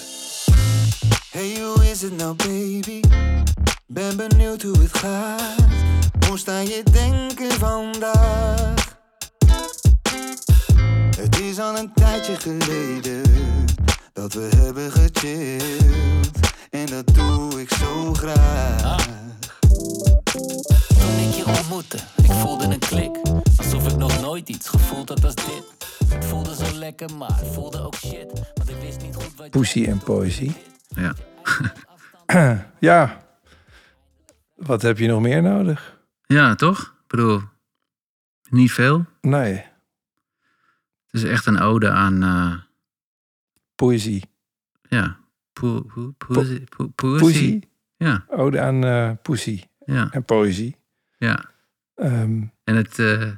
Hey, 1.31 1.61
hoe 1.63 1.91
is 1.91 2.03
het 2.03 2.17
nou, 2.17 2.35
baby? 2.35 3.01
Ben 3.87 4.17
benieuwd 4.17 4.63
hoe 4.63 4.79
het 4.79 4.97
gaat. 4.97 5.67
Hoe 6.29 6.39
sta 6.39 6.59
je 6.59 6.83
denken 6.93 7.51
vandaag? 7.51 8.97
Het 11.17 11.41
is 11.41 11.59
al 11.59 11.79
een 11.79 11.93
tijdje 11.95 12.37
geleden 12.37 13.23
dat 14.13 14.33
we 14.33 14.49
hebben 14.57 14.93
gechilled. 14.93 16.31
En 16.71 16.87
dat 16.87 17.15
doe 17.15 17.61
ik 17.61 17.69
zo 17.73 18.13
graag. 18.15 19.07
Toen 21.01 21.19
ik 21.19 21.35
je 21.35 21.45
ontmoette, 21.47 21.97
ik 22.17 22.31
voelde 22.33 22.65
een 22.65 22.79
klik. 22.79 23.17
Alsof 23.57 23.87
ik 23.93 23.97
nog 23.97 24.21
nooit 24.21 24.49
iets 24.49 24.69
gevoeld 24.69 25.09
had 25.09 25.25
als 25.25 25.35
dit. 25.35 25.65
Het 26.09 26.25
voelde 26.25 26.55
zo 26.55 26.79
lekker, 26.79 27.17
maar 27.17 27.39
het 27.39 27.49
voelde 27.49 27.81
ook 27.81 27.95
shit. 27.95 28.33
Want 28.55 28.69
ik 28.71 28.77
wist 28.81 29.01
niet 29.03 29.15
goed 29.15 29.35
wat 29.37 29.51
Poesie 29.51 29.87
en 29.89 29.99
poëzie. 29.99 30.57
Ja. 30.89 31.15
Ja. 32.81 33.27
Wat 34.57 34.83
heb 34.83 34.99
je 34.99 35.09
nog 35.09 35.21
meer 35.21 35.43
nodig? 35.43 35.99
ja, 36.27 36.55
toch? 36.55 36.81
Ik 36.81 37.07
bedoel, 37.07 37.41
niet 38.51 38.73
veel. 38.73 39.05
Nee, 39.21 39.53
Het 39.53 41.23
is 41.23 41.23
echt 41.25 41.47
een 41.47 41.59
ode 41.61 41.91
aan... 41.91 42.23
eh, 42.23 42.55
poëzie. 43.75 44.23
ja, 44.89 45.19
poe- 45.53 46.13
poesie. 46.19 46.65
Poesie. 46.97 47.69
Ja, 47.97 48.25
Ode 48.29 48.61
aan 48.61 48.85
eh 48.85 49.11
poesie 49.23 49.71
ja, 49.85 50.09
en 50.11 50.25
poëzie. 50.25 50.77
Ja. 51.19 51.45
Ehm, 51.95 52.43
En 52.65 52.77
het, 52.77 52.99
eh, 52.99 53.31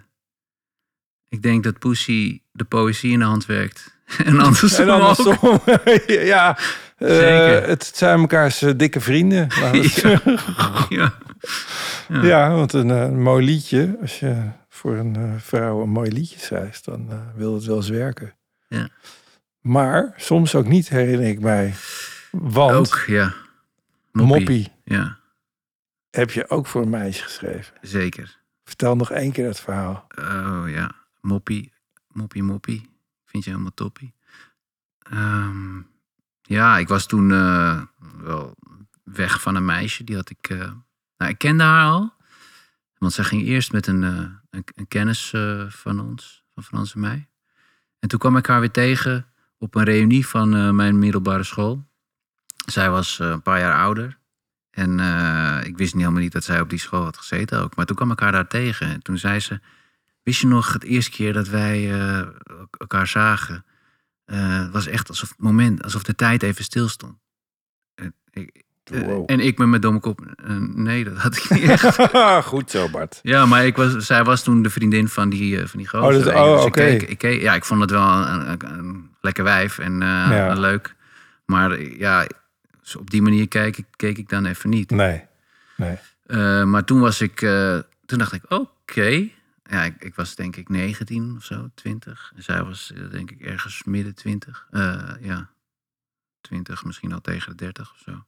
ik 1.29 1.43
denk 1.43 1.65
dat 1.65 1.79
Poesie 1.79 2.43
de 2.53 2.65
poëzie 2.65 3.13
in 3.13 3.19
de 3.19 3.25
hand 3.25 3.47
werkt. 3.47 3.99
en 4.25 4.41
andersom 4.41 4.89
en 4.89 5.01
ook. 5.01 5.63
ja, 6.07 6.59
eh, 6.97 7.09
Zeker. 7.09 7.69
het 7.69 7.93
zijn 7.95 8.21
mekaars 8.21 8.63
eh, 8.63 8.73
dikke 8.77 9.01
vrienden. 9.01 9.49
Ja. 10.89 11.15
Ja. 12.09 12.23
Ja, 12.23 12.55
want 12.55 12.73
een, 12.73 13.23
mooi 13.23 13.45
liedje, 13.45 13.97
als 14.01 14.19
je 14.21 14.43
voor 14.69 14.97
een 14.97 15.41
vrouw 15.41 15.83
een 15.83 15.89
mooi 15.89 16.13
liedje 16.13 16.39
schrijft, 16.39 16.85
dan 16.85 17.09
wil 17.37 17.55
het 17.55 17.65
wel 17.65 17.77
eens 17.77 17.89
werken. 17.89 18.35
Ja. 18.69 18.89
Maar 19.61 20.15
soms 20.17 20.55
ook 20.55 20.67
niet, 20.69 20.89
herinner 20.89 21.29
ik 21.29 21.41
mij. 21.41 21.75
Want 22.31 22.77
Ook, 22.77 23.05
ja. 23.07 23.35
Moppie. 24.13 24.73
Ja, 24.85 25.19
heb 26.11 26.31
je 26.31 26.49
ook 26.49 26.67
voor 26.67 26.83
een 26.83 26.91
meisje 26.91 27.23
geschreven. 27.23 27.75
zeker. 27.81 28.39
Vertel 28.65 28.97
nog 28.97 29.11
één 29.11 29.33
keer 29.33 29.47
dat 29.47 29.61
verhaal. 29.61 30.07
Oh 30.19 30.65
ja, 30.67 30.95
Moppie, 31.21 31.73
Moppie, 32.09 32.43
Moppie. 32.43 32.91
Vind 33.25 33.45
je 33.45 33.51
helemaal 33.51 33.75
toppie. 33.75 34.15
Ehm, 34.99 35.81
ja, 36.43 36.79
ik 36.79 36.89
was 36.89 37.07
toen 37.07 37.33
eh, 37.33 37.83
wel 38.19 38.57
weg 39.05 39.41
van 39.41 39.55
een 39.55 39.65
meisje. 39.65 40.05
Die 40.05 40.17
had 40.17 40.31
ik... 40.31 40.49
eh, 40.49 40.73
nou, 41.17 41.31
ik 41.31 41.39
kende 41.39 41.63
haar 41.63 41.85
al. 41.91 42.15
Want 42.99 43.13
zij 43.13 43.25
ging 43.25 43.43
eerst 43.43 43.73
met 43.73 43.87
een, 43.87 44.05
eh, 44.05 44.31
een, 44.51 44.65
een 44.75 44.89
kennis 44.89 45.35
van 45.69 46.01
ons, 46.01 46.45
van 46.55 46.63
Frans 46.63 46.95
en 46.95 47.01
mij. 47.01 47.29
En 47.99 48.09
toen 48.09 48.19
kwam 48.19 48.37
ik 48.37 48.47
haar 48.47 48.61
weer 48.61 48.71
tegen 48.71 49.27
op 49.59 49.75
een 49.75 49.85
reunie 49.85 50.27
van 50.27 50.77
mijn 50.77 50.99
middelbare 50.99 51.43
school. 51.43 51.85
Zij 52.67 52.91
was 52.91 53.19
een 53.19 53.43
paar 53.43 53.59
jaar 53.59 53.79
ouder. 53.83 54.19
En 54.71 55.01
eh, 55.01 55.59
ik 55.67 55.77
wist 55.77 55.93
niet 55.93 56.03
helemaal 56.03 56.23
niet 56.23 56.33
dat 56.33 56.45
zij 56.45 56.61
op 56.61 56.71
die 56.71 56.79
school 56.79 57.03
had 57.03 57.17
gezeten 57.17 57.61
ook. 57.63 57.77
Maar 57.77 57.87
toen 57.87 57.97
kwam 57.97 58.11
ik 58.11 58.21
haar 58.21 58.33
daar 58.33 58.47
tegen. 58.49 58.87
En 58.87 59.03
toen 59.03 59.19
zei 59.19 59.41
ze... 59.41 59.61
Wist 60.23 60.41
je 60.41 60.47
nog 60.47 60.73
het 60.73 60.85
eerste 60.85 61.11
keer 61.11 61.33
dat 61.33 61.49
wij 61.49 61.93
eh, 62.01 62.27
elkaar 62.79 63.07
zagen? 63.07 63.65
eh, 64.25 64.59
het 64.59 64.71
was 64.71 64.87
echt 64.87 65.09
alsof 65.09 65.29
het 65.29 65.39
moment, 65.39 65.83
alsof 65.83 66.03
de 66.03 66.15
tijd 66.15 66.43
even 66.43 66.65
stilstond. 66.65 67.17
En 67.95 68.15
ik, 68.31 68.65
Wow. 68.85 69.23
en 69.27 69.41
ik 69.41 69.59
met 69.59 69.69
mijn 69.69 69.81
domme 69.81 70.01
kop. 70.01 70.21
nee, 70.75 71.05
dat 71.05 71.17
had 71.17 71.37
ik 71.37 71.51
niet 71.51 71.63
echt. 71.81 71.97
Goed 72.47 72.71
zo, 72.71 72.89
Bart. 72.89 73.19
Ja, 73.23 73.47
maar 73.47 73.67
ik 73.67 73.77
was, 73.77 73.97
zij 74.07 74.25
was 74.25 74.43
toen 74.43 74.63
de 74.63 74.71
vriendin 74.71 75.09
van 75.09 75.29
die, 75.29 75.67
van 75.67 75.79
die 75.79 75.89
gozer. 75.89 76.27
Oh, 76.27 76.33
je. 76.33 76.39
oh, 76.39 76.55
Dus 76.57 76.65
oké. 76.65 76.85
ik 76.87 77.23
ja, 77.41 77.55
ik 77.55 77.65
vond 77.65 77.81
het 77.81 77.91
wel 77.91 78.03
een, 78.27 78.51
een, 78.51 78.79
een 78.79 79.11
lekker 79.21 79.45
wijf 79.45 79.79
en 79.79 79.99
Ja. 80.01 80.53
leuk. 80.55 80.95
Maar 81.47 81.81
ja, 81.83 82.27
zo 82.91 82.99
op 82.99 83.11
die 83.11 83.23
manier 83.23 83.49
keek 83.49 83.77
ik, 83.77 83.87
keek 83.97 84.19
ik 84.19 84.29
dan 84.29 84.47
even 84.47 84.71
niet. 84.71 84.91
Nee. 84.91 85.25
Nee. 85.77 85.99
Eh, 86.27 86.65
maar 86.65 86.85
toen 86.85 87.01
was 87.01 87.21
ik, 87.21 87.43
eh, 87.43 87.79
toen 88.07 88.19
dacht 88.19 88.33
ik, 88.33 88.43
oké. 88.49 89.29
Ja, 89.63 89.85
ik, 89.85 90.05
ik 90.05 90.15
was 90.15 90.35
denk 90.35 90.57
ik 90.57 90.69
19 90.69 91.35
of 91.37 91.45
zo, 91.45 91.71
20. 91.75 92.33
En 92.37 92.43
zij 92.43 92.63
was 92.63 92.93
eh, 92.93 93.11
denk 93.11 93.31
ik 93.31 93.41
ergens 93.41 93.85
midden 93.85 94.15
20. 94.15 94.67
Eh, 94.71 95.11
ja, 95.21 95.51
20, 96.41 96.85
misschien 96.85 97.13
al 97.13 97.21
tegen 97.21 97.51
de 97.51 97.57
30 97.57 97.93
of 97.93 97.99
zo. 97.99 98.25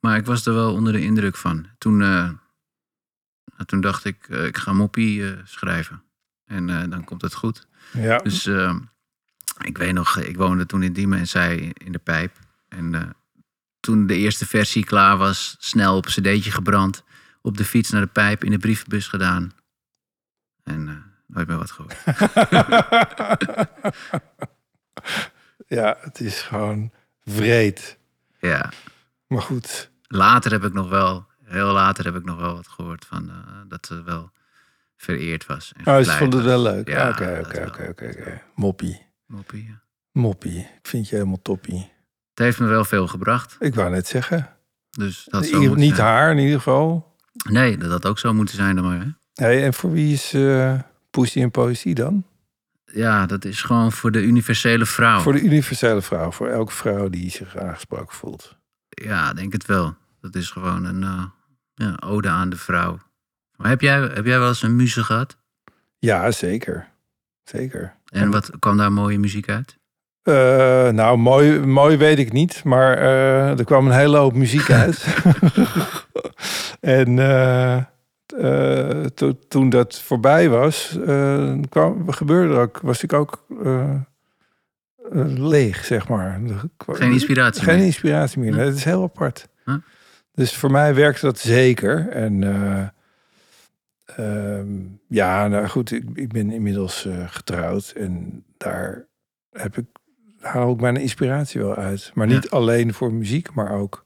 Maar 0.00 0.16
ik 0.16 0.26
was 0.26 0.46
er 0.46 0.54
wel 0.54 0.72
onder 0.72 0.92
de 0.92 1.00
indruk 1.00 1.36
van. 1.36 1.66
Toen, 1.78 1.96
nou, 1.96 2.36
toen 3.66 3.80
dacht 3.80 4.04
ik, 4.04 4.28
ik 4.28 4.56
ga 4.56 4.72
moppie 4.72 5.34
schrijven. 5.44 6.02
En 6.46 6.90
dan 6.90 7.04
komt 7.04 7.22
het 7.22 7.34
goed. 7.34 7.66
Ja. 7.92 8.18
Dus 8.18 8.46
eh, 8.46 8.74
ik 9.64 9.78
weet 9.78 9.92
nog, 9.92 10.18
ik 10.18 10.36
woonde 10.36 10.66
toen 10.66 10.82
in 10.82 10.92
Diemen 10.92 11.18
en 11.18 11.28
zij 11.28 11.72
in 11.74 11.92
de 11.92 11.98
pijp. 11.98 12.38
En 12.68 13.14
toen 13.82 14.06
de 14.06 14.14
eerste 14.16 14.46
versie 14.46 14.84
klaar 14.84 15.16
was, 15.16 15.56
snel 15.58 15.96
op 15.96 16.04
een 16.06 16.12
cd'tje 16.12 16.50
gebrand. 16.50 17.02
Op 17.42 17.56
de 17.56 17.64
fiets 17.64 17.90
naar 17.90 18.00
de 18.00 18.06
pijp, 18.06 18.44
in 18.44 18.50
de 18.50 18.58
brievenbus 18.58 19.06
gedaan. 19.08 19.52
En 20.64 20.88
eh, 20.88 20.94
nooit 21.26 21.48
meer 21.48 21.58
wat 21.58 21.70
gehoord. 21.70 21.96
ja, 25.66 25.96
het 26.00 26.20
is 26.20 26.40
gewoon 26.42 26.90
vreed. 27.24 27.98
ja, 28.40 28.72
Maar 29.26 29.42
goed. 29.42 29.90
later 30.02 30.50
heb 30.52 30.64
ik 30.64 30.72
nog 30.72 30.88
wel, 30.88 31.26
heel 31.44 31.72
later 31.72 32.04
heb 32.04 32.14
ik 32.16 32.24
nog 32.24 32.38
wel 32.40 32.54
wat 32.54 32.68
gehoord 32.68 33.04
van 33.04 33.28
eh, 33.30 33.36
dat 33.68 33.86
ze 33.86 34.02
wel 34.02 34.30
vereerd 34.96 35.46
was. 35.46 35.72
en 35.76 35.80
Oh, 35.86 35.92
ze 35.92 35.98
gevleid 35.98 36.18
vond 36.18 36.32
het 36.32 36.44
wel 36.44 36.62
leuk. 36.62 36.88
Ja, 36.88 37.08
Oké, 37.08 37.38
oké, 37.46 37.64
oké, 37.66 37.88
oké, 37.88 38.14
oké. 38.18 38.42
Moppie. 38.54 39.06
Moppie, 39.26 39.64
ja. 39.64 39.82
Moppie. 40.12 40.58
Ik 40.58 40.88
vind 40.88 41.08
je 41.08 41.14
helemaal 41.14 41.42
toppie. 41.42 41.90
Het 42.34 42.38
heeft 42.44 42.58
me 42.60 42.66
wel 42.66 42.84
veel 42.84 43.06
gebracht. 43.08 43.56
Ik 43.60 43.74
wou 43.74 43.90
net 43.90 44.06
zeggen. 44.06 44.48
Dus 44.90 45.26
dat 45.30 45.42
In- 45.42 45.48
zou 45.48 45.60
moeten 45.62 45.80
niet 45.80 45.94
zijn. 45.94 46.06
haar 46.06 46.30
in 46.30 46.38
ieder 46.38 46.56
geval. 46.56 47.16
Nee, 47.50 47.76
dat 47.76 47.90
had 47.90 48.06
ook 48.06 48.18
zo 48.18 48.32
moeten 48.34 48.54
zijn 48.54 48.76
dan 48.76 48.84
maar. 48.84 49.00
Hè? 49.00 49.06
Hey, 49.44 49.64
en 49.64 49.74
voor 49.74 49.92
wie 49.92 50.12
is 50.12 50.32
eh 50.32 50.78
Poesie 51.10 51.42
en 51.42 51.50
Poëzie 51.50 51.94
dan? 51.94 52.24
Ja, 52.84 53.26
dat 53.26 53.44
is 53.44 53.62
gewoon 53.62 53.92
voor 53.92 54.10
de 54.10 54.22
universele 54.22 54.86
vrouw. 54.86 55.20
Voor 55.20 55.32
de 55.32 55.40
universele 55.40 56.02
vrouw. 56.02 56.30
Voor 56.30 56.48
elke 56.48 56.72
vrouw 56.72 57.08
die 57.08 57.30
zich 57.30 57.56
aangesproken 57.56 58.14
voelt. 58.14 58.56
Ja, 58.88 59.32
denk 59.32 59.52
het 59.52 59.66
wel. 59.66 59.94
Dat 60.20 60.34
is 60.34 60.50
gewoon 60.50 60.84
een 60.84 61.02
eh, 61.02 61.24
ja, 61.74 61.96
ode 62.06 62.28
aan 62.28 62.50
de 62.50 62.56
vrouw. 62.56 62.98
Maar 63.56 63.68
heb 63.68 63.80
jij, 63.80 64.00
heb 64.00 64.24
jij 64.26 64.38
wel 64.38 64.48
eens 64.48 64.62
een 64.62 64.76
muze 64.76 65.04
gehad? 65.04 65.36
Ja, 65.98 66.30
zeker. 66.30 66.88
Zeker. 67.44 67.94
En 68.06 68.30
wat 68.30 68.50
kwam 68.58 68.76
daar 68.76 68.92
mooie 68.92 69.18
muziek 69.18 69.48
uit? 69.48 69.78
Eh, 70.22 70.88
nou, 70.88 71.18
mooi, 71.18 71.58
mooi 71.60 71.96
weet 71.96 72.18
ik 72.18 72.32
niet, 72.32 72.64
maar 72.64 72.98
eh, 72.98 73.58
er 73.58 73.64
kwam 73.64 73.86
een 73.86 73.92
hele 73.92 74.16
hoop 74.16 74.34
muziek 74.34 74.70
uit. 74.82 75.06
en 76.80 77.18
eh, 77.18 77.82
to- 79.14 79.38
toen 79.48 79.68
dat 79.70 80.00
voorbij 80.00 80.48
was, 80.48 80.98
kwam, 81.68 82.10
gebeurde 82.12 82.54
er 82.54 82.60
ook, 82.60 82.78
was 82.82 83.02
ik 83.02 83.12
ook 83.12 83.46
leeg, 85.36 85.84
zeg 85.84 86.08
maar. 86.08 86.40
Geen 86.86 87.12
inspiratie 87.12 87.62
Geen 87.62 87.76
meer? 87.76 87.84
inspiratie 87.84 88.40
meer. 88.40 88.56
Dat 88.56 88.74
is 88.74 88.84
heel 88.84 89.02
apart. 89.02 89.48
Dus 90.34 90.56
voor 90.56 90.70
mij 90.70 90.94
werkte 90.94 91.26
dat 91.26 91.38
zeker. 91.38 92.08
En 92.08 92.42
eh, 92.42 92.86
ehm, 94.58 94.68
ja, 95.08 95.48
nou 95.48 95.66
goed, 95.66 95.92
ik, 95.92 96.04
ik 96.14 96.32
ben 96.32 96.50
inmiddels 96.50 97.08
getrouwd 97.26 97.92
en 97.96 98.44
daar 98.56 99.06
heb 99.50 99.76
ik, 99.76 99.84
haal 100.42 100.72
ik 100.72 100.80
mijn 100.80 100.96
inspiratie 100.96 101.60
wel 101.60 101.74
uit. 101.74 102.10
Maar 102.14 102.26
niet 102.26 102.50
alleen 102.50 102.94
voor 102.94 103.12
muziek, 103.12 103.54
maar 103.54 103.70
ook 103.72 104.04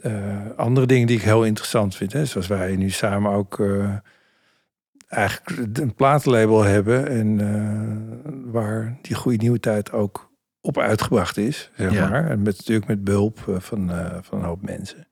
eh, 0.00 0.50
andere 0.56 0.86
dingen 0.86 1.06
die 1.06 1.16
ik 1.16 1.22
heel 1.22 1.44
interessant 1.44 1.96
vind. 1.96 2.12
Hè? 2.12 2.24
Zoals 2.24 2.46
wij 2.46 2.76
nu 2.76 2.90
samen 2.90 3.30
ook 3.32 3.60
eh, 3.60 3.96
eigenlijk 5.08 5.78
een 5.78 5.94
platenlabel 5.94 6.62
hebben 6.62 7.08
en 7.08 7.40
eh, 7.40 8.32
waar 8.52 8.98
die 9.02 9.16
goede 9.16 9.38
nieuwe 9.38 9.60
tijd 9.60 9.92
ook 9.92 10.32
op 10.60 10.78
uitgebracht 10.78 11.36
is, 11.36 11.70
zeg 11.76 11.92
Ja. 11.92 12.08
maar. 12.08 12.30
En 12.30 12.42
met, 12.42 12.56
natuurlijk 12.56 12.86
met 12.86 13.04
behulp 13.04 13.38
eh, 13.48 13.60
van, 13.60 13.90
van 14.22 14.38
een 14.38 14.44
hoop 14.44 14.62
mensen. 14.62 15.06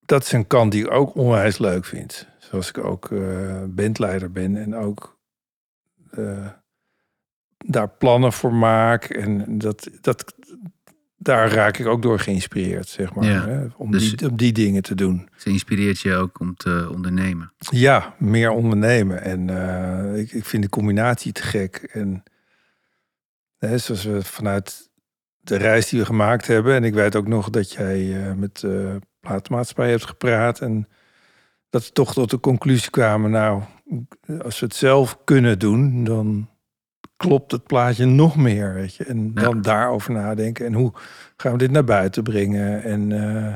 Dat 0.00 0.22
is 0.22 0.32
een 0.32 0.46
kant 0.46 0.72
die 0.72 0.84
ik 0.84 0.90
ook 0.90 1.14
onwijs 1.14 1.58
leuk 1.58 1.84
vind. 1.84 2.28
Zoals 2.38 2.68
ik 2.68 2.78
ook 2.78 3.08
bandleider 3.66 4.32
ben 4.32 4.56
en 4.56 4.74
ook 4.74 5.18
daar 7.66 7.88
plannen 7.88 8.32
voor 8.32 8.54
maak. 8.54 9.04
En 9.04 9.58
dat, 9.58 9.88
dat, 10.00 10.34
daar 11.16 11.50
raak 11.50 11.78
ik 11.78 11.86
ook 11.86 12.02
door 12.02 12.18
geïnspireerd, 12.18 12.88
zeg 12.88 13.14
maar. 13.14 13.24
Ja. 13.24 13.46
Hè? 13.46 13.66
Om, 13.76 13.90
Dus- 13.90 14.16
die, 14.16 14.28
om 14.30 14.36
die 14.36 14.52
dingen 14.52 14.82
te 14.82 14.94
doen. 14.94 15.28
Ze 15.36 15.50
inspireert 15.50 16.00
je 16.00 16.14
ook 16.14 16.40
om 16.40 16.56
te 16.56 16.88
ondernemen. 16.92 17.52
Ja, 17.58 18.14
meer 18.18 18.50
ondernemen. 18.50 19.22
En 19.22 19.50
eh, 19.50 20.20
ik, 20.20 20.32
ik 20.32 20.44
vind 20.44 20.62
de 20.62 20.68
combinatie 20.68 21.32
te 21.32 21.42
gek. 21.42 21.76
En 21.92 22.22
hè, 23.58 23.78
zoals 23.78 24.04
we 24.04 24.22
vanuit 24.22 24.90
de 25.40 25.56
reis 25.56 25.88
die 25.88 25.98
we 25.98 26.06
gemaakt 26.06 26.46
hebben. 26.46 26.74
En 26.74 26.84
ik 26.84 26.94
weet 26.94 27.16
ook 27.16 27.28
nog 27.28 27.50
dat 27.50 27.72
jij 27.72 28.26
eh, 28.26 28.34
met 28.34 28.60
de 28.60 28.98
platenmaatschappij 29.20 29.90
hebt 29.90 30.06
gepraat. 30.06 30.60
En 30.60 30.88
dat 31.70 31.84
we 31.86 31.92
toch 31.92 32.12
tot 32.12 32.30
de 32.30 32.40
conclusie 32.40 32.90
kwamen. 32.90 33.30
Nou, 33.30 33.62
als 34.42 34.60
we 34.60 34.66
het 34.66 34.74
zelf 34.74 35.18
kunnen 35.24 35.58
doen, 35.58 36.04
dan 36.04 36.48
klopt 37.26 37.52
het 37.52 37.64
plaatje 37.64 38.04
nog 38.06 38.36
meer. 38.36 38.74
Weet 38.74 38.94
je? 38.94 39.04
En 39.04 39.30
Ja. 39.34 39.42
dan 39.42 39.62
daarover 39.62 40.12
nadenken. 40.12 40.66
En 40.66 40.72
hoe 40.72 40.92
gaan 41.36 41.52
we 41.52 41.58
dit 41.58 41.70
naar 41.70 41.84
buiten 41.84 42.22
brengen? 42.22 42.82
En 42.82 43.12
eh, 43.12 43.54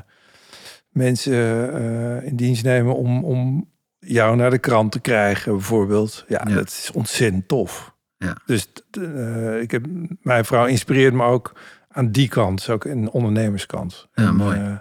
mensen 0.90 1.72
eh, 1.74 2.26
in 2.26 2.36
dienst 2.36 2.64
nemen 2.64 2.94
om, 2.96 3.24
om 3.24 3.68
jou 3.98 4.36
naar 4.36 4.50
de 4.50 4.58
krant 4.58 4.92
te 4.92 5.00
krijgen, 5.00 5.52
bijvoorbeeld. 5.52 6.24
Ja, 6.28 6.44
Ja. 6.48 6.54
dat 6.54 6.66
is 6.68 6.90
ontzettend 6.94 7.48
tof. 7.48 7.96
Ja. 8.16 8.36
Dus 8.46 8.68
eh, 8.90 9.60
ik 9.60 9.70
heb, 9.70 9.86
mijn 10.22 10.44
vrouw 10.44 10.66
inspireert 10.66 11.14
me 11.14 11.24
ook 11.24 11.52
aan 11.88 12.10
die 12.10 12.28
kant, 12.28 12.68
ook 12.70 12.84
een 12.84 13.10
ondernemerskant. 13.10 14.08
Ja, 14.14 14.26
En, 14.26 14.36
mooi. 14.36 14.80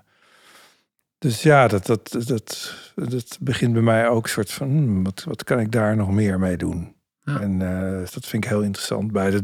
dus 1.17 1.41
ja, 1.43 1.67
dat, 1.67 1.85
dat, 1.85 2.11
dat, 2.27 2.73
dat 2.95 3.37
begint 3.41 3.73
bij 3.73 3.81
mij 3.81 4.07
ook 4.09 4.23
een 4.23 4.29
soort 4.29 4.51
van, 4.51 4.67
hmm, 4.67 5.03
wat, 5.03 5.23
wat 5.23 5.43
kan 5.43 5.59
ik 5.59 5.71
daar 5.71 5.95
nog 5.95 6.11
meer 6.11 6.39
mee 6.39 6.57
doen? 6.57 6.95
Ja. 7.27 7.39
En 7.39 7.61
eh, 7.61 7.99
dat 8.13 8.25
vind 8.25 8.43
ik 8.43 8.49
heel 8.49 8.61
interessant 8.61 9.11
bij 9.11 9.29
de, 9.29 9.43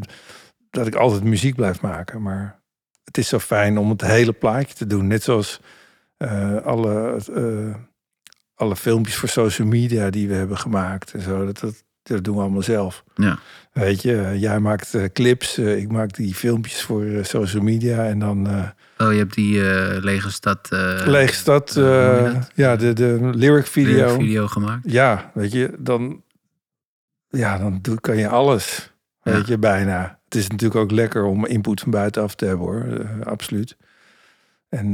dat 0.69 0.87
ik 0.87 0.95
altijd 0.95 1.23
muziek 1.23 1.55
blijf 1.55 1.81
maken. 1.81 2.21
Maar 2.21 2.59
het 3.03 3.17
is 3.17 3.27
zo 3.27 3.39
fijn 3.39 3.77
om 3.77 3.89
het 3.89 4.01
hele 4.01 4.31
plaatje 4.31 4.75
te 4.75 4.87
doen. 4.87 5.07
Net 5.07 5.23
zoals 5.23 5.59
eh, 6.17 6.55
alle, 6.57 7.21
eh, 7.35 7.75
alle 8.55 8.75
filmpjes 8.75 9.15
voor 9.15 9.29
social 9.29 9.67
media 9.67 10.09
die 10.09 10.27
we 10.27 10.33
hebben 10.33 10.57
gemaakt 10.57 11.13
en 11.13 11.21
zo. 11.21 11.45
Dat, 11.45 11.59
dat, 11.59 11.83
dat 12.03 12.23
doen 12.23 12.35
we 12.35 12.41
allemaal 12.41 12.61
zelf. 12.61 13.03
Ja. 13.15 13.39
Weet 13.71 14.01
je, 14.01 14.35
jij 14.35 14.59
maakt 14.59 14.97
clips, 15.13 15.57
ik 15.57 15.91
maak 15.91 16.13
die 16.13 16.35
filmpjes 16.35 16.81
voor 16.81 17.05
social 17.21 17.63
media 17.63 18.05
en 18.05 18.19
dan 18.19 18.47
Oh, 18.97 19.11
je 19.11 19.17
hebt 19.17 19.33
die 19.33 19.61
lege 20.01 20.31
stad 20.31 20.67
Lege 21.05 21.33
Stad, 21.33 21.73
ja, 22.55 22.75
de, 22.75 22.93
de 22.93 23.29
lyric 23.33 23.67
video. 23.67 24.15
video 24.15 24.47
gemaakt. 24.47 24.91
Ja, 24.91 25.31
weet 25.33 25.51
je, 25.51 25.75
dan, 25.79 26.22
ja, 27.37 27.57
dan 27.57 27.99
kan 27.99 28.17
je 28.17 28.27
alles. 28.27 28.91
Weet 29.21 29.47
je, 29.47 29.57
bijna. 29.57 30.19
Het 30.25 30.35
is 30.35 30.47
natuurlijk 30.47 30.79
ook 30.79 30.91
lekker 30.91 31.23
om 31.23 31.45
input 31.45 31.81
van 31.81 31.91
buitenaf 31.91 32.35
te 32.35 32.45
hebben 32.45 32.65
hoor, 32.65 32.83
eh, 32.83 33.25
absoluut. 33.25 33.77
En, 34.69 34.93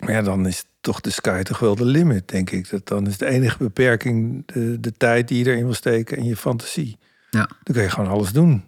maar 0.00 0.12
ja, 0.12 0.22
dan 0.22 0.46
is 0.46 0.64
toch 0.80 1.00
de 1.00 1.10
sky 1.10 1.42
toch 1.42 1.58
wel 1.58 1.74
de 1.74 1.84
limit, 1.84 2.28
denk 2.28 2.50
ik. 2.50 2.70
Dat 2.70 2.88
dan 2.88 3.06
is 3.06 3.18
de 3.18 3.26
enige 3.26 3.58
beperking 3.58 4.46
de, 4.46 4.80
de 4.80 4.92
tijd 4.92 5.28
die 5.28 5.44
je 5.44 5.50
erin 5.50 5.64
wil 5.64 5.74
steken 5.74 6.16
en 6.16 6.24
je 6.24 6.36
fantasie. 6.36 6.98
Ja. 7.30 7.46
Dan 7.62 7.74
kun 7.74 7.82
je 7.82 7.90
gewoon 7.90 8.10
alles 8.10 8.32
doen, 8.32 8.64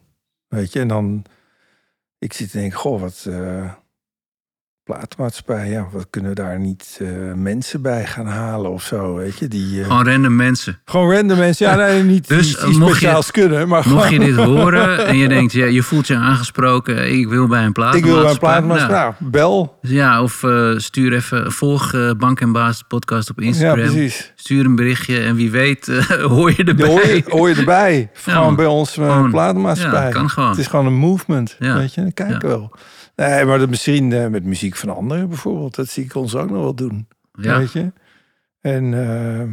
weet 0.49 0.73
je. 0.73 0.81
En 0.81 0.89
dan, 0.89 1.25
ik 2.19 2.33
zit 2.33 2.51
te 2.51 2.59
denken, 2.59 2.79
goh, 2.79 3.01
wat... 3.01 3.25
eh 3.29 3.73
platenmaatschappij, 4.85 5.69
ja, 5.71 5.87
wat 5.93 6.07
kunnen 6.11 6.31
we 6.31 6.37
daar 6.37 6.59
niet 6.61 6.99
eh, 7.01 7.09
mensen 7.35 7.83
bij 7.83 8.07
gaan 8.07 8.27
halen 8.27 8.71
of 8.71 8.83
zo, 8.83 9.15
weet 9.15 9.39
je? 9.39 9.49
Die, 9.49 9.81
eh, 9.81 9.87
Gewoon 9.87 10.07
random 10.09 10.37
mensen. 10.37 10.81
gewoon 10.85 11.13
random 11.15 11.39
mensen, 11.39 11.67
ja, 11.67 11.75
nee, 11.77 12.03
niet 12.03 12.29
Dus, 12.29 12.47
die, 12.47 12.59
eh, 12.59 12.69
je- 12.69 12.75
speciaals 12.75 13.31
kunnen, 13.31 13.69
maar 13.69 13.89
Mocht 13.89 14.11
je 14.11 14.19
dit 14.19 14.37
horen 14.55 15.07
en 15.07 15.17
je 15.17 15.29
denkt, 15.29 15.53
ja, 15.53 15.65
je 15.67 15.83
voelt 15.83 16.07
je 16.07 16.17
aangesproken, 16.17 17.13
ik 17.19 17.29
wil 17.29 17.47
bij 17.47 17.65
een 17.65 17.73
plaat. 17.73 17.95
ik 17.95 18.05
wil 18.05 18.23
bij 18.23 18.31
een 18.31 18.39
platenmaatschappij, 18.39 18.99
nou, 18.99 19.15
bel. 19.31 19.79
Ja, 19.81 20.23
of 20.23 20.43
stuur 20.77 21.13
even, 21.13 21.53
volg 21.53 21.95
Bank 22.19 22.41
en 22.41 22.53
Baas 22.53 22.83
podcast 22.89 23.31
op 23.31 23.41
Ja, 23.41 23.47
Instagram. 23.47 23.77
precies. 23.87 24.33
stuur 24.37 24.65
een 24.65 24.77
berichtje 24.77 25.21
en 25.21 25.35
wie 25.35 25.51
weet 25.51 25.87
hoor 26.35 26.53
je 26.57 26.65
erbij. 26.65 26.87
Hoor, 26.89 27.07
je, 27.07 27.23
hoor 27.29 27.49
je 27.49 27.55
erbij. 27.55 28.11
Ja, 28.25 28.33
gewoon 28.33 28.57
bij 28.57 28.67
ons 28.67 28.93
Gewoon. 28.93 29.31
platenmaatschappij. 29.31 30.05
Ja, 30.07 30.11
kan 30.11 30.31
gewoon. 30.31 30.49
Het 30.51 30.59
is 30.59 30.67
gewoon 30.67 30.87
een 30.87 30.95
movement, 30.95 31.57
Ja. 31.59 31.77
weet 31.77 31.95
je. 31.95 32.13
Kijken 32.13 32.41
we 32.41 32.47
wel. 32.49 32.73
Nee, 33.17 33.45
maar 33.45 33.59
dat 33.59 33.69
misschien 33.69 34.13
eh, 34.13 34.27
met 34.27 34.45
muziek 34.45 34.77
van 34.77 34.97
anderen 34.97 35.29
bijvoorbeeld. 35.29 35.75
Dat 35.75 35.89
zie 35.89 36.05
ik 36.05 36.15
ons 36.15 36.35
ook 36.35 36.51
nog 36.51 36.61
wel 36.63 36.75
doen, 36.75 37.09
Ja, 37.33 37.59
weet 37.59 37.73
je. 37.73 37.93
En 38.61 38.85
eh, 38.95 39.47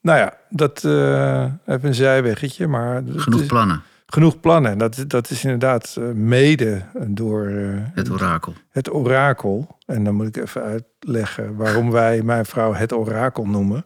nou 0.00 0.18
ja, 0.18 0.36
dat 0.50 0.84
eh 0.84 1.44
even 1.66 1.88
een 1.88 1.94
zijweggetje, 1.94 2.66
maar... 2.66 3.02
genoeg 3.16 3.40
is- 3.40 3.46
plannen. 3.46 3.82
genoeg 4.06 4.40
plannen. 4.40 4.70
En 4.72 4.78
Dat, 4.78 5.04
dat 5.06 5.30
is 5.30 5.44
inderdaad 5.44 5.96
eh, 5.98 6.04
mede 6.10 6.82
door 7.06 7.46
Het 7.94 8.10
orakel. 8.10 8.54
het 8.70 8.92
orakel. 8.92 9.78
En 9.86 10.04
dan 10.04 10.14
moet 10.14 10.26
ik 10.26 10.36
even 10.36 10.62
uitleggen 10.62 11.56
waarom 11.56 11.90
wij 11.90 12.22
mijn 12.22 12.46
vrouw 12.46 12.72
het 12.72 12.92
orakel 12.92 13.46
noemen. 13.46 13.84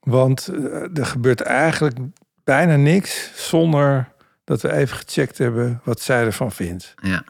Want 0.00 0.46
er 0.94 1.06
gebeurt 1.06 1.40
eigenlijk 1.40 1.96
bijna 2.44 2.76
niks 2.76 3.30
zonder 3.48 4.08
dat 4.44 4.60
we 4.62 4.72
even 4.72 4.96
gecheckt 4.96 5.38
hebben 5.38 5.80
wat 5.84 6.00
zij 6.00 6.24
ervan 6.24 6.52
vindt. 6.52 6.94
Ja, 7.02 7.24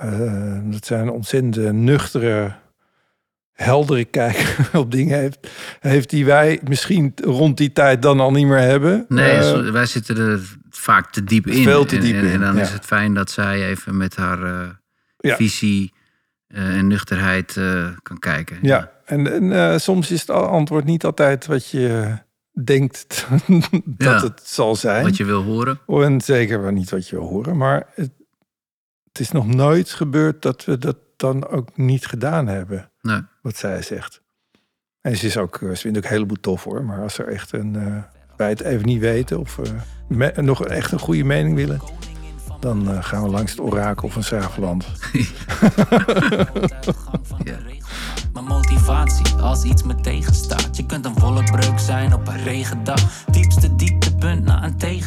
eh, 0.00 0.58
dat 0.64 0.86
zij 0.86 1.00
een 1.00 1.10
ontzettend 1.10 1.72
nuchtere, 1.72 2.52
heldere 3.52 4.04
kijk 4.04 4.56
op 4.72 4.90
dingen 4.90 5.18
heeft. 5.18 5.48
Heeft 5.80 6.10
die 6.10 6.24
wij 6.24 6.60
misschien 6.68 7.12
rond 7.24 7.56
die 7.56 7.72
tijd 7.72 8.02
dan 8.02 8.20
al 8.20 8.30
niet 8.30 8.46
meer 8.46 8.58
hebben. 8.58 9.04
Nee, 9.08 9.30
Eh, 9.30 9.70
wij 9.70 9.86
zitten 9.86 10.16
er 10.16 10.40
vaak 10.70 11.10
te 11.12 11.24
diep 11.24 11.46
in. 11.46 11.62
Veel 11.62 11.84
te 11.84 11.96
En- 11.96 12.02
diep 12.02 12.14
en, 12.14 12.20
en, 12.26 12.32
in, 12.32 12.40
dan 12.40 12.54
ja. 12.56 12.60
is 12.62 12.70
het 12.72 12.84
fijn 12.84 13.14
dat 13.14 13.30
zij 13.30 13.64
even 13.68 13.96
met 13.96 14.16
haar 14.16 14.42
eh, 14.42 14.68
Ja. 15.18 15.36
visie 15.36 15.92
eh, 16.46 16.76
en 16.76 16.86
nuchterheid 16.86 17.56
eh, 17.56 17.86
kan 18.02 18.18
kijken. 18.18 18.58
ja, 18.62 18.90
en, 19.04 19.32
en 19.32 19.52
eh, 19.52 19.78
soms 19.78 20.10
is 20.10 20.20
het 20.20 20.30
antwoord 20.30 20.84
niet 20.84 21.04
altijd 21.04 21.46
wat 21.46 21.70
je 21.70 22.16
denkt 22.64 23.26
dat 23.84 24.20
Ja. 24.20 24.22
het 24.22 24.40
zal 24.44 24.76
zijn. 24.76 25.02
Wat 25.04 25.16
je 25.16 25.24
wil 25.24 25.42
horen. 25.42 25.80
En 25.86 26.20
zeker 26.20 26.62
wel 26.62 26.70
niet 26.70 26.90
wat 26.90 27.08
je 27.08 27.16
wil 27.16 27.28
horen. 27.28 27.56
Maar 27.56 27.86
het, 27.94 28.10
het 29.18 29.26
is 29.26 29.32
nog 29.32 29.46
nooit 29.46 29.90
gebeurd 29.90 30.42
dat 30.42 30.64
we 30.64 30.78
dat 30.78 30.96
dan 31.16 31.48
ook 31.48 31.76
niet 31.76 32.06
gedaan 32.06 32.46
hebben. 32.46 32.90
Nee. 33.02 33.20
Wat 33.42 33.56
zij 33.56 33.82
zegt. 33.82 34.22
En 35.00 35.16
ze 35.16 35.26
is 35.26 35.36
ook, 35.36 35.58
ze 35.60 35.76
vindt 35.76 35.98
ook 35.98 36.04
een 36.04 36.10
heleboel 36.10 36.40
tof 36.40 36.64
hoor. 36.64 36.84
Maar 36.84 37.02
als 37.02 37.18
er 37.18 37.28
echt 37.28 37.52
een, 37.52 37.76
eh, 37.76 38.02
wij 38.36 38.48
het 38.48 38.60
even 38.60 38.86
niet 38.86 39.00
weten 39.00 39.38
of 39.40 39.58
eh, 39.58 39.70
me- 40.08 40.32
nog 40.36 40.64
echt 40.64 40.92
een 40.92 40.98
goede 40.98 41.24
mening 41.24 41.54
willen. 41.54 41.80
Dan 42.60 42.88
eh, 42.90 43.04
gaan 43.04 43.22
we 43.22 43.28
langs 43.28 43.50
het 43.50 43.60
orakel 43.60 44.08
van 44.08 44.22
Zageland. 44.22 44.86
Ja. 47.44 47.56
Mijn 48.32 48.44
motivatie 48.44 49.34
als 49.34 49.64
iets 49.64 49.82
me 49.82 49.94
tegenstaat. 49.94 50.76
Je 50.76 50.86
kunt 50.86 51.04
een 51.04 51.14
wolkbreuk 51.14 51.78
zijn 51.78 52.14
op 52.14 52.28
een 52.28 52.42
regendag. 52.42 53.24
Diepste 53.30 53.76
dieptepunt 53.76 54.44
na 54.44 54.64
een 54.64 54.76
tegenslag. 54.76 54.97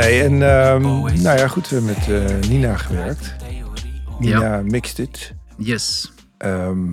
Nee, 0.00 0.22
en 0.22 0.32
ehm, 0.42 0.82
nou 1.22 1.38
ja, 1.38 1.48
goed, 1.48 1.68
we 1.68 1.76
hebben 1.76 1.94
met 1.94 2.30
eh, 2.42 2.48
Nina 2.50 2.76
gewerkt. 2.76 3.34
Nina 4.18 4.60
Mixed 4.62 4.98
It. 4.98 5.34
Yes, 5.56 6.12
Ehm, 6.38 6.88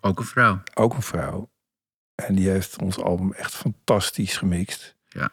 ook 0.00 0.18
een 0.18 0.24
vrouw. 0.24 0.62
ook 0.74 0.94
een 0.94 1.02
vrouw. 1.02 1.50
En 2.14 2.34
die 2.34 2.48
heeft 2.48 2.82
ons 2.82 2.98
album 3.02 3.32
echt 3.32 3.54
fantastisch 3.54 4.36
gemixt. 4.36 4.96
Ja. 5.08 5.30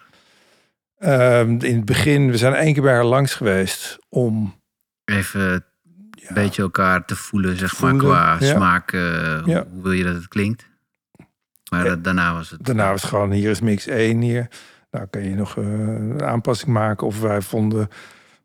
Ehm, 0.98 1.50
in 1.50 1.76
het 1.76 1.86
begin, 1.86 2.32
we 2.32 2.38
zijn 2.38 2.54
één 2.54 2.74
keer 2.74 2.82
bij 2.84 2.94
haar 2.94 3.04
langs 3.06 3.34
geweest 3.34 3.98
om... 4.10 4.62
Even 5.06 5.42
een 5.52 5.64
Ja, 6.12 6.34
beetje 6.34 6.62
elkaar 6.62 7.06
te 7.06 7.16
voelen, 7.16 7.58
zeg 7.58 7.70
Voelen, 7.72 8.08
maar, 8.08 8.38
qua 8.38 8.46
ja. 8.48 8.54
smaak. 8.56 8.92
eh, 8.92 9.42
Ja. 9.46 9.66
Hoe 9.72 9.82
wil 9.84 9.92
je 9.92 10.04
dat 10.04 10.16
het 10.16 10.28
klinkt? 10.28 10.68
Maar 11.72 11.84
Ja. 11.84 11.90
dat- 11.90 12.04
daarna 12.04 12.34
was 12.34 12.50
het... 12.50 12.66
Daarna 12.66 12.90
was 12.92 13.02
het 13.02 13.10
gewoon, 13.10 13.32
hier 13.32 13.50
is 13.50 13.60
mix 13.60 13.88
1 13.88 14.22
hier. 14.22 14.48
Nou 14.94 15.06
kun 15.10 15.24
je 15.30 15.36
nog 15.36 15.58
eh, 15.58 15.64
een 15.64 16.24
aanpassing 16.24 16.72
maken. 16.72 17.08
Of 17.08 17.22
wij 17.22 17.42
vonden 17.42 17.90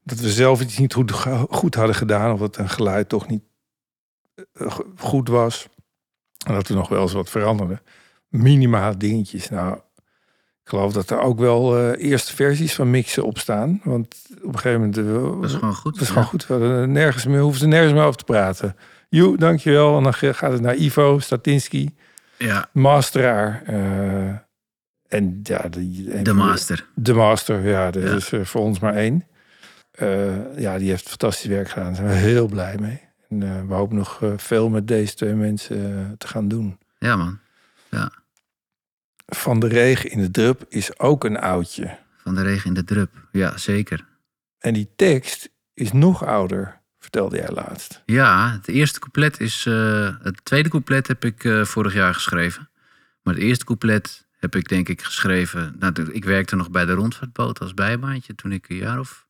dat 0.05 0.18
we 0.18 0.30
zelf 0.30 0.61
iets 0.61 0.78
niet 0.78 0.92
goed, 0.94 1.11
goed 1.51 1.74
hadden 1.74 1.94
gedaan. 1.94 2.32
Of 2.32 2.38
dat 2.40 2.57
een 2.57 2.68
geluid 2.68 3.09
toch 3.09 3.28
niet 3.28 3.42
eh, 4.34 4.70
go- 4.70 4.92
goed 4.96 5.28
was. 5.28 5.68
En 6.46 6.55
dat 6.55 6.68
we 6.68 6.74
nog 6.74 6.88
wel 6.88 7.03
eens 7.03 7.12
wat 7.12 7.30
veranderden. 7.30 7.80
Minimale 8.28 8.96
dingetjes. 8.96 9.49
Nou, 9.49 9.74
ik 10.62 10.68
geloof 10.74 10.92
dat 10.92 11.11
er 11.11 11.20
ook 11.20 11.38
wel 11.38 11.76
eh, 11.78 12.11
eerste 12.11 12.34
versies 12.34 12.74
van 12.74 12.90
mixen 12.90 13.24
op 13.24 13.38
staan. 13.38 13.80
Want 13.84 14.16
op 14.42 14.53
een 14.55 14.59
gegeven 14.59 14.80
moment... 14.80 14.96
eh, 14.99 15.40
was 15.40 15.55
gewoon 15.55 15.74
goed. 15.74 16.01
is 16.01 16.09
gewoon 16.09 16.24
goed. 16.24 16.46
We 16.46 16.53
hadden 16.55 16.92
nergens 16.92 17.26
meer, 17.26 17.40
hoeven 17.40 17.61
ze 17.61 17.66
nergens 17.66 17.92
meer 17.92 18.03
over 18.05 18.18
te 18.18 18.24
praten. 18.24 18.76
Joe, 19.09 19.36
dankjewel. 19.36 19.96
En 19.96 20.03
dan 20.03 20.14
gaat 20.14 20.53
het 20.53 20.61
naar 20.61 20.76
Ivo, 20.76 21.18
Statinski, 21.18 21.96
Ja, 22.38 22.68
Masteraar. 22.72 23.62
eh, 23.66 24.36
en 25.09 25.41
ja, 25.43 25.69
die, 25.69 26.23
de 26.23 26.33
master. 26.33 26.87
De 26.95 27.13
Master, 27.15 27.67
ja, 27.69 27.87
er 27.93 28.05
Ja. 28.09 28.15
is 28.15 28.33
er 28.33 28.47
voor 28.47 28.61
ons 28.61 28.79
maar 28.79 28.95
één. 28.95 29.27
Eh, 29.91 30.59
ja, 30.61 30.79
die 30.79 30.89
heeft 30.91 31.09
fantastisch 31.09 31.47
werk 31.51 31.69
gedaan. 31.69 31.87
Daar 31.87 31.95
zijn 31.95 32.09
we 32.09 32.15
heel 32.15 32.47
blij 32.47 32.77
mee. 32.81 33.01
En 33.29 33.43
eh, 33.43 33.67
we 33.69 33.75
hopen 33.75 33.97
nog 33.97 34.23
eh, 34.23 34.33
veel 34.37 34.69
met 34.69 34.87
deze 34.89 35.15
twee 35.15 35.35
mensen 35.35 35.99
eh, 35.99 36.11
te 36.19 36.27
gaan 36.27 36.49
doen. 36.49 36.79
Ja, 36.99 37.17
man. 37.17 37.39
Van 39.27 39.61
de 39.61 39.67
regen 39.67 40.11
in 40.11 40.21
de 40.21 40.31
drup 40.31 40.65
is 40.69 40.99
ook 40.99 41.25
een 41.25 41.39
oudje. 41.39 41.99
Van 42.17 42.35
de 42.35 42.43
regen 42.43 42.67
in 42.67 42.75
de 42.75 42.85
drup. 42.85 43.29
Ja, 43.33 43.57
zeker. 43.57 44.05
En 44.59 44.75
die 44.75 44.91
tekst 44.97 45.49
is 45.75 45.93
nog 45.93 46.25
ouder, 46.25 46.81
vertelde 46.99 47.37
jij 47.37 47.51
laatst. 47.51 48.03
Ja, 48.07 48.53
het 48.53 48.69
eerste 48.69 48.99
couplet 48.99 49.41
is... 49.41 49.67
eh, 49.67 50.15
het 50.23 50.45
tweede 50.45 50.69
couplet 50.69 51.07
heb 51.07 51.25
ik 51.25 51.45
eh, 51.45 51.65
vorig 51.65 51.95
jaar 51.95 52.15
geschreven. 52.15 52.71
Maar 53.23 53.35
het 53.35 53.43
eerste 53.43 53.65
couplet 53.65 54.27
heb 54.39 54.55
ik 54.55 54.68
denk 54.68 54.89
ik 54.89 55.03
geschreven... 55.03 55.76
Nou, 55.78 56.12
ik 56.12 56.24
werkte 56.24 56.57
nog 56.57 56.70
bij 56.70 56.84
de 56.84 56.93
rondvaartboot 56.93 57.61
als 57.61 57.74
bijbaantje... 57.74 58.34
toen 58.34 58.53
ik 58.53 58.68
een 58.68 58.76
jaar 58.76 58.99
of 58.99 59.26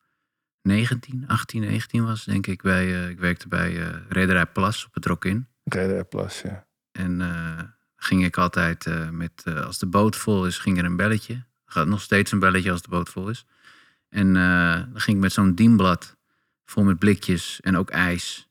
19, 0.62 1.24
18, 1.26 1.60
19 1.60 2.04
was, 2.04 2.24
denk 2.24 2.46
ik. 2.46 2.62
Bij, 2.62 2.86
eh, 2.86 3.08
ik 3.08 3.18
werkte 3.18 3.48
bij 3.48 3.82
eh 3.82 3.96
Rederij 4.08 4.46
Plas 4.46 4.86
op 4.86 4.94
het 4.94 5.06
Rock-in. 5.06 5.48
Reder 5.64 6.04
Plas, 6.04 6.40
ja. 6.40 6.66
En 6.92 7.20
eh, 7.20 7.64
ging 7.96 8.24
ik 8.24 8.36
altijd 8.36 8.86
met, 9.10 9.44
als 9.64 9.78
de 9.78 9.86
boot 9.86 10.16
vol 10.16 10.46
is, 10.46 10.58
ging 10.58 10.78
er 10.78 10.84
een 10.84 10.96
belletje. 10.96 11.34
Er 11.34 11.72
gaat 11.72 11.86
nog 11.86 12.00
steeds 12.00 12.32
een 12.32 12.38
belletje 12.38 12.70
als 12.70 12.82
de 12.82 12.88
boot 12.88 13.08
vol 13.08 13.28
is. 13.28 13.46
En 14.08 14.32
dan 14.32 15.00
ging 15.00 15.16
ik 15.16 15.22
met 15.22 15.32
zo'n 15.32 15.54
dienblad 15.54 16.16
vol 16.64 16.84
met 16.84 16.98
blikjes 16.98 17.60
en 17.60 17.76
ook 17.76 17.90
ijs. 17.90 18.48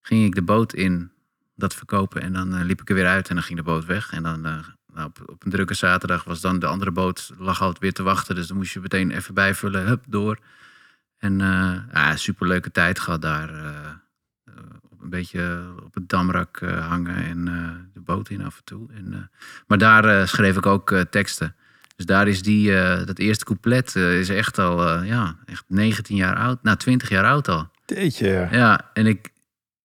Ging 0.00 0.24
ik 0.24 0.34
de 0.34 0.42
boot 0.42 0.72
in, 0.72 1.12
dat 1.54 1.74
verkopen 1.74 2.22
en 2.22 2.32
dan 2.32 2.62
liep 2.62 2.80
ik 2.80 2.88
er 2.88 2.94
weer 2.94 3.06
uit 3.06 3.28
en 3.28 3.34
dan 3.34 3.44
ging 3.44 3.58
de 3.58 3.64
boot 3.64 3.84
weg. 3.84 4.12
En 4.12 4.22
dan 4.22 4.64
nou, 4.98 5.10
op, 5.10 5.30
op 5.30 5.44
een 5.44 5.50
drukke 5.50 5.74
zaterdag 5.74 6.24
was 6.24 6.40
dan 6.40 6.58
de 6.58 6.66
andere 6.66 6.90
boot, 6.90 7.32
lag 7.38 7.60
altijd 7.60 7.78
weer 7.78 7.92
te 7.92 8.02
wachten. 8.02 8.34
Dus 8.34 8.46
dan 8.46 8.56
moest 8.56 8.72
je 8.72 8.80
meteen 8.80 9.10
even 9.10 9.34
bijvullen, 9.34 9.86
hup, 9.86 10.04
door. 10.08 10.38
En 11.18 11.40
eh 11.40 11.74
ja, 11.92 12.16
superleuke 12.16 12.70
tijd 12.70 12.98
gehad 13.00 13.22
daar. 13.22 13.48
eh, 13.54 13.64
eh, 14.44 14.54
een 15.00 15.10
beetje 15.10 15.72
op 15.84 15.94
het 15.94 16.08
damrak 16.08 16.60
hangen 16.60 17.16
en 17.16 17.44
de 17.92 18.00
boot 18.00 18.28
in 18.28 18.44
af 18.44 18.56
en 18.56 18.64
toe. 18.64 18.88
En, 18.92 19.30
maar 19.66 19.78
daar 19.78 20.28
schreef 20.28 20.56
ik 20.56 20.66
ook 20.66 20.96
teksten. 21.10 21.56
Dus 21.96 22.06
daar 22.06 22.28
is 22.28 22.42
die, 22.42 22.72
dat 23.04 23.18
eerste 23.18 23.44
couplet 23.44 23.96
is 23.96 24.28
echt 24.28 24.58
al, 24.58 25.02
ja, 25.02 25.36
echt 25.44 25.64
19 25.66 26.16
jaar 26.16 26.36
oud. 26.36 26.62
Nou, 26.62 26.76
20 26.76 27.08
jaar 27.08 27.24
oud 27.24 27.48
al. 27.48 27.70
Jeetje, 27.86 28.28
ja. 28.28 28.48
Ja, 28.52 28.90
en 28.92 29.06
ik, 29.06 29.30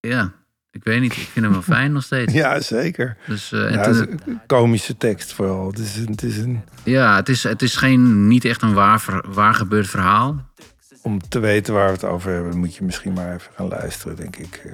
ja, 0.00 0.32
ik 0.74 0.84
weet 0.84 1.00
niet, 1.00 1.12
ik 1.12 1.28
vind 1.32 1.44
hem 1.44 1.52
wel 1.54 1.62
fijn 1.62 1.92
nog 1.92 2.02
steeds. 2.02 2.32
Ja, 2.42 2.60
zeker. 2.60 3.16
Dus, 3.26 3.52
eh, 3.52 3.70
Ja, 3.70 3.82
toen- 3.82 3.94
het 4.00 4.10
is 4.10 4.26
een 4.26 4.40
komische 4.46 4.96
tekst 4.96 5.32
vooral. 5.32 5.66
Het 5.66 5.78
is, 5.78 5.94
het 5.96 6.22
is 6.22 6.36
een, 6.38 6.62
ja, 6.84 7.16
het 7.16 7.28
is, 7.28 7.42
het 7.42 7.62
is 7.62 7.76
geen, 7.76 8.28
niet 8.28 8.44
echt 8.44 8.62
een 8.62 8.74
waar, 8.74 9.04
waar 9.28 9.54
gebeurd 9.54 9.88
verhaal. 9.88 10.44
om 11.02 11.28
te 11.28 11.38
weten 11.38 11.74
waar 11.74 11.86
we 11.86 11.92
het 11.92 12.04
over 12.04 12.32
hebben, 12.32 12.56
moet 12.58 12.76
je 12.76 12.84
misschien 12.84 13.12
maar 13.12 13.34
even 13.34 13.50
gaan 13.54 13.68
luisteren, 13.68 14.16
denk 14.16 14.36
ik. 14.36 14.62
eh, 14.64 14.72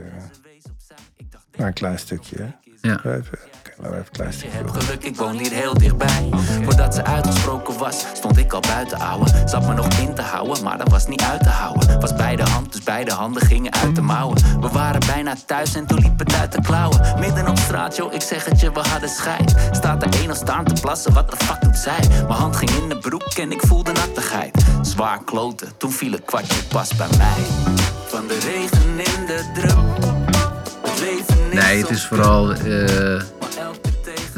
naar 1.57 1.67
een 1.67 1.73
klein 1.73 1.99
stukje. 1.99 2.37
hè? 2.37 2.49
Ja. 2.89 3.05
Even, 3.05 3.39
laten 3.83 3.97
we 3.97 4.03
even 4.03 4.13
klein 4.13 4.33
Je 4.39 4.57
hebt 4.57 4.71
geluk, 4.71 5.05
ik 5.05 5.17
woon 5.17 5.37
hier 5.39 5.53
heel 5.53 5.75
dichtbij. 5.75 6.29
Voordat 6.65 6.95
ze 6.95 7.05
uitgesproken 7.05 7.79
was, 7.79 8.05
stond 8.15 8.37
ik 8.37 8.53
al 8.53 8.61
buiten 8.61 8.99
ouwe. 8.99 9.27
Zat 9.47 9.67
me 9.67 9.75
nog 9.75 9.87
in 9.87 10.15
te 10.15 10.23
houden, 10.23 10.63
maar 10.65 10.79
dat 10.79 10.89
was 10.89 11.07
niet 11.07 11.23
uit 11.23 11.43
te 11.43 11.49
houden. 11.49 12.01
Was 12.01 12.15
bij 12.15 12.37
de 12.37 12.43
hand, 12.43 12.73
dus 12.73 12.83
beide 12.83 13.13
handen 13.13 13.43
gingen 13.43 13.73
uit 13.73 13.95
de 13.95 14.01
mouwen. 14.01 14.61
We 14.61 14.69
waren 14.69 15.01
bijna 15.07 15.35
thuis 15.47 15.75
en 15.75 15.87
toen 15.87 15.99
liep 15.99 16.19
het 16.19 16.35
uit 16.35 16.53
de 16.53 16.61
klauwen. 16.61 17.19
Midden 17.19 17.49
op 17.49 17.59
straat, 17.59 17.97
joh, 17.97 18.13
ik 18.13 18.23
zeg 18.23 18.45
het 18.45 18.61
je, 18.61 18.73
we 18.73 18.81
hadden 18.81 19.09
scheid. 19.09 19.55
Staat 19.73 20.03
er 20.03 20.23
een 20.23 20.29
al 20.29 20.35
staan 20.35 20.65
te 20.65 20.81
plassen, 20.81 21.13
wat 21.13 21.31
de 21.31 21.37
fuck 21.37 21.61
doet 21.61 21.79
zij? 21.79 22.01
Mijn 22.09 22.41
hand 22.41 22.57
ging 22.57 22.71
in 22.71 22.89
de 22.89 22.99
broek 22.99 23.23
en 23.23 23.53
ik 23.53 23.61
voelde 23.67 23.93
nattigheid. 23.93 24.65
Zwaar 24.83 25.25
kloten, 25.25 25.69
toen 25.77 25.93
viel 25.93 26.13
het 26.13 26.25
kwartje 26.25 26.63
pas 26.69 26.97
bij 26.97 27.09
mij. 27.17 27.43
Van 28.07 28.27
de 28.27 28.39
regen 28.39 28.89
in 28.99 29.27
de 29.27 29.51
drup. 29.55 30.19
Het 30.83 31.01
leven 31.01 31.51
is 31.51 31.65
Nee, 31.65 31.81
het 31.81 31.91
is 31.91 32.07
vooral... 32.07 32.53
eh, 32.53 33.21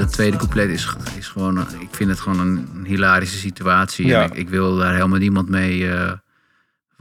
Dat 0.03 0.12
tweede 0.12 0.36
couplet 0.36 0.68
is, 0.68 0.88
is 1.16 1.28
gewoon, 1.28 1.59
eh, 1.59 1.80
ik 1.80 1.88
vind 1.94 2.11
het 2.11 2.20
gewoon 2.20 2.40
een, 2.40 2.68
een 2.74 2.84
hilarische 2.84 3.38
situatie. 3.38 4.07
Ja. 4.07 4.22
En 4.22 4.30
ik, 4.30 4.36
ik 4.36 4.48
wil 4.48 4.76
daar 4.76 4.94
helemaal 4.94 5.18
niemand 5.18 5.48
mee 5.48 5.90
eh, 5.90 6.12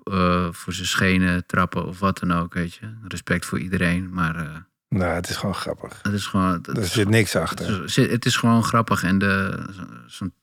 eh, 0.03 0.47
voor 0.51 0.73
zijn 0.73 0.87
schenen 0.87 1.45
trappen 1.45 1.85
of 1.85 1.99
wat 1.99 2.19
dan 2.19 2.31
ook, 2.33 2.53
weet 2.53 2.73
je. 2.73 2.93
Respect 3.07 3.45
voor 3.45 3.59
iedereen, 3.59 4.09
maar 4.13 4.65
Nou, 4.89 5.13
het 5.13 5.29
is 5.29 5.35
gewoon 5.35 5.55
grappig. 5.55 5.99
het 6.01 6.13
is 6.13 6.25
gewoon... 6.25 6.51
Het, 6.51 6.67
Er 6.77 6.85
zit 6.85 7.09
niks 7.09 7.33
het, 7.33 7.41
achter. 7.41 7.83
is, 7.83 7.95
het 7.95 8.25
is 8.25 8.35
gewoon 8.35 8.63
grappig 8.63 9.03
en 9.03 9.17
de, 9.17 9.65
zo- 9.75 9.87
zo'n 10.07 10.33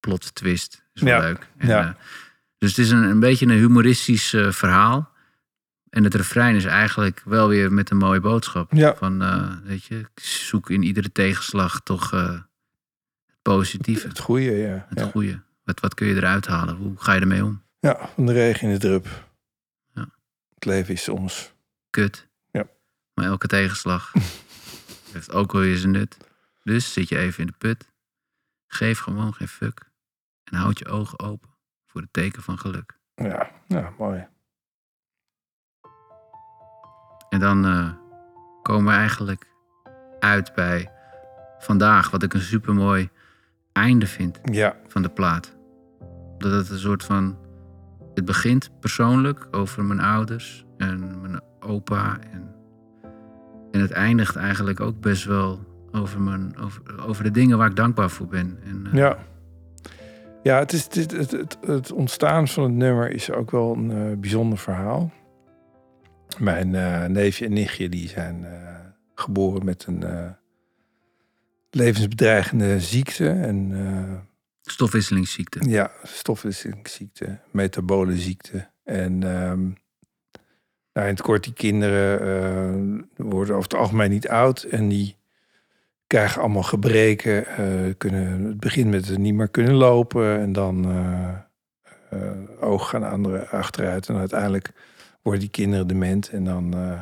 plot 0.00 0.34
twist 0.34 0.82
is 0.94 1.02
wel 1.02 1.12
Ja. 1.14 1.20
leuk. 1.20 1.48
En, 1.58 1.68
Ja. 1.68 1.96
dus 2.58 2.68
het 2.76 2.78
is 2.78 2.90
een, 2.90 3.02
een 3.02 3.20
beetje 3.20 3.46
een 3.46 3.52
humoristisch 3.58 4.34
verhaal. 4.48 5.12
En 5.96 6.04
het 6.04 6.14
refrein 6.14 6.54
is 6.54 6.64
eigenlijk 6.64 7.22
wel 7.24 7.48
weer 7.48 7.72
met 7.72 7.90
een 7.90 7.96
mooie 7.96 8.20
boodschap. 8.20 8.72
Ja. 8.72 8.94
Van, 8.94 9.22
eh, 9.22 9.56
weet 9.62 9.84
je, 9.84 9.98
ik 9.98 10.20
zoek 10.20 10.70
in 10.70 10.82
iedere 10.82 11.12
tegenslag 11.12 11.80
toch 11.80 12.12
eh, 12.12 12.30
het 13.26 13.42
positieve. 13.42 14.08
Het 14.08 14.18
goede, 14.18 14.50
ja. 14.50 14.86
Het 14.88 14.98
ja. 14.98 15.06
goede. 15.06 15.42
Wat, 15.64 15.80
wat 15.80 15.94
kun 15.94 16.06
je 16.06 16.14
eruit 16.14 16.46
halen? 16.46 16.76
Hoe 16.76 16.92
ga 16.96 17.12
je 17.12 17.20
ermee 17.20 17.44
om? 17.44 17.62
Ja, 17.78 18.08
van 18.14 18.26
de 18.26 18.32
regen 18.32 18.68
in 18.68 18.74
de 18.74 18.80
drup. 18.80 19.06
Ja. 19.94 20.08
Het 20.54 20.64
leven 20.64 20.94
is 20.94 21.02
soms. 21.02 21.54
kut. 21.90 22.28
Ja. 22.50 22.68
Maar 23.14 23.24
elke 23.24 23.46
tegenslag 23.46 24.12
heeft 25.12 25.32
ook 25.32 25.52
wel 25.52 25.62
weer 25.62 25.76
zijn 25.76 25.92
nut. 25.92 26.16
Dus 26.62 26.92
zit 26.92 27.08
je 27.08 27.18
even 27.18 27.40
in 27.40 27.46
de 27.46 27.54
put. 27.58 27.92
Geef 28.66 28.98
gewoon 28.98 29.34
geen 29.34 29.48
fuck. 29.48 29.90
En 30.44 30.58
houd 30.58 30.78
je 30.78 30.88
ogen 30.88 31.18
open 31.18 31.50
voor 31.86 32.00
het 32.00 32.12
teken 32.12 32.42
van 32.42 32.58
geluk. 32.58 32.98
Ja, 33.14 33.50
ja 33.66 33.92
mooi. 33.98 34.26
En 37.28 37.40
dan 37.40 37.64
eh, 37.64 37.88
komen 38.62 38.92
we 38.92 38.98
eigenlijk 38.98 39.46
uit 40.18 40.54
bij 40.54 40.90
vandaag, 41.58 42.10
wat 42.10 42.22
ik 42.22 42.34
een 42.34 42.40
supermooi 42.40 43.08
einde 43.72 44.06
vind 44.06 44.38
Ja, 44.42 44.76
van 44.86 45.02
de 45.02 45.08
plaat. 45.08 45.56
Dat 46.38 46.52
het 46.52 46.70
een 46.70 46.78
soort 46.78 47.04
van. 47.04 47.38
Het 48.14 48.24
begint 48.24 48.70
persoonlijk 48.80 49.48
over 49.50 49.84
mijn 49.84 50.00
ouders 50.00 50.64
en 50.76 51.20
mijn 51.20 51.40
opa. 51.60 52.18
En, 52.32 52.54
en 53.70 53.80
het 53.80 53.90
eindigt 53.90 54.36
eigenlijk 54.36 54.80
ook 54.80 55.00
best 55.00 55.24
wel 55.24 55.64
over, 55.92 56.20
mijn, 56.20 56.56
over, 56.58 56.82
over 57.06 57.24
de 57.24 57.30
dingen 57.30 57.58
waar 57.58 57.68
ik 57.68 57.76
dankbaar 57.76 58.10
voor 58.10 58.26
ben. 58.26 58.58
En, 58.64 58.86
eh, 58.86 58.92
ja. 58.92 59.18
Ja, 60.42 60.58
het, 60.58 60.72
is, 60.72 60.84
het, 60.84 61.10
het, 61.10 61.30
het, 61.30 61.58
het 61.60 61.92
ontstaan 61.92 62.48
van 62.48 62.62
het 62.62 62.72
nummer 62.72 63.10
is 63.10 63.30
ook 63.32 63.50
wel 63.50 63.72
een 63.72 63.90
eh, 63.90 64.16
bijzonder 64.18 64.58
verhaal. 64.58 65.12
Mijn 66.38 66.74
eh, 66.74 67.04
neefje 67.04 67.44
en 67.44 67.52
nichtje 67.52 67.88
die 67.88 68.08
zijn 68.08 68.44
eh, 68.44 68.74
geboren 69.14 69.64
met 69.64 69.84
een 69.86 70.02
eh, 70.02 70.30
levensbedreigende 71.70 72.80
ziekte. 72.80 73.28
En 73.28 73.72
Stofwisselingsziekte. 74.62 75.68
Ja, 75.68 75.90
stofwisselingsziekte, 76.02 77.38
metabole 77.50 78.16
ziekte. 78.16 78.68
En 78.84 79.22
ehm, 79.22 79.62
nou, 80.92 81.08
in 81.08 81.14
het 81.14 81.22
kort, 81.22 81.44
die 81.44 81.52
kinderen 81.52 83.08
worden 83.16 83.54
over 83.54 83.70
het 83.70 83.78
algemeen 83.78 84.10
niet 84.10 84.28
oud. 84.28 84.62
En 84.62 84.88
die 84.88 85.16
krijgen 86.06 86.40
allemaal 86.40 86.62
gebreken. 86.62 87.46
eh, 87.46 87.94
kunnen, 87.98 88.44
het 88.44 88.60
begint 88.60 88.90
met 88.90 89.08
het 89.08 89.18
niet 89.18 89.34
meer 89.34 89.48
kunnen 89.48 89.74
lopen. 89.74 90.40
En 90.40 90.52
dan 90.52 90.84
eh, 92.10 92.30
ogen 92.60 92.88
gaan 92.88 93.10
andere 93.10 93.48
achteruit. 93.48 94.08
En 94.08 94.16
uiteindelijk 94.16 94.72
worden 95.26 95.40
die 95.40 95.50
kinderen 95.50 95.86
dement. 95.86 96.28
En 96.30 96.44
dan 96.44 96.74
eh, 96.74 97.00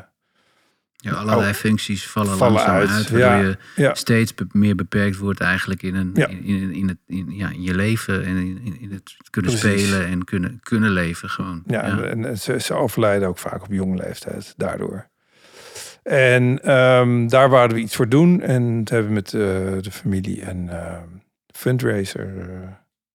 Ja, 0.97 1.13
allerlei 1.13 1.51
Oh, 1.51 1.55
functies 1.57 2.07
vallen, 2.09 2.37
vallen 2.37 2.55
langzaam 2.55 2.77
uit, 2.77 2.91
uit. 2.91 3.11
waardoor 3.11 3.29
ja. 3.29 3.39
je 3.41 3.57
ja, 3.77 3.95
steeds 3.95 4.35
meer 4.53 4.75
beperkt 4.75 5.17
wordt 5.17 5.41
eigenlijk 5.41 5.83
in, 5.83 5.95
een, 5.95 6.11
Ja. 6.15 6.27
in, 6.29 6.45
in, 6.45 6.73
in 6.73 6.89
het, 6.89 6.99
in, 7.07 7.31
ja, 7.31 7.51
in 7.51 7.63
je 7.63 7.75
leven. 7.75 8.25
En 8.25 8.37
in, 8.37 8.77
in- 8.81 8.93
het 8.93 9.15
kunnen 9.31 9.51
Precies. 9.59 9.87
spelen 9.87 10.07
en 10.07 10.25
kunnen, 10.25 10.61
kunnen 10.63 10.91
leven 10.91 11.29
gewoon. 11.31 11.63
Ja, 11.67 11.83
en, 11.83 12.25
en 12.25 12.39
ze, 12.39 12.61
ze 12.61 12.75
overlijden 12.75 13.29
ook 13.29 13.39
vaak 13.39 13.63
op 13.63 13.73
jonge 13.73 13.97
leeftijd 13.97 14.55
daardoor. 14.57 15.09
En 16.03 16.63
ehm, 16.63 17.29
daar 17.29 17.49
wouden 17.51 17.77
we 17.77 17.83
iets 17.83 17.97
voor 17.97 18.09
doen. 18.09 18.41
En 18.41 18.63
toen 18.85 18.97
hebben 18.97 19.07
we 19.07 19.13
met 19.13 19.35
eh, 19.35 19.41
de 19.83 19.91
familie 19.91 20.49
een 20.49 20.69
ehm, 20.69 21.09
fundraiser 21.53 22.51
eh, 22.51 22.69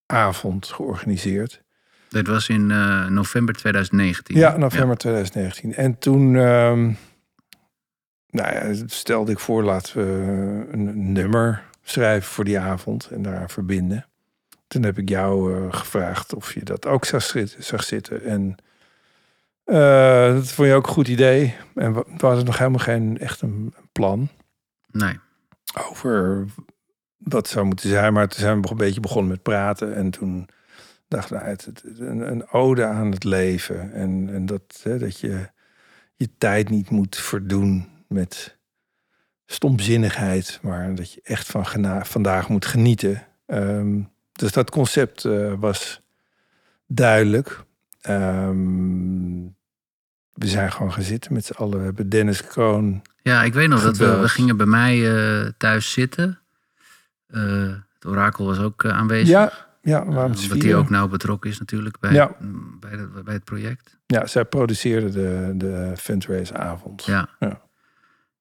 avond 0.05 0.65
georganiseerd. 0.67 1.61
Dat 2.09 2.27
was 2.27 2.49
in 2.49 2.71
eh, 2.71 3.05
november 3.07 3.55
2019. 3.55 4.37
Ja, 4.37 4.57
november 4.57 4.97
2019. 4.97 5.75
En 5.75 5.97
toen 5.97 6.35
ehm, 6.35 6.91
nou 8.29 8.53
ja, 8.53 8.73
stelde 8.85 9.31
ik 9.31 9.39
voor, 9.39 9.63
laten 9.63 9.95
we 9.97 10.67
een, 10.71 11.11
nummer 11.11 11.63
schrijven 11.83 12.29
voor 12.29 12.43
die 12.43 12.59
avond 12.59 13.09
en 13.11 13.21
daar 13.21 13.49
verbinden. 13.49 14.05
Toen 14.67 14.83
heb 14.83 14.97
ik 14.97 15.09
jou 15.09 15.55
eh, 15.55 15.73
gevraagd 15.73 16.33
of 16.33 16.53
je 16.53 16.63
dat 16.63 16.85
ook 16.85 17.05
zag 17.05 17.23
zitten. 17.23 17.63
Zag 17.63 17.83
zitten. 17.83 18.23
En 18.23 18.55
eh, 19.63 20.33
dat 20.33 20.47
vond 20.47 20.67
je 20.67 20.73
ook 20.73 20.87
een 20.87 20.93
goed 20.93 21.07
idee. 21.07 21.55
En 21.75 21.93
we, 21.93 22.05
we 22.17 22.25
hadden 22.25 22.45
nog 22.45 22.57
helemaal 22.57 22.79
geen 22.79 23.17
echt 23.17 23.41
een 23.41 23.73
plan 23.91 24.29
Nee. 24.91 25.19
over 25.89 26.45
wat 27.17 27.47
zou 27.47 27.65
moeten 27.65 27.89
zijn. 27.89 28.13
Maar 28.13 28.27
toen 28.27 28.39
zijn 28.39 28.61
we 28.61 28.69
een 28.69 28.77
beetje 28.77 28.99
begonnen 28.99 29.31
met 29.31 29.41
praten. 29.41 29.95
En 29.95 30.09
toen 30.09 30.47
dacht 31.09 31.29
nou, 31.29 31.43
het, 31.45 31.65
het- 31.65 31.83
een, 31.99 32.31
een 32.31 32.49
ode 32.51 32.85
aan 32.85 33.11
het 33.11 33.23
leven. 33.23 33.93
En, 33.93 34.29
en 34.33 34.45
dat, 34.45 34.79
hè, 34.83 34.97
dat 34.97 35.19
je 35.19 35.49
je 36.15 36.29
tijd 36.37 36.69
niet 36.69 36.89
moet 36.89 37.15
verdoen 37.17 37.89
met 38.07 38.57
stomzinnigheid. 39.45 40.59
Maar 40.61 40.95
dat 40.95 41.13
je 41.13 41.21
echt 41.23 41.47
van 41.47 41.65
gena- 41.65 42.05
vandaag 42.05 42.49
moet 42.49 42.65
genieten. 42.65 43.23
Ehm, 43.45 44.01
dus 44.31 44.51
dat 44.51 44.69
concept 44.69 45.25
eh, 45.25 45.53
was 45.59 46.01
duidelijk. 46.87 47.63
Ehm, 48.01 49.43
we 50.33 50.47
zijn 50.47 50.71
gewoon 50.71 50.93
gaan 50.93 51.03
zitten 51.03 51.33
met 51.33 51.45
z'n 51.45 51.53
allen. 51.53 51.77
We 51.79 51.83
hebben 51.85 52.09
Dennis 52.09 52.47
Kroon 52.47 53.01
Ja, 53.21 53.43
ik 53.43 53.53
weet 53.53 53.67
nog 53.69 53.83
dat 53.83 53.97
we, 53.97 54.17
we 54.19 54.29
gingen 54.29 54.57
bij 54.57 54.65
mij 54.65 55.15
eh, 55.15 55.49
thuis 55.57 55.91
zitten. 55.91 56.39
Eh, 57.27 57.73
het 57.93 58.05
orakel 58.05 58.45
was 58.45 58.59
ook 58.59 58.85
aanwezig. 58.85 59.27
Ja, 59.29 59.51
ja, 59.81 60.05
we 60.05 60.11
waren 60.13 60.35
Uh, 60.35 60.41
omdat 60.41 60.61
hij 60.63 60.75
ook 60.75 60.89
nauw 60.89 61.07
betrokken 61.07 61.49
is 61.49 61.59
natuurlijk 61.59 61.99
bij, 61.99 62.13
Ja. 62.13 62.35
bij, 62.79 62.91
de- 62.97 63.21
bij 63.23 63.33
het 63.33 63.43
project. 63.43 63.97
Ja, 64.05 64.25
zij 64.27 64.45
produceerde 64.45 65.09
de, 65.09 65.53
de 65.57 65.93
fundraise 65.97 66.57
avond. 66.57 67.05
Ja. 67.05 67.29
Ja. 67.39 67.61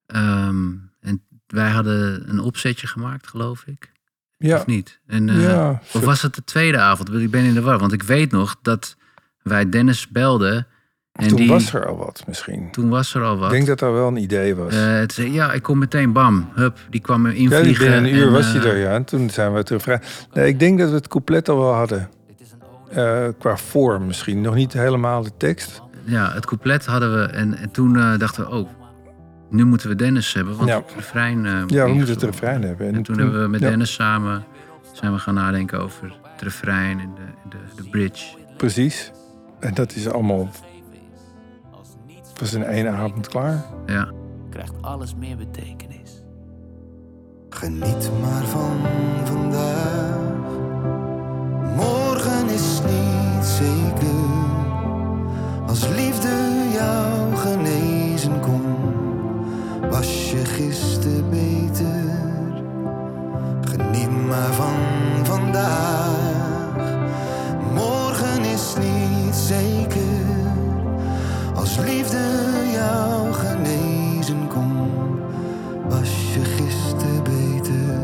Ehm, 0.06 0.66
en 1.00 1.22
wij 1.46 1.70
hadden 1.70 2.28
een 2.30 2.40
opzetje 2.40 2.86
gemaakt, 2.86 3.26
geloof 3.26 3.62
ik. 3.66 3.92
ja. 4.36 4.56
Of 4.56 4.66
niet? 4.66 5.00
En, 5.06 5.28
eh, 5.28 5.42
ja. 5.42 5.70
Of 5.92 6.04
was 6.04 6.22
het 6.22 6.34
de 6.34 6.44
tweede 6.44 6.78
avond? 6.78 7.12
Ik 7.14 7.30
ben 7.30 7.44
in 7.44 7.54
de 7.54 7.60
war. 7.60 7.78
Want 7.78 7.92
ik 7.92 8.02
weet 8.02 8.30
nog 8.30 8.56
dat 8.62 8.96
wij 9.42 9.68
Dennis 9.68 10.08
belden. 10.08 10.66
En 11.18 11.28
Toen 11.28 11.36
die, 11.36 11.48
was 11.48 11.72
er 11.74 11.86
al 11.86 11.96
wat 11.96 12.22
misschien. 12.26 12.68
toen 12.70 12.88
was 12.88 13.14
er 13.14 13.22
al 13.22 13.36
wat. 13.38 13.46
Ik 13.46 13.54
denk 13.54 13.66
dat 13.66 13.78
dat 13.78 13.92
wel 13.92 14.06
een 14.08 14.16
idee 14.16 14.54
was. 14.54 14.74
Eh, 14.74 14.86
het 14.92 15.12
zei, 15.12 15.32
ja, 15.32 15.52
ik 15.52 15.62
kom 15.62 15.78
meteen, 15.78 16.12
bam, 16.12 16.48
hup. 16.54 16.78
Die 16.90 17.00
kwam 17.00 17.26
ja, 17.26 17.32
die 17.32 17.40
invliegen. 17.40 17.84
binnen 17.84 18.04
een 18.10 18.14
uur 18.18 18.26
en, 18.26 18.32
was 18.32 18.54
eh, 18.54 18.62
hij 18.62 18.70
er, 18.70 18.76
ja. 18.78 18.90
En 18.94 19.04
toen 19.04 19.30
zijn 19.30 19.52
we 19.54 19.62
terug 19.62 19.82
vrij. 19.82 20.00
Nee, 20.32 20.46
ik 20.48 20.58
denk 20.60 20.78
dat 20.78 20.88
we 20.88 20.94
het 20.94 21.08
couplet 21.08 21.48
al 21.48 21.58
wel 21.58 21.72
hadden. 21.72 22.08
Eh, 22.92 23.24
qua 23.38 23.56
vorm 23.56 24.06
misschien. 24.06 24.40
Nog 24.40 24.54
niet 24.54 24.72
helemaal 24.72 25.22
de 25.22 25.30
tekst. 25.36 25.82
Ja, 26.04 26.32
het 26.32 26.46
couplet 26.46 26.86
hadden 26.86 27.14
we. 27.20 27.26
En, 27.26 27.56
en 27.56 27.70
toen 27.70 27.96
eh, 27.96 28.18
dachten 28.18 28.42
we, 28.44 28.50
oh, 28.50 28.68
nu 29.50 29.64
moeten 29.64 29.88
we 29.88 29.94
Dennis 29.94 30.32
hebben. 30.32 30.56
Want 30.56 30.68
Ja. 30.68 30.76
het 30.76 30.92
refrein... 30.96 31.46
eh, 31.46 31.52
Ja, 31.66 31.84
we 31.84 31.92
moeten 31.92 32.14
het 32.14 32.22
refrein 32.22 32.62
hebben. 32.62 32.94
En 32.94 33.02
toen 33.02 33.18
hebben 33.18 33.42
we 33.42 33.48
met 33.48 33.60
ja, 33.60 33.68
Dennis 33.68 33.92
samen 33.94 34.44
zijn 34.92 35.12
we 35.12 35.18
gaan 35.18 35.34
nadenken 35.34 35.80
over 35.80 36.16
het 36.32 36.42
refrein 36.42 37.00
en 37.00 37.10
de, 37.14 37.48
de, 37.76 37.82
de 37.82 37.88
bridge. 37.88 38.24
Precies. 38.56 39.10
En 39.60 39.74
dat 39.74 39.94
is 39.94 40.08
allemaal... 40.08 40.50
was 42.40 42.52
in 42.52 42.64
één 42.64 42.88
avond 42.88 43.28
klaar. 43.28 43.64
Ja, 43.86 44.12
Krijgt 44.50 44.74
alles 44.80 45.14
meer 45.14 45.36
betekenis. 45.36 46.24
Geniet 47.48 48.10
maar 48.20 48.44
van 48.44 48.76
vandaag. 49.24 50.16
Morgen 51.76 52.48
is 52.48 52.80
niet 52.84 53.44
zeker. 53.44 54.26
Als 55.66 55.88
liefde 55.88 56.28
jou 56.72 57.34
genezen 57.36 58.40
kon, 58.40 58.62
was 59.90 60.30
je 60.30 60.44
gisteren 60.44 61.30
beter. 61.30 62.04
Geniet 63.60 64.26
maar 64.26 64.52
van 64.52 64.76
vandaag. 65.22 66.16
Morgen 67.74 68.44
is 68.44 68.74
niet 68.78 69.34
zeker. 69.34 69.87
Als 71.78 71.86
liefde 71.86 72.18
jou 72.72 73.32
genezen 73.32 74.48
kon, 74.48 74.88
was 75.88 76.34
je 76.34 76.44
gisteren 76.44 77.22
beter. 77.24 77.98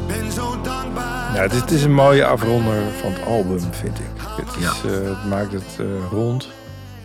Ik 0.00 0.06
ben 0.06 0.32
zo 0.32 0.60
dankbaar. 0.60 1.34
Ja, 1.34 1.48
dit 1.48 1.70
is 1.70 1.82
een 1.84 1.92
mooie 1.94 2.24
afronder 2.26 2.90
van 2.92 3.12
het 3.12 3.22
album, 3.22 3.60
vind 3.60 3.98
ik. 3.98 4.06
Het, 4.16 4.56
is, 4.56 4.62
Ja. 4.62 4.88
eh, 4.90 5.08
het 5.08 5.24
maakt 5.28 5.52
het 5.52 5.76
eh, 5.80 6.08
rond. 6.10 6.48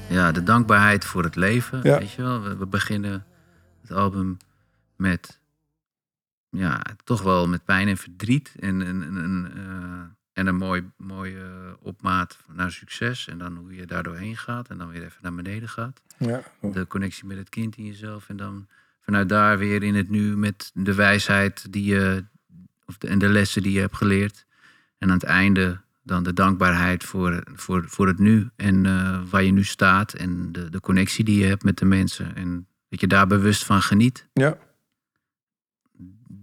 ja 0.07 0.31
de 0.31 0.43
dankbaarheid 0.43 1.05
voor 1.05 1.23
het 1.23 1.35
leven. 1.35 1.79
Ja. 1.83 1.97
Weet 1.97 2.11
je 2.11 2.21
wel, 2.21 2.41
we, 2.41 2.57
we 2.57 2.65
beginnen 2.67 3.25
het 3.81 3.91
album 3.91 4.37
met, 4.95 5.39
ja, 6.49 6.81
toch 7.03 7.21
wel 7.21 7.47
met 7.47 7.65
pijn 7.65 7.87
en 7.87 7.97
verdriet. 7.97 8.53
En, 8.59 8.81
en, 8.81 9.03
en, 9.03 9.17
en, 9.17 9.51
eh, 9.55 10.17
en 10.39 10.47
een 10.47 10.55
mooi, 10.55 10.91
mooie 10.97 11.77
opmaat 11.81 12.37
naar 12.53 12.71
succes. 12.71 13.27
En 13.27 13.37
dan 13.37 13.55
hoe 13.55 13.75
je 13.75 13.85
daar 13.85 14.03
doorheen 14.03 14.37
gaat. 14.37 14.69
En 14.69 14.77
dan 14.77 14.89
weer 14.89 15.03
even 15.03 15.19
naar 15.21 15.35
beneden 15.35 15.69
gaat. 15.69 16.01
Ja. 16.17 16.43
de 16.61 16.87
connectie 16.87 17.25
met 17.25 17.37
het 17.37 17.49
kind 17.49 17.77
in 17.77 17.85
jezelf. 17.85 18.29
En 18.29 18.37
dan 18.37 18.67
vanuit 19.01 19.29
daar 19.29 19.57
weer 19.57 19.83
in 19.83 19.95
het 19.95 20.09
nu 20.09 20.37
met 20.37 20.71
de 20.73 20.93
wijsheid 20.93 21.71
die 21.73 21.83
je, 21.83 22.23
of 22.85 22.97
de, 22.97 23.07
en 23.07 23.19
de 23.19 23.29
lessen 23.29 23.63
die 23.63 23.71
je 23.71 23.79
hebt 23.79 23.95
geleerd. 23.95 24.45
En 24.97 25.07
aan 25.07 25.13
het 25.13 25.23
einde 25.23 25.81
dan 26.03 26.23
de 26.23 26.33
dankbaarheid 26.33 27.03
voor, 27.03 27.43
voor, 27.53 27.83
voor 27.87 28.07
het 28.07 28.19
nu 28.19 28.49
en 28.55 28.85
eh, 28.85 29.21
waar 29.29 29.43
je 29.43 29.51
nu 29.51 29.63
staat. 29.63 30.13
En 30.13 30.51
de, 30.51 30.69
de 30.69 30.79
connectie 30.79 31.25
die 31.25 31.39
je 31.39 31.45
hebt 31.45 31.63
met 31.63 31.77
de 31.77 31.85
mensen. 31.85 32.35
En 32.35 32.67
dat 32.89 32.99
je 32.99 33.07
daar 33.07 33.27
bewust 33.27 33.65
van 33.65 33.81
geniet. 33.81 34.27
Ja. 34.33 34.57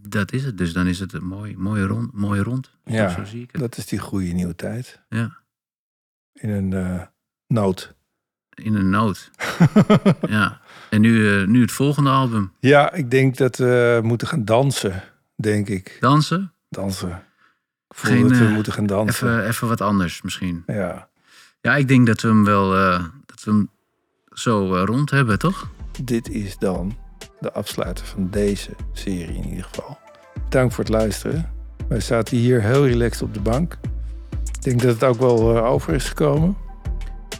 Dat 0.09 0.33
is 0.33 0.45
het. 0.45 0.59
Dus 0.59 0.73
dan 0.73 0.87
is 0.87 0.99
het 0.99 1.13
een 1.13 1.25
mooi, 1.25 1.57
mooi, 1.57 1.83
rond, 1.83 2.13
mooi 2.13 2.41
rond. 2.41 2.71
Ja, 2.85 3.09
Zo 3.09 3.25
zie 3.25 3.43
ik 3.43 3.51
het. 3.53 3.61
Dat 3.61 3.77
is 3.77 3.87
die 3.87 3.99
goede 3.99 4.27
nieuwe 4.27 4.55
tijd. 4.55 5.01
Ja. 5.09 5.37
In 6.33 6.51
een 6.51 6.73
eh, 6.73 7.03
nood. 7.47 7.95
in 8.55 8.75
een 8.75 8.91
nood. 8.91 9.31
ja. 10.29 10.61
En 10.91 11.01
nu, 11.01 11.41
eh, 11.41 11.47
nu 11.47 11.61
het 11.61 11.73
volgende 11.73 12.11
album. 12.11 12.53
Ja, 12.61 12.93
ik 12.93 13.11
denk 13.11 13.37
dat 13.37 13.57
we 13.57 14.01
moeten 14.03 14.29
gaan 14.29 14.45
dansen, 14.45 15.03
denk 15.35 15.69
ik. 15.69 15.97
Dansen? 16.01 16.53
Dansen. 16.69 17.25
Ik 17.89 17.97
voel 17.97 18.13
Geen, 18.13 18.29
dat 18.29 18.39
we 18.39 18.45
eh, 18.45 18.55
moeten 18.55 18.73
gaan 18.73 18.87
dansen. 18.87 19.29
Even, 19.29 19.49
even 19.49 19.69
wat 19.69 19.81
anders 19.81 20.23
misschien. 20.23 20.63
Ja, 20.67 21.09
Ja, 21.61 21.77
ik 21.77 21.89
denk 21.89 22.07
dat 22.07 22.21
we 22.21 22.29
hem 22.29 22.45
wel 22.45 22.71
dat 23.27 23.45
we 23.45 23.51
hem 23.51 23.71
zo 24.33 24.85
rond 24.85 25.11
hebben, 25.11 25.39
toch? 25.39 25.69
dit 26.05 26.29
is 26.29 26.59
dan 26.59 26.97
de 27.41 27.53
afsluiter 27.53 28.05
van 28.07 28.29
deze 28.31 28.71
serie 28.93 29.37
in 29.37 29.49
ieder 29.49 29.65
geval. 29.65 29.99
Dank 30.49 30.73
voor 30.73 30.85
het 30.85 30.93
luisteren. 30.93 31.51
Wij 31.89 32.01
zaten 32.01 32.37
hier 32.37 32.63
heel 32.63 32.87
relaxed 32.87 33.23
op 33.23 33.35
de 33.35 33.41
bank. 33.41 33.79
Ik 34.43 34.63
denk 34.63 34.83
dat 34.83 34.95
het 34.95 35.05
ook 35.05 35.19
wel 35.19 35.57
eh, 35.57 35.65
over 35.65 35.95
is 35.95 36.09
gekomen. 36.09 36.57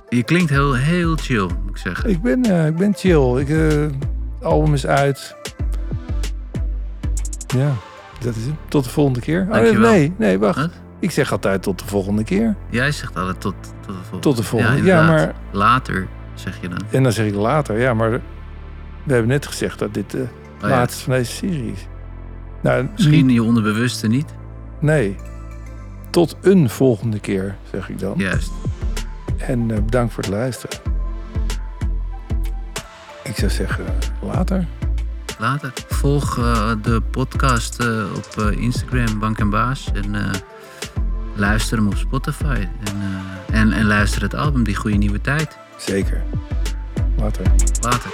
Je 0.09 0.23
klinkt 0.23 0.51
heel, 0.51 0.75
heel 0.75 1.17
chill, 1.17 1.43
moet 1.43 1.71
ik 1.71 1.77
zeggen. 1.77 2.11
Ik 2.11 2.23
ben, 2.23 2.43
eh, 2.45 2.67
ik 2.67 2.77
ben 2.77 2.95
chill. 2.95 3.37
Ik, 3.41 3.49
eh, 3.49 3.59
het 3.69 3.95
album 4.43 4.75
is 4.75 4.87
uit. 4.87 5.37
Ja, 7.47 7.73
dat 8.21 8.37
is 8.37 8.45
het. 8.45 8.55
Tot 8.69 8.85
de 8.85 8.91
volgende 8.91 9.21
keer. 9.21 9.47
Oh, 9.51 9.79
nee, 9.79 10.13
nee, 10.17 10.39
wacht. 10.39 10.57
Wat? 10.61 10.71
Ik 11.01 11.11
zeg 11.11 11.33
altijd 11.33 11.63
tot 11.63 11.79
de 11.79 11.87
volgende 11.87 12.25
keer. 12.25 12.57
Jij 12.71 12.93
zegt 12.93 13.17
altijd 13.17 13.41
tot, 13.41 13.55
tot 13.61 13.73
de 13.87 13.93
volgende. 13.93 14.21
Tot 14.21 14.37
de 14.37 14.43
volgende. 14.43 14.73
Ja, 14.73 14.79
inderdaad. 14.79 15.09
maar 15.09 15.35
Later, 15.53 16.07
zeg 16.35 16.61
je 16.61 16.69
dan. 16.69 16.79
en 16.91 17.03
dan 17.03 17.13
zeg 17.13 17.27
ik 17.27 17.35
later. 17.35 17.79
Ja, 17.79 17.95
maar 17.95 18.21
we 19.07 19.13
hebben 19.13 19.29
net 19.31 19.47
gezegd 19.47 19.79
dat 19.79 19.95
dit 19.95 20.11
de 20.11 20.27
Oh 20.63 20.63
ja. 20.63 20.69
laatste 20.69 21.05
van 21.05 21.13
deze 21.13 21.33
serie 21.33 21.73
is. 21.73 21.87
Nou, 22.63 22.89
Misschien 22.93 23.29
je 23.29 23.43
onderbewuste 23.43 24.07
niet. 24.07 24.35
nee. 24.81 25.17
Tot 26.11 26.37
een 26.43 26.71
volgende 26.71 27.19
keer, 27.21 27.57
zeg 27.73 27.89
ik 27.89 27.99
dan. 27.99 28.15
Juist. 28.17 28.51
En 29.37 29.71
eh, 29.71 29.83
bedankt 29.83 30.13
voor 30.15 30.23
het 30.23 30.33
luisteren. 30.33 30.79
Ik 33.23 33.37
zou 33.37 33.51
zeggen, 33.51 33.85
later. 34.23 34.67
Later. 35.39 35.73
Volg 35.89 36.39
eh, 36.39 36.71
de 36.83 37.01
podcast 37.11 37.79
eh, 37.81 38.05
op 38.17 38.51
Instagram, 38.51 39.19
Bank 39.19 39.39
en 39.39 39.51
Baas. 39.51 39.91
En 39.95 40.15
luister 41.35 41.77
hem 41.79 41.87
op 41.87 41.97
Spotify. 41.97 42.67
En, 42.85 42.97
en, 43.53 43.73
en 43.73 43.85
luister 43.87 44.23
het 44.23 44.35
album 44.35 44.65
Die 44.65 44.75
Goede 44.77 44.97
Nieuwe 44.97 45.21
Tijd. 45.21 45.59
Zeker. 45.77 46.23
Later. 47.17 47.47
Later. 47.81 48.11